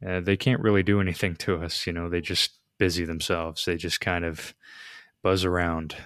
uh, 0.06 0.20
they 0.20 0.36
can't 0.36 0.60
really 0.62 0.82
do 0.82 1.00
anything 1.00 1.36
to 1.36 1.62
us, 1.62 1.86
you 1.86 1.92
know, 1.92 2.08
they 2.08 2.20
just 2.20 2.58
busy 2.78 3.04
themselves. 3.04 3.64
They 3.64 3.76
just 3.76 4.00
kind 4.00 4.24
of 4.24 4.54
buzz 5.22 5.44
around 5.44 5.96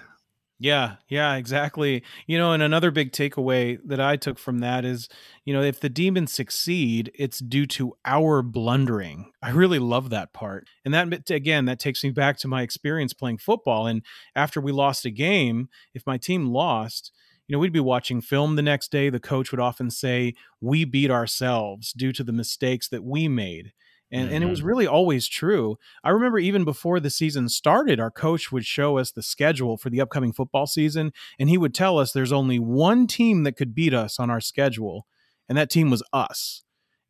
Yeah, 0.59 0.95
yeah, 1.09 1.35
exactly. 1.35 2.03
You 2.25 2.37
know, 2.37 2.53
and 2.53 2.63
another 2.63 2.89
big 2.91 3.11
takeaway 3.11 3.79
that 3.85 3.99
I 3.99 4.15
took 4.15 4.39
from 4.39 4.59
that 4.59 4.85
is, 4.85 5.09
you 5.43 5.53
know, 5.53 5.61
if 5.61 5.79
the 5.79 5.89
demons 5.89 6.31
succeed, 6.31 7.11
it's 7.15 7.39
due 7.39 7.65
to 7.67 7.97
our 8.05 8.41
blundering. 8.41 9.31
I 9.41 9.49
really 9.49 9.79
love 9.79 10.09
that 10.11 10.31
part. 10.31 10.67
And 10.85 10.93
that, 10.93 11.29
again, 11.29 11.65
that 11.65 11.79
takes 11.79 12.03
me 12.03 12.11
back 12.11 12.37
to 12.37 12.47
my 12.47 12.61
experience 12.61 13.13
playing 13.13 13.39
football. 13.39 13.87
And 13.87 14.03
after 14.35 14.61
we 14.61 14.71
lost 14.71 15.05
a 15.05 15.11
game, 15.11 15.67
if 15.93 16.05
my 16.07 16.17
team 16.17 16.45
lost, 16.45 17.11
you 17.47 17.53
know, 17.53 17.59
we'd 17.59 17.73
be 17.73 17.79
watching 17.79 18.21
film 18.21 18.55
the 18.55 18.61
next 18.61 18.91
day. 18.91 19.09
The 19.09 19.19
coach 19.19 19.51
would 19.51 19.59
often 19.59 19.89
say, 19.89 20.33
We 20.61 20.85
beat 20.85 21.11
ourselves 21.11 21.93
due 21.93 22.11
to 22.13 22.23
the 22.23 22.31
mistakes 22.31 22.87
that 22.89 23.03
we 23.03 23.27
made. 23.27 23.73
And, 24.13 24.29
and 24.29 24.43
it 24.43 24.47
was 24.47 24.59
mm-hmm. 24.59 24.67
really 24.67 24.87
always 24.87 25.27
true. 25.27 25.77
I 26.03 26.11
remember 26.11 26.37
even 26.37 26.63
before 26.63 26.99
the 26.99 27.09
season 27.09 27.49
started, 27.49 27.99
our 27.99 28.11
coach 28.11 28.51
would 28.51 28.63
show 28.63 28.99
us 28.99 29.11
the 29.11 29.23
schedule 29.23 29.75
for 29.75 29.89
the 29.89 30.01
upcoming 30.01 30.31
football 30.31 30.67
season, 30.67 31.13
and 31.39 31.49
he 31.49 31.57
would 31.57 31.73
tell 31.73 31.97
us 31.97 32.11
there's 32.11 32.31
only 32.31 32.59
one 32.59 33.07
team 33.07 33.43
that 33.43 33.57
could 33.57 33.73
beat 33.73 33.93
us 33.93 34.19
on 34.19 34.29
our 34.29 34.39
schedule, 34.39 35.07
and 35.49 35.57
that 35.57 35.71
team 35.71 35.89
was 35.89 36.03
us. 36.13 36.63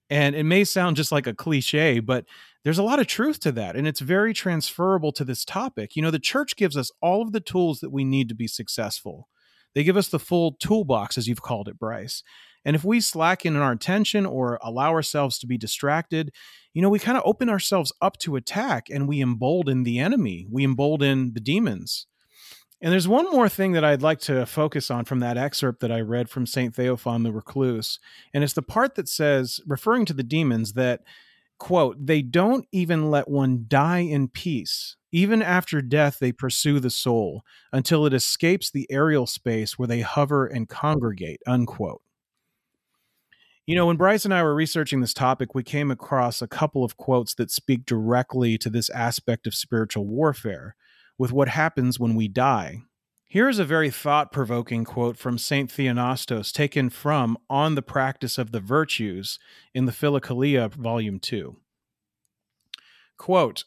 And 0.09 0.33
it 0.33 0.45
may 0.45 0.63
sound 0.63 0.95
just 0.95 1.11
like 1.11 1.27
a 1.27 1.33
cliche, 1.33 1.99
but 1.99 2.23
there's 2.63 2.77
a 2.77 2.83
lot 2.83 2.99
of 2.99 3.07
truth 3.07 3.41
to 3.41 3.51
that, 3.51 3.75
and 3.75 3.85
it's 3.85 3.99
very 3.99 4.33
transferable 4.33 5.11
to 5.11 5.25
this 5.25 5.43
topic. 5.43 5.97
You 5.97 6.03
know, 6.03 6.11
the 6.11 6.19
church 6.19 6.55
gives 6.55 6.77
us 6.77 6.89
all 7.01 7.21
of 7.21 7.33
the 7.33 7.41
tools 7.41 7.81
that 7.81 7.91
we 7.91 8.05
need 8.05 8.29
to 8.29 8.35
be 8.35 8.47
successful. 8.47 9.27
They 9.75 9.83
give 9.83 9.97
us 9.97 10.07
the 10.07 10.19
full 10.19 10.53
toolbox, 10.53 11.17
as 11.17 11.27
you've 11.27 11.41
called 11.41 11.67
it, 11.67 11.79
Bryce. 11.79 12.23
And 12.65 12.75
if 12.75 12.83
we 12.83 13.01
slacken 13.01 13.55
in 13.55 13.61
our 13.61 13.71
attention 13.73 14.25
or 14.25 14.57
allow 14.61 14.91
ourselves 14.91 15.37
to 15.39 15.47
be 15.47 15.57
distracted, 15.57 16.31
you 16.73 16.81
know, 16.81 16.89
we 16.89 16.99
kind 16.99 17.17
of 17.17 17.23
open 17.25 17.49
ourselves 17.49 17.91
up 18.01 18.17
to 18.19 18.35
attack 18.35 18.89
and 18.89 19.07
we 19.07 19.21
embolden 19.21 19.83
the 19.83 19.99
enemy. 19.99 20.47
We 20.49 20.63
embolden 20.63 21.33
the 21.33 21.41
demons. 21.41 22.07
And 22.81 22.91
there's 22.91 23.07
one 23.07 23.31
more 23.31 23.47
thing 23.47 23.71
that 23.73 23.85
I'd 23.85 24.01
like 24.01 24.19
to 24.21 24.45
focus 24.45 24.91
on 24.91 25.05
from 25.05 25.19
that 25.19 25.37
excerpt 25.37 25.79
that 25.81 25.91
I 25.91 26.01
read 26.01 26.29
from 26.29 26.45
St. 26.45 26.75
Theophan 26.75 27.23
the 27.23 27.31
Recluse. 27.31 27.97
And 28.33 28.43
it's 28.43 28.53
the 28.53 28.61
part 28.61 28.95
that 28.95 29.07
says, 29.07 29.61
referring 29.65 30.05
to 30.05 30.13
the 30.13 30.23
demons, 30.23 30.73
that, 30.73 31.01
quote, 31.59 32.05
they 32.05 32.21
don't 32.21 32.67
even 32.73 33.09
let 33.09 33.29
one 33.29 33.65
die 33.69 33.99
in 33.99 34.27
peace. 34.27 34.97
Even 35.15 35.43
after 35.43 35.79
death, 35.79 36.17
they 36.17 36.31
pursue 36.31 36.79
the 36.79 36.89
soul 36.89 37.43
until 37.71 38.07
it 38.07 38.13
escapes 38.13 38.71
the 38.71 38.87
aerial 38.89 39.27
space 39.27 39.77
where 39.77 39.87
they 39.87 40.01
hover 40.01 40.47
and 40.47 40.67
congregate, 40.67 41.39
unquote. 41.45 42.01
You 43.67 43.75
know, 43.75 43.85
when 43.85 43.95
Bryce 43.95 44.25
and 44.25 44.33
I 44.33 44.41
were 44.41 44.55
researching 44.55 45.01
this 45.01 45.13
topic, 45.13 45.53
we 45.53 45.61
came 45.61 45.91
across 45.91 46.41
a 46.41 46.47
couple 46.47 46.83
of 46.83 46.97
quotes 46.97 47.35
that 47.35 47.51
speak 47.51 47.85
directly 47.85 48.57
to 48.57 48.71
this 48.71 48.89
aspect 48.89 49.45
of 49.45 49.53
spiritual 49.53 50.07
warfare 50.07 50.75
with 51.19 51.31
what 51.31 51.47
happens 51.47 51.99
when 51.99 52.15
we 52.15 52.27
die. 52.27 52.81
Here 53.23 53.47
is 53.47 53.59
a 53.59 53.65
very 53.65 53.91
thought 53.91 54.31
provoking 54.31 54.83
quote 54.83 55.15
from 55.15 55.37
St. 55.37 55.71
Theonostos, 55.71 56.51
taken 56.51 56.89
from 56.89 57.37
On 57.51 57.75
the 57.75 57.83
Practice 57.83 58.39
of 58.39 58.51
the 58.51 58.59
Virtues 58.59 59.37
in 59.75 59.85
the 59.85 59.91
Philokalia, 59.91 60.73
Volume 60.73 61.19
2. 61.19 61.55
Quote 63.17 63.63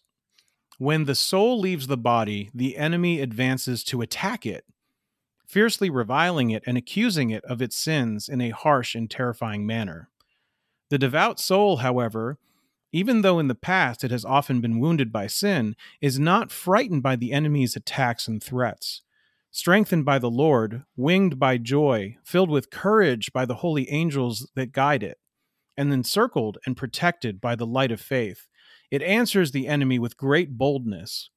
When 0.79 1.05
the 1.05 1.15
soul 1.15 1.59
leaves 1.59 1.87
the 1.87 1.97
body, 1.97 2.51
the 2.55 2.77
enemy 2.77 3.21
advances 3.21 3.83
to 3.85 4.03
attack 4.03 4.45
it 4.45 4.65
fiercely 5.47 5.89
reviling 5.89 6.51
it 6.51 6.63
and 6.67 6.77
accusing 6.77 7.31
it 7.31 7.45
of 7.45 7.63
its 7.63 7.77
sins 7.77 8.29
in 8.29 8.41
a 8.41 8.51
harsh 8.51 8.95
and 8.95 9.11
terrifying 9.11 9.65
manner. 9.65 10.11
The 10.91 10.99
devout 10.99 11.41
soul, 11.41 11.79
however, 11.79 12.39
even 12.93 13.23
though 13.23 13.39
in 13.39 13.49
the 13.49 13.55
past 13.55 14.05
it 14.05 14.11
has 14.11 14.25
often 14.25 14.61
been 14.61 14.79
wounded 14.79 15.13
by 15.13 15.27
sin, 15.27 15.77
is 16.01 16.19
not 16.19 16.53
frightened 16.53 17.03
by 17.03 17.17
the 17.17 17.33
enemy's 17.33 17.77
attacks 17.77 18.29
and 18.29 18.43
threats. 18.43 19.03
Strengthened 19.51 20.05
by 20.05 20.19
the 20.19 20.31
Lord, 20.31 20.85
winged 20.97 21.39
by 21.39 21.57
joy, 21.57 22.17
filled 22.25 22.51
with 22.51 22.71
courage 22.71 23.33
by 23.33 23.45
the 23.45 23.57
holy 23.57 23.91
angels 23.91 24.51
that 24.55 24.73
guide 24.73 25.03
it, 25.03 25.19
and 25.77 25.93
encircled 25.93 26.59
and 26.67 26.77
protected 26.77 27.41
by 27.41 27.55
the 27.55 27.67
light 27.67 27.91
of 27.91 28.01
faith, 28.01 28.47
it 28.91 29.03
answers 29.03 29.53
the 29.53 29.67
enemy 29.69 29.99
with 29.99 30.17
great 30.17 30.57
boldness. 30.57 31.31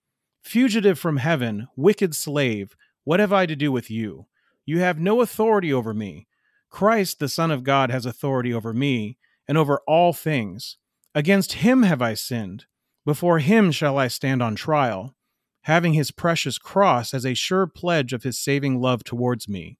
Fugitive 0.43 0.97
from 0.97 1.18
heaven, 1.18 1.68
wicked 1.76 2.16
slave, 2.16 2.76
what 3.04 3.20
have 3.20 3.34
I 3.34 3.45
to 3.45 3.56
do 3.56 3.72
with 3.72 3.89
you? 3.89 4.28
You 4.66 4.80
have 4.80 5.00
no 5.00 5.22
authority 5.22 5.74
over 5.74 5.93
me. 5.93 6.28
Christ, 6.70 7.20
the 7.20 7.30
Son 7.30 7.50
of 7.50 7.64
God, 7.64 7.89
has 7.89 8.06
authority 8.06 8.54
over 8.54 8.74
me 8.74 9.18
and 9.47 9.58
over 9.58 9.82
all 9.88 10.14
things. 10.14 10.78
Against 11.16 11.54
him 11.54 11.84
have 11.84 12.02
I 12.02 12.14
sinned. 12.14 12.66
Before 13.06 13.39
him 13.39 13.72
shall 13.72 13.97
I 13.97 14.08
stand 14.08 14.43
on 14.43 14.56
trial, 14.56 15.16
having 15.62 15.93
his 15.93 16.12
precious 16.12 16.60
cross 16.60 17.14
as 17.14 17.26
a 17.26 17.34
sure 17.34 17.66
pledge 17.66 18.14
of 18.14 18.24
his 18.24 18.38
saving 18.38 18.80
love 18.80 19.04
towards 19.04 19.50
me. 19.50 19.80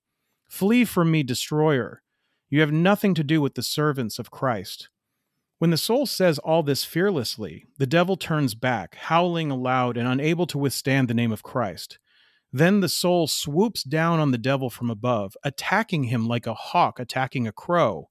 Flee 0.50 0.86
from 0.86 1.12
me, 1.12 1.22
destroyer. 1.22 2.02
You 2.50 2.62
have 2.62 2.72
nothing 2.72 3.14
to 3.14 3.24
do 3.24 3.42
with 3.42 3.54
the 3.54 3.62
servants 3.62 4.18
of 4.18 4.32
Christ. 4.32 4.90
When 5.60 5.72
the 5.72 5.78
soul 5.78 6.06
says 6.06 6.40
all 6.40 6.64
this 6.64 6.86
fearlessly, 6.86 7.66
the 7.78 7.86
devil 7.86 8.16
turns 8.16 8.56
back, 8.56 8.96
howling 8.96 9.52
aloud 9.52 9.98
and 9.98 10.08
unable 10.08 10.48
to 10.48 10.58
withstand 10.58 11.10
the 11.10 11.14
name 11.14 11.34
of 11.34 11.44
Christ. 11.44 12.00
Then 12.52 12.80
the 12.80 12.88
soul 12.88 13.28
swoops 13.28 13.84
down 13.84 14.20
on 14.20 14.32
the 14.32 14.38
devil 14.38 14.70
from 14.70 14.90
above, 14.90 15.36
attacking 15.44 16.06
him 16.06 16.28
like 16.28 16.48
a 16.48 16.54
hawk 16.54 16.98
attacking 16.98 17.46
a 17.46 17.52
crow. 17.52 18.10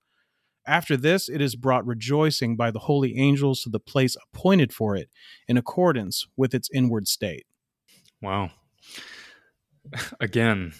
After 0.67 0.95
this, 0.95 1.31
it 1.31 1.41
is 1.41 1.57
brought 1.57 1.87
rejoicing 1.87 2.55
by 2.55 2.71
the 2.71 2.81
holy 2.81 3.19
angels 3.19 3.63
to 3.63 3.71
the 3.71 3.81
place 3.81 4.15
appointed 4.31 4.71
for 4.71 4.95
it 4.95 5.09
in 5.49 5.57
accordance 5.57 6.27
with 6.37 6.55
its 6.55 6.69
inward 6.73 7.09
state. 7.09 7.47
Wow. 8.21 8.51
Again, 10.21 10.75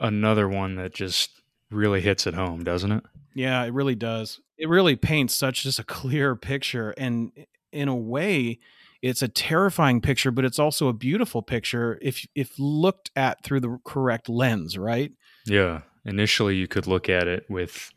another 0.00 0.48
one 0.48 0.76
that 0.76 0.94
just 0.94 1.42
really 1.70 2.00
hits 2.00 2.26
it 2.26 2.32
home, 2.32 2.64
doesn't 2.64 2.92
it? 2.92 3.04
Yeah, 3.34 3.62
it 3.64 3.74
really 3.74 3.94
does. 3.94 4.40
It 4.58 4.68
really 4.68 4.96
paints 4.96 5.34
such 5.34 5.62
just 5.62 5.78
a 5.78 5.84
clear 5.84 6.34
picture 6.36 6.90
and 6.96 7.32
in 7.72 7.88
a 7.88 7.96
way 7.96 8.58
it's 9.00 9.22
a 9.22 9.28
terrifying 9.28 10.00
picture 10.00 10.30
but 10.30 10.44
it's 10.44 10.58
also 10.58 10.88
a 10.88 10.92
beautiful 10.92 11.42
picture 11.42 11.98
if 12.02 12.26
if 12.34 12.58
looked 12.58 13.10
at 13.14 13.44
through 13.44 13.60
the 13.60 13.78
correct 13.84 14.28
lens, 14.28 14.76
right? 14.76 15.12
Yeah. 15.46 15.82
Initially 16.04 16.56
you 16.56 16.66
could 16.66 16.86
look 16.86 17.08
at 17.08 17.28
it 17.28 17.44
with 17.48 17.90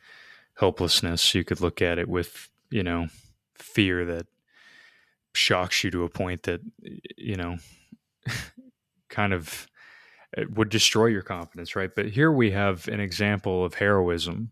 helplessness, 0.56 1.34
you 1.34 1.44
could 1.44 1.62
look 1.62 1.82
at 1.82 1.98
it 1.98 2.08
with, 2.08 2.50
you 2.70 2.84
know, 2.84 3.08
fear 3.56 4.06
that 4.06 4.28
shocks 5.34 5.84
you 5.84 5.92
to 5.92 6.04
a 6.04 6.10
point 6.10 6.44
that 6.44 6.62
you 7.18 7.36
know 7.36 7.58
kind 9.10 9.34
of 9.34 9.68
eh, 10.38 10.46
would 10.54 10.70
destroy 10.70 11.08
your 11.08 11.22
confidence, 11.22 11.76
right? 11.76 11.92
But 11.96 12.08
here 12.08 12.32
we 12.32 12.52
have 12.52 12.88
an 12.88 13.00
example 13.00 13.64
of 13.64 13.76
heroism. 13.76 14.52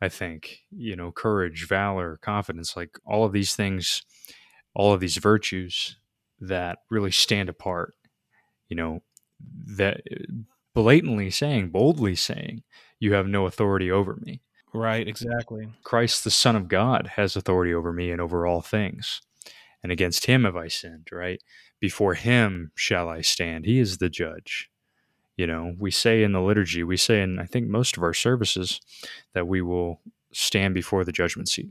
I 0.00 0.08
think, 0.08 0.60
you 0.70 0.94
know, 0.94 1.10
courage, 1.10 1.66
valor, 1.66 2.18
confidence, 2.22 2.76
like 2.76 2.98
all 3.04 3.24
of 3.24 3.32
these 3.32 3.54
things, 3.54 4.02
all 4.74 4.92
of 4.92 5.00
these 5.00 5.16
virtues 5.16 5.96
that 6.40 6.78
really 6.90 7.10
stand 7.10 7.48
apart, 7.48 7.94
you 8.68 8.76
know, 8.76 9.02
that 9.76 10.02
eh, 10.10 10.24
blatantly 10.74 11.30
saying, 11.30 11.70
boldly 11.70 12.14
saying, 12.14 12.62
you 13.00 13.12
have 13.14 13.26
no 13.26 13.46
authority 13.46 13.90
over 13.90 14.16
me. 14.20 14.40
Right, 14.72 15.08
exactly. 15.08 15.68
Christ, 15.82 16.24
the 16.24 16.30
Son 16.30 16.54
of 16.54 16.68
God, 16.68 17.12
has 17.16 17.36
authority 17.36 17.74
over 17.74 17.92
me 17.92 18.10
and 18.10 18.20
over 18.20 18.46
all 18.46 18.60
things. 18.60 19.20
And 19.82 19.90
against 19.90 20.26
him 20.26 20.44
have 20.44 20.56
I 20.56 20.68
sinned, 20.68 21.08
right? 21.10 21.42
Before 21.80 22.14
him 22.14 22.72
shall 22.74 23.08
I 23.08 23.22
stand. 23.22 23.64
He 23.64 23.78
is 23.78 23.98
the 23.98 24.10
judge. 24.10 24.70
You 25.38 25.46
know, 25.46 25.76
we 25.78 25.92
say 25.92 26.24
in 26.24 26.32
the 26.32 26.40
liturgy, 26.40 26.82
we 26.82 26.96
say 26.96 27.22
in, 27.22 27.38
I 27.38 27.44
think, 27.44 27.68
most 27.68 27.96
of 27.96 28.02
our 28.02 28.12
services 28.12 28.80
that 29.34 29.46
we 29.46 29.62
will 29.62 30.00
stand 30.32 30.74
before 30.74 31.04
the 31.04 31.12
judgment 31.12 31.48
seat, 31.48 31.70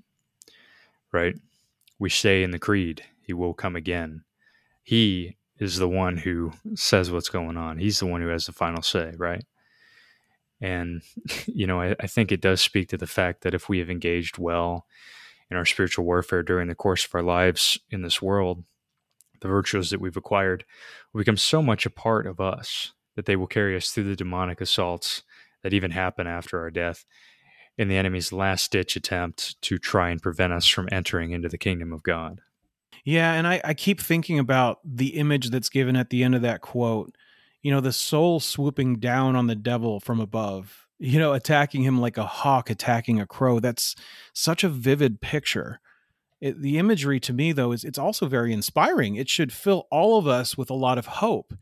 right? 1.12 1.36
We 2.00 2.10
say 2.10 2.44
in 2.44 2.52
the 2.52 2.60
creed, 2.60 3.04
He 3.22 3.34
will 3.34 3.54
come 3.54 3.76
again. 3.76 4.24
He 4.84 5.36
is 5.60 5.80
the 5.80 5.90
one 5.90 6.16
who 6.16 6.54
says 6.76 7.12
what's 7.12 7.28
going 7.28 7.58
on, 7.58 7.78
He's 7.78 8.00
the 8.00 8.06
one 8.06 8.22
who 8.22 8.30
has 8.30 8.46
the 8.46 8.54
final 8.54 8.82
say, 8.82 9.12
right? 9.18 9.44
And, 10.62 11.02
you 11.46 11.68
know, 11.68 11.82
I, 11.82 11.94
I 12.00 12.08
think 12.08 12.32
it 12.32 12.40
does 12.40 12.62
speak 12.62 12.88
to 12.90 12.98
the 12.98 13.06
fact 13.06 13.42
that 13.42 13.54
if 13.54 13.68
we 13.68 13.80
have 13.80 13.90
engaged 13.90 14.38
well 14.38 14.86
in 15.52 15.58
our 15.58 15.66
spiritual 15.66 16.06
warfare 16.06 16.42
during 16.42 16.70
the 16.70 16.76
course 16.76 17.04
of 17.04 17.14
our 17.14 17.22
lives 17.22 17.78
in 17.90 18.02
this 18.02 18.22
world, 18.22 18.64
the 19.42 19.50
virtues 19.50 19.90
that 19.90 20.00
we've 20.00 20.16
acquired 20.16 20.64
will 21.12 21.20
become 21.20 21.36
so 21.36 21.62
much 21.62 21.86
a 21.86 21.90
part 21.90 22.26
of 22.26 22.40
us 22.40 22.94
that 23.18 23.26
they 23.26 23.36
will 23.36 23.48
carry 23.48 23.76
us 23.76 23.90
through 23.90 24.06
the 24.06 24.16
demonic 24.16 24.62
assaults 24.62 25.24
that 25.64 25.74
even 25.74 25.92
happen 25.92 26.28
after 26.28 26.60
our 26.60 26.72
death 26.72 27.04
in 27.78 27.88
the 27.88 27.98
enemy's 27.98 28.32
last 28.32 28.72
ditch 28.72 28.96
attempt 28.96 29.62
to 29.64 29.78
try 29.78 30.10
and 30.10 30.22
prevent 30.22 30.54
us 30.54 30.68
from 30.68 30.88
entering 30.92 31.32
into 31.32 31.50
the 31.50 31.58
kingdom 31.58 31.92
of 31.92 32.04
God. 32.04 32.42
Yeah, 33.04 33.34
and 33.34 33.48
I, 33.48 33.60
I 33.64 33.74
keep 33.74 34.00
thinking 34.00 34.40
about 34.40 34.80
the 34.84 35.18
image 35.18 35.50
that's 35.50 35.70
given 35.70 35.96
at 35.96 36.10
the 36.10 36.24
end 36.24 36.36
of 36.36 36.44
that 36.44 36.62
quote. 36.62 37.16
You 37.64 37.72
know, 37.72 37.82
the 37.82 37.92
soul 37.92 38.40
swooping 38.40 39.00
down 39.00 39.36
on 39.36 39.48
the 39.48 39.56
devil 39.56 40.00
from 40.00 40.20
above, 40.20 40.88
you 41.00 41.20
know, 41.20 41.34
attacking 41.34 41.84
him 41.84 42.00
like 42.00 42.18
a 42.18 42.26
hawk 42.26 42.70
attacking 42.70 43.20
a 43.20 43.28
crow. 43.28 43.60
That's 43.60 43.96
such 44.34 44.64
a 44.64 44.70
vivid 44.70 45.22
picture. 45.22 45.80
It, 46.40 46.62
the 46.62 46.78
imagery 46.78 47.20
to 47.22 47.34
me, 47.34 47.52
though, 47.52 47.72
is 47.72 47.84
it's 47.84 47.98
also 47.98 48.28
very 48.28 48.54
inspiring. 48.54 49.16
It 49.16 49.28
should 49.28 49.52
fill 49.52 49.88
all 49.90 50.20
of 50.20 50.28
us 50.28 50.56
with 50.56 50.70
a 50.70 50.76
lot 50.76 51.00
of 51.00 51.08
hope. 51.08 51.54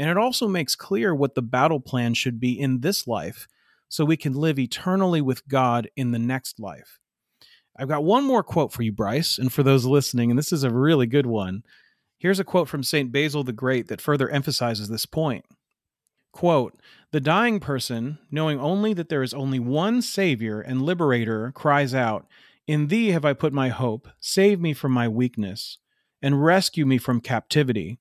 And 0.00 0.08
it 0.08 0.16
also 0.16 0.48
makes 0.48 0.76
clear 0.76 1.14
what 1.14 1.34
the 1.34 1.42
battle 1.42 1.78
plan 1.78 2.14
should 2.14 2.40
be 2.40 2.58
in 2.58 2.80
this 2.80 3.06
life 3.06 3.46
so 3.90 4.02
we 4.02 4.16
can 4.16 4.32
live 4.32 4.58
eternally 4.58 5.20
with 5.20 5.46
God 5.46 5.90
in 5.94 6.10
the 6.10 6.18
next 6.18 6.58
life. 6.58 6.98
I've 7.76 7.88
got 7.88 8.02
one 8.02 8.24
more 8.24 8.42
quote 8.42 8.72
for 8.72 8.82
you, 8.82 8.92
Bryce, 8.92 9.36
and 9.36 9.52
for 9.52 9.62
those 9.62 9.84
listening, 9.84 10.30
and 10.30 10.38
this 10.38 10.54
is 10.54 10.64
a 10.64 10.70
really 10.70 11.06
good 11.06 11.26
one. 11.26 11.64
Here's 12.16 12.40
a 12.40 12.44
quote 12.44 12.66
from 12.66 12.82
St. 12.82 13.12
Basil 13.12 13.44
the 13.44 13.52
Great 13.52 13.88
that 13.88 14.00
further 14.00 14.30
emphasizes 14.30 14.88
this 14.88 15.04
point. 15.04 15.44
Quote, 16.32 16.80
the 17.10 17.20
dying 17.20 17.60
person, 17.60 18.18
knowing 18.30 18.58
only 18.58 18.94
that 18.94 19.10
there 19.10 19.22
is 19.22 19.34
only 19.34 19.58
one 19.58 20.00
Savior 20.00 20.62
and 20.62 20.80
Liberator, 20.80 21.52
cries 21.52 21.94
out, 21.94 22.26
In 22.66 22.86
thee 22.86 23.08
have 23.08 23.26
I 23.26 23.34
put 23.34 23.52
my 23.52 23.68
hope, 23.68 24.08
save 24.18 24.62
me 24.62 24.72
from 24.72 24.92
my 24.92 25.08
weakness, 25.08 25.76
and 26.22 26.42
rescue 26.42 26.86
me 26.86 26.96
from 26.96 27.20
captivity. 27.20 27.98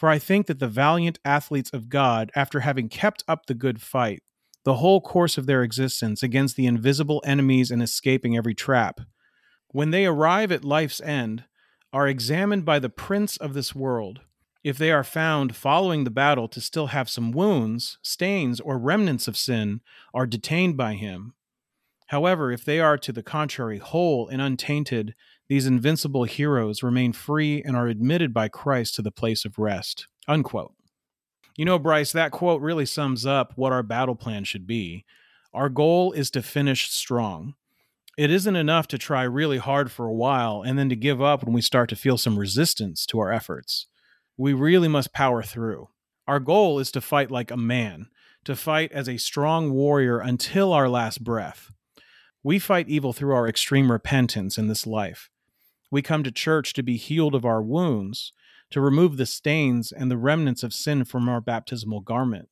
For 0.00 0.08
I 0.08 0.18
think 0.18 0.46
that 0.46 0.60
the 0.60 0.66
valiant 0.66 1.18
athletes 1.26 1.68
of 1.74 1.90
God, 1.90 2.32
after 2.34 2.60
having 2.60 2.88
kept 2.88 3.22
up 3.28 3.44
the 3.44 3.52
good 3.52 3.82
fight, 3.82 4.22
the 4.64 4.76
whole 4.76 5.02
course 5.02 5.36
of 5.36 5.44
their 5.44 5.62
existence 5.62 6.22
against 6.22 6.56
the 6.56 6.64
invisible 6.64 7.22
enemies 7.26 7.70
and 7.70 7.82
escaping 7.82 8.34
every 8.34 8.54
trap, 8.54 9.02
when 9.72 9.90
they 9.90 10.06
arrive 10.06 10.50
at 10.52 10.64
life's 10.64 11.02
end, 11.02 11.44
are 11.92 12.08
examined 12.08 12.64
by 12.64 12.78
the 12.78 12.88
prince 12.88 13.36
of 13.36 13.52
this 13.52 13.74
world. 13.74 14.20
If 14.64 14.78
they 14.78 14.90
are 14.90 15.04
found 15.04 15.54
following 15.54 16.04
the 16.04 16.10
battle 16.10 16.48
to 16.48 16.62
still 16.62 16.86
have 16.86 17.10
some 17.10 17.30
wounds, 17.30 17.98
stains, 18.00 18.58
or 18.58 18.78
remnants 18.78 19.28
of 19.28 19.36
sin, 19.36 19.82
are 20.14 20.26
detained 20.26 20.78
by 20.78 20.94
him. 20.94 21.34
However, 22.06 22.50
if 22.50 22.64
they 22.64 22.80
are 22.80 22.96
to 22.96 23.12
the 23.12 23.22
contrary 23.22 23.76
whole 23.76 24.28
and 24.28 24.40
untainted, 24.40 25.14
these 25.50 25.66
invincible 25.66 26.22
heroes 26.22 26.80
remain 26.80 27.12
free 27.12 27.60
and 27.60 27.74
are 27.74 27.88
admitted 27.88 28.32
by 28.32 28.46
Christ 28.46 28.94
to 28.94 29.02
the 29.02 29.10
place 29.10 29.44
of 29.44 29.58
rest. 29.58 30.06
Unquote. 30.28 30.74
You 31.56 31.64
know, 31.64 31.76
Bryce, 31.76 32.12
that 32.12 32.30
quote 32.30 32.62
really 32.62 32.86
sums 32.86 33.26
up 33.26 33.54
what 33.56 33.72
our 33.72 33.82
battle 33.82 34.14
plan 34.14 34.44
should 34.44 34.64
be. 34.64 35.04
Our 35.52 35.68
goal 35.68 36.12
is 36.12 36.30
to 36.30 36.42
finish 36.42 36.88
strong. 36.88 37.54
It 38.16 38.30
isn't 38.30 38.54
enough 38.54 38.86
to 38.88 38.96
try 38.96 39.24
really 39.24 39.58
hard 39.58 39.90
for 39.90 40.06
a 40.06 40.14
while 40.14 40.62
and 40.62 40.78
then 40.78 40.88
to 40.88 40.94
give 40.94 41.20
up 41.20 41.42
when 41.42 41.52
we 41.52 41.62
start 41.62 41.88
to 41.88 41.96
feel 41.96 42.16
some 42.16 42.38
resistance 42.38 43.04
to 43.06 43.18
our 43.18 43.32
efforts. 43.32 43.88
We 44.36 44.52
really 44.52 44.86
must 44.86 45.12
power 45.12 45.42
through. 45.42 45.88
Our 46.28 46.38
goal 46.38 46.78
is 46.78 46.92
to 46.92 47.00
fight 47.00 47.32
like 47.32 47.50
a 47.50 47.56
man, 47.56 48.06
to 48.44 48.54
fight 48.54 48.92
as 48.92 49.08
a 49.08 49.16
strong 49.16 49.72
warrior 49.72 50.20
until 50.20 50.72
our 50.72 50.88
last 50.88 51.24
breath. 51.24 51.72
We 52.44 52.60
fight 52.60 52.88
evil 52.88 53.12
through 53.12 53.34
our 53.34 53.48
extreme 53.48 53.90
repentance 53.90 54.56
in 54.56 54.68
this 54.68 54.86
life. 54.86 55.28
We 55.90 56.02
come 56.02 56.22
to 56.22 56.30
church 56.30 56.72
to 56.74 56.82
be 56.82 56.96
healed 56.96 57.34
of 57.34 57.44
our 57.44 57.62
wounds, 57.62 58.32
to 58.70 58.80
remove 58.80 59.16
the 59.16 59.26
stains 59.26 59.90
and 59.90 60.10
the 60.10 60.16
remnants 60.16 60.62
of 60.62 60.72
sin 60.72 61.04
from 61.04 61.28
our 61.28 61.40
baptismal 61.40 62.00
garment. 62.00 62.48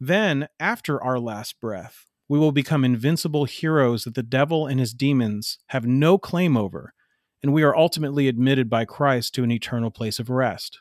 Then, 0.00 0.48
after 0.58 1.00
our 1.02 1.20
last 1.20 1.60
breath, 1.60 2.06
we 2.28 2.38
will 2.38 2.50
become 2.50 2.84
invincible 2.84 3.44
heroes 3.44 4.04
that 4.04 4.14
the 4.14 4.22
devil 4.22 4.66
and 4.66 4.80
his 4.80 4.92
demons 4.92 5.58
have 5.68 5.86
no 5.86 6.18
claim 6.18 6.56
over, 6.56 6.94
and 7.42 7.52
we 7.52 7.62
are 7.62 7.76
ultimately 7.76 8.26
admitted 8.26 8.68
by 8.68 8.84
Christ 8.84 9.34
to 9.34 9.44
an 9.44 9.52
eternal 9.52 9.90
place 9.90 10.18
of 10.18 10.30
rest. 10.30 10.80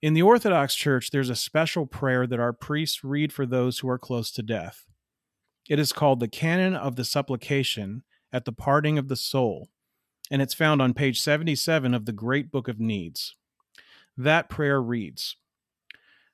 In 0.00 0.14
the 0.14 0.22
Orthodox 0.22 0.74
Church, 0.74 1.10
there's 1.10 1.30
a 1.30 1.36
special 1.36 1.86
prayer 1.86 2.26
that 2.26 2.40
our 2.40 2.52
priests 2.52 3.04
read 3.04 3.32
for 3.32 3.46
those 3.46 3.80
who 3.80 3.88
are 3.88 3.98
close 3.98 4.30
to 4.32 4.42
death. 4.42 4.86
It 5.68 5.78
is 5.78 5.92
called 5.92 6.20
the 6.20 6.28
Canon 6.28 6.74
of 6.74 6.96
the 6.96 7.04
Supplication 7.04 8.04
at 8.32 8.44
the 8.44 8.52
Parting 8.52 8.96
of 8.96 9.08
the 9.08 9.16
Soul, 9.16 9.68
and 10.30 10.42
it's 10.42 10.54
found 10.54 10.82
on 10.82 10.94
page 10.94 11.20
77 11.20 11.94
of 11.94 12.04
the 12.04 12.12
Great 12.12 12.50
Book 12.50 12.68
of 12.68 12.80
Needs. 12.80 13.34
That 14.16 14.48
prayer 14.48 14.80
reads 14.80 15.36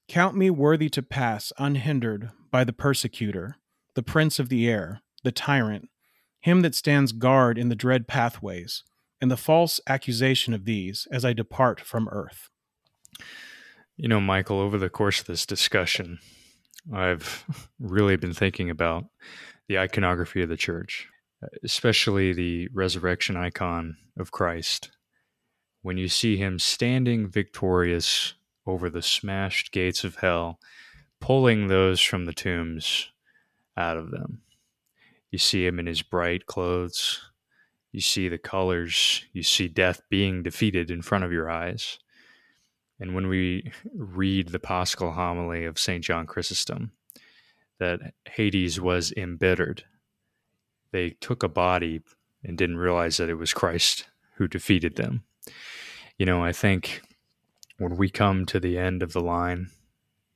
Count 0.09 0.36
me 0.36 0.51
worthy 0.51 0.88
to 0.90 1.03
pass 1.03 1.53
unhindered 1.59 2.30
by 2.51 2.64
the 2.64 2.72
persecutor, 2.72 3.57
the 3.95 4.03
prince 4.03 4.38
of 4.38 4.49
the 4.49 4.68
air, 4.68 5.03
the 5.22 5.32
tyrant, 5.32 5.88
him 6.40 6.61
that 6.61 6.74
stands 6.74 7.12
guard 7.12 7.57
in 7.57 7.68
the 7.68 7.74
dread 7.74 8.07
pathways, 8.07 8.84
and 9.20 9.30
the 9.30 9.36
false 9.36 9.80
accusation 9.86 10.53
of 10.53 10.64
these 10.66 11.09
as 11.11 11.24
I 11.24 11.32
depart 11.32 11.80
from 11.80 12.09
earth. 12.12 12.51
You 13.97 14.09
know, 14.09 14.20
Michael, 14.20 14.61
over 14.61 14.76
the 14.76 14.90
course 14.90 15.20
of 15.20 15.26
this 15.26 15.47
discussion, 15.47 16.18
I've 16.92 17.45
really 17.80 18.16
been 18.16 18.34
thinking 18.34 18.68
about 18.68 19.07
the 19.68 19.78
iconography 19.78 20.42
of 20.42 20.49
the 20.49 20.57
church, 20.57 21.09
especially 21.62 22.32
the 22.32 22.68
resurrection 22.72 23.36
icon 23.36 23.97
of 24.18 24.32
Christ. 24.32 24.90
When 25.82 25.99
you 25.99 26.09
see 26.09 26.36
him 26.36 26.59
standing 26.59 27.28
victorious 27.28 28.34
over 28.66 28.88
the 28.88 29.03
smashed 29.03 29.72
gates 29.72 30.05
of 30.05 30.16
hell, 30.16 30.59
pulling 31.20 31.68
those 31.68 32.01
from 32.01 32.24
the 32.24 32.32
tombs 32.32 33.11
out 33.76 33.97
of 33.97 34.11
them. 34.11 34.42
You 35.30 35.38
see 35.38 35.66
him 35.66 35.78
in 35.78 35.86
his 35.86 36.03
bright 36.03 36.47
clothes. 36.47 37.20
You 37.92 38.01
see 38.01 38.28
the 38.28 38.38
colors. 38.38 39.24
You 39.32 39.42
see 39.42 39.68
death 39.68 40.01
being 40.09 40.42
defeated 40.42 40.90
in 40.90 41.03
front 41.03 41.24
of 41.24 41.32
your 41.32 41.51
eyes. 41.51 41.99
And 43.01 43.14
when 43.14 43.26
we 43.26 43.72
read 43.95 44.49
the 44.49 44.59
Paschal 44.61 45.12
homily 45.12 45.64
of 45.64 45.78
St. 45.78 46.05
John 46.05 46.26
Chrysostom, 46.26 46.92
that 47.80 48.14
Hades 48.26 48.80
was 48.80 49.12
embittered, 49.16 49.84
they 50.95 51.11
took 51.11 51.42
a 51.42 51.49
body 51.49 52.01
and 52.45 52.57
didn't 52.57 52.78
realize 52.78 53.16
that 53.16 53.28
it 53.28 53.34
was 53.34 53.53
Christ 53.53 54.07
who 54.36 54.47
defeated 54.47 54.95
them. 54.95 55.24
You 56.16 56.24
know, 56.24 56.45
I 56.45 56.53
think 56.53 57.03
when 57.78 57.97
we 57.97 58.09
come 58.09 58.47
to 58.47 58.61
the 58.61 58.78
end 58.78 59.03
of 59.03 59.12
the 59.12 59.20
line, 59.20 59.70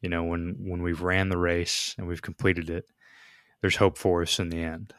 you 0.00 0.08
know, 0.08 0.24
when, 0.24 0.56
when 0.58 0.82
we've 0.82 1.00
ran 1.00 1.28
the 1.28 1.38
race 1.38 1.94
and 1.96 2.08
we've 2.08 2.22
completed 2.22 2.70
it, 2.70 2.86
there's 3.60 3.76
hope 3.76 3.96
for 3.96 4.20
us 4.22 4.40
in 4.40 4.48
the 4.48 4.60
end. 4.60 4.92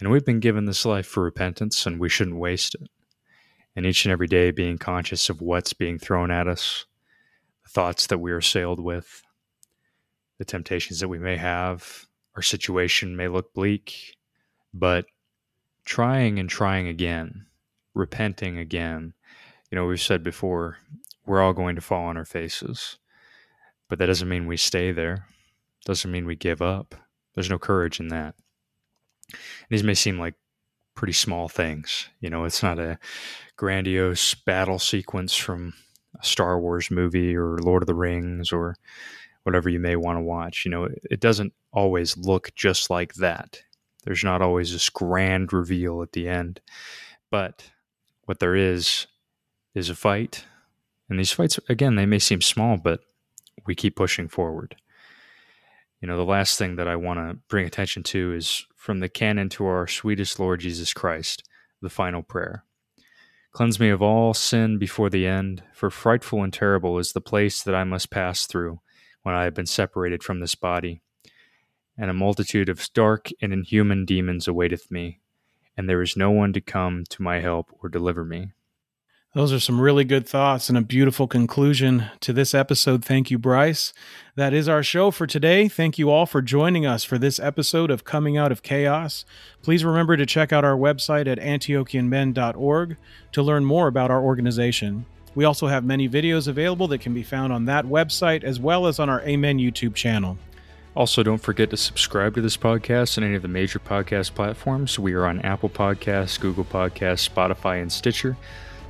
And 0.00 0.10
we've 0.10 0.24
been 0.24 0.40
given 0.40 0.64
this 0.64 0.86
life 0.86 1.06
for 1.06 1.22
repentance 1.22 1.84
and 1.84 2.00
we 2.00 2.08
shouldn't 2.08 2.38
waste 2.38 2.74
it 2.76 2.88
and 3.76 3.84
each 3.84 4.06
and 4.06 4.12
every 4.12 4.26
day 4.26 4.50
being 4.50 4.78
conscious 4.78 5.28
of 5.28 5.42
what's 5.42 5.74
being 5.74 5.98
thrown 5.98 6.30
at 6.30 6.48
us, 6.48 6.86
the 7.62 7.68
thoughts 7.68 8.06
that 8.06 8.18
we 8.18 8.32
are 8.32 8.38
assailed 8.38 8.80
with, 8.80 9.22
the 10.38 10.46
temptations 10.46 11.00
that 11.00 11.08
we 11.08 11.18
may 11.18 11.36
have. 11.36 12.06
Our 12.34 12.42
situation 12.42 13.16
may 13.16 13.28
look 13.28 13.52
bleak, 13.52 14.15
but 14.78 15.06
trying 15.84 16.38
and 16.38 16.48
trying 16.48 16.86
again, 16.88 17.46
repenting 17.94 18.58
again. 18.58 19.14
You 19.70 19.76
know, 19.76 19.86
we've 19.86 20.00
said 20.00 20.22
before, 20.22 20.76
we're 21.24 21.40
all 21.40 21.52
going 21.52 21.76
to 21.76 21.80
fall 21.82 22.04
on 22.04 22.16
our 22.16 22.24
faces, 22.24 22.98
but 23.88 23.98
that 23.98 24.06
doesn't 24.06 24.28
mean 24.28 24.46
we 24.46 24.56
stay 24.56 24.92
there. 24.92 25.26
Doesn't 25.84 26.10
mean 26.10 26.26
we 26.26 26.36
give 26.36 26.60
up. 26.60 26.94
There's 27.34 27.50
no 27.50 27.58
courage 27.58 28.00
in 28.00 28.08
that. 28.08 28.34
These 29.70 29.82
may 29.82 29.94
seem 29.94 30.18
like 30.18 30.34
pretty 30.94 31.12
small 31.12 31.48
things. 31.48 32.08
You 32.20 32.30
know, 32.30 32.44
it's 32.44 32.62
not 32.62 32.78
a 32.78 32.98
grandiose 33.56 34.34
battle 34.34 34.78
sequence 34.78 35.34
from 35.34 35.74
a 36.20 36.24
Star 36.24 36.60
Wars 36.60 36.90
movie 36.90 37.36
or 37.36 37.58
Lord 37.58 37.82
of 37.82 37.86
the 37.86 37.94
Rings 37.94 38.52
or 38.52 38.76
whatever 39.42 39.68
you 39.68 39.78
may 39.78 39.96
want 39.96 40.16
to 40.16 40.22
watch. 40.22 40.64
You 40.64 40.70
know, 40.70 40.88
it 41.10 41.20
doesn't 41.20 41.52
always 41.72 42.16
look 42.16 42.52
just 42.54 42.90
like 42.90 43.14
that. 43.14 43.62
There's 44.06 44.24
not 44.24 44.40
always 44.40 44.72
this 44.72 44.88
grand 44.88 45.52
reveal 45.52 46.00
at 46.00 46.12
the 46.12 46.28
end. 46.28 46.60
But 47.30 47.70
what 48.24 48.38
there 48.38 48.54
is 48.54 49.08
is 49.74 49.90
a 49.90 49.96
fight. 49.96 50.44
And 51.10 51.18
these 51.18 51.32
fights, 51.32 51.58
again, 51.68 51.96
they 51.96 52.06
may 52.06 52.20
seem 52.20 52.40
small, 52.40 52.76
but 52.76 53.00
we 53.66 53.74
keep 53.74 53.96
pushing 53.96 54.28
forward. 54.28 54.76
You 56.00 56.06
know, 56.06 56.16
the 56.16 56.24
last 56.24 56.56
thing 56.56 56.76
that 56.76 56.86
I 56.86 56.94
want 56.94 57.18
to 57.18 57.38
bring 57.48 57.66
attention 57.66 58.04
to 58.04 58.32
is 58.32 58.64
from 58.76 59.00
the 59.00 59.08
canon 59.08 59.48
to 59.50 59.66
our 59.66 59.88
sweetest 59.88 60.38
Lord 60.38 60.60
Jesus 60.60 60.94
Christ, 60.94 61.42
the 61.82 61.90
final 61.90 62.22
prayer. 62.22 62.64
Cleanse 63.50 63.80
me 63.80 63.88
of 63.88 64.02
all 64.02 64.34
sin 64.34 64.78
before 64.78 65.10
the 65.10 65.26
end, 65.26 65.64
for 65.72 65.90
frightful 65.90 66.44
and 66.44 66.52
terrible 66.52 66.98
is 66.98 67.12
the 67.12 67.20
place 67.20 67.62
that 67.62 67.74
I 67.74 67.82
must 67.82 68.10
pass 68.10 68.46
through 68.46 68.80
when 69.22 69.34
I 69.34 69.44
have 69.44 69.54
been 69.54 69.66
separated 69.66 70.22
from 70.22 70.38
this 70.38 70.54
body. 70.54 71.00
And 71.98 72.10
a 72.10 72.14
multitude 72.14 72.68
of 72.68 72.82
stark 72.82 73.30
and 73.40 73.52
inhuman 73.52 74.04
demons 74.04 74.46
awaiteth 74.46 74.90
me, 74.90 75.20
and 75.76 75.88
there 75.88 76.02
is 76.02 76.16
no 76.16 76.30
one 76.30 76.52
to 76.52 76.60
come 76.60 77.04
to 77.08 77.22
my 77.22 77.40
help 77.40 77.70
or 77.82 77.88
deliver 77.88 78.24
me. 78.24 78.52
Those 79.36 79.52
are 79.52 79.60
some 79.60 79.82
really 79.82 80.04
good 80.04 80.26
thoughts 80.26 80.70
and 80.70 80.78
a 80.78 80.80
beautiful 80.80 81.26
conclusion 81.26 82.06
to 82.20 82.32
this 82.32 82.54
episode. 82.54 83.04
Thank 83.04 83.30
you, 83.30 83.38
Bryce. 83.38 83.92
That 84.34 84.54
is 84.54 84.66
our 84.66 84.82
show 84.82 85.10
for 85.10 85.26
today. 85.26 85.68
Thank 85.68 85.98
you 85.98 86.08
all 86.08 86.24
for 86.24 86.40
joining 86.40 86.86
us 86.86 87.04
for 87.04 87.18
this 87.18 87.38
episode 87.38 87.90
of 87.90 88.02
Coming 88.02 88.38
Out 88.38 88.50
of 88.50 88.62
Chaos. 88.62 89.26
Please 89.60 89.84
remember 89.84 90.16
to 90.16 90.24
check 90.24 90.54
out 90.54 90.64
our 90.64 90.74
website 90.74 91.26
at 91.26 91.38
antiochianmen.org 91.38 92.96
to 93.32 93.42
learn 93.42 93.66
more 93.66 93.88
about 93.88 94.10
our 94.10 94.22
organization. 94.22 95.04
We 95.34 95.44
also 95.44 95.66
have 95.66 95.84
many 95.84 96.08
videos 96.08 96.48
available 96.48 96.88
that 96.88 97.02
can 97.02 97.12
be 97.12 97.22
found 97.22 97.52
on 97.52 97.66
that 97.66 97.84
website 97.84 98.42
as 98.42 98.58
well 98.58 98.86
as 98.86 98.98
on 98.98 99.10
our 99.10 99.20
Amen 99.20 99.58
YouTube 99.58 99.94
channel. 99.94 100.38
Also, 100.96 101.22
don't 101.22 101.36
forget 101.36 101.68
to 101.68 101.76
subscribe 101.76 102.34
to 102.34 102.40
this 102.40 102.56
podcast 102.56 103.18
on 103.18 103.24
any 103.24 103.34
of 103.34 103.42
the 103.42 103.48
major 103.48 103.78
podcast 103.78 104.32
platforms. 104.34 104.98
We 104.98 105.12
are 105.12 105.26
on 105.26 105.42
Apple 105.42 105.68
Podcasts, 105.68 106.40
Google 106.40 106.64
Podcasts, 106.64 107.28
Spotify, 107.28 107.82
and 107.82 107.92
Stitcher 107.92 108.34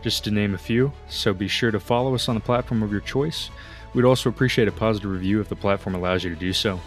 just 0.03 0.23
to 0.23 0.31
name 0.31 0.55
a 0.55 0.59
few. 0.59 0.93
So 1.09 1.35
be 1.35 1.49
sure 1.49 1.73
to 1.73 1.81
follow 1.81 2.15
us 2.15 2.29
on 2.29 2.37
the 2.37 2.41
platform 2.41 2.85
of 2.85 2.93
your 2.93 3.01
choice. 3.01 3.51
We'd 3.93 4.05
also 4.05 4.29
appreciate 4.29 4.69
a 4.69 4.73
positive 4.73 5.11
review 5.11 5.41
if 5.41 5.49
the 5.49 5.57
platform 5.57 5.97
allows 5.97 6.23
you 6.23 6.31
to 6.31 6.37
do 6.37 6.53
so. 6.53 6.79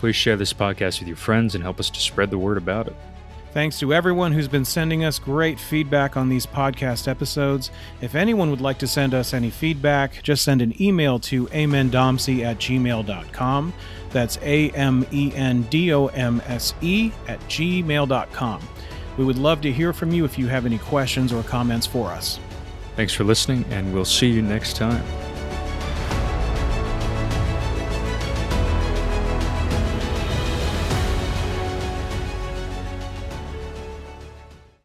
Please 0.00 0.16
share 0.16 0.36
this 0.36 0.52
podcast 0.52 0.98
with 0.98 1.08
your 1.08 1.16
friends 1.16 1.54
and 1.54 1.64
help 1.64 1.80
us 1.80 1.88
to 1.88 1.98
spread 1.98 2.30
the 2.30 2.36
word 2.36 2.58
about 2.58 2.88
it. 2.88 2.96
Thanks 3.54 3.78
to 3.78 3.94
everyone 3.94 4.32
who's 4.32 4.48
been 4.48 4.66
sending 4.66 5.02
us 5.02 5.18
great 5.18 5.58
feedback 5.58 6.18
on 6.18 6.28
these 6.28 6.44
podcast 6.44 7.08
episodes. 7.08 7.70
If 8.02 8.14
anyone 8.14 8.50
would 8.50 8.60
like 8.60 8.78
to 8.80 8.86
send 8.86 9.14
us 9.14 9.32
any 9.32 9.48
feedback, 9.48 10.22
just 10.22 10.44
send 10.44 10.60
an 10.60 10.80
email 10.80 11.18
to 11.20 11.46
amendomse 11.46 12.44
at 12.44 12.58
gmail.com. 12.58 13.72
That's 14.10 14.38
A 14.42 14.70
M 14.70 15.06
E 15.12 15.32
N 15.34 15.62
D 15.62 15.92
O 15.92 16.06
M 16.06 16.42
S 16.46 16.74
E 16.80 17.12
at 17.26 17.40
gmail.com. 17.40 18.68
We 19.16 19.24
would 19.24 19.38
love 19.38 19.60
to 19.62 19.72
hear 19.72 19.92
from 19.92 20.12
you 20.12 20.24
if 20.24 20.38
you 20.38 20.46
have 20.46 20.64
any 20.64 20.78
questions 20.78 21.32
or 21.32 21.42
comments 21.42 21.86
for 21.86 22.10
us. 22.10 22.38
Thanks 22.96 23.12
for 23.12 23.24
listening, 23.24 23.64
and 23.70 23.92
we'll 23.92 24.04
see 24.04 24.28
you 24.28 24.42
next 24.42 24.76
time. 24.76 25.04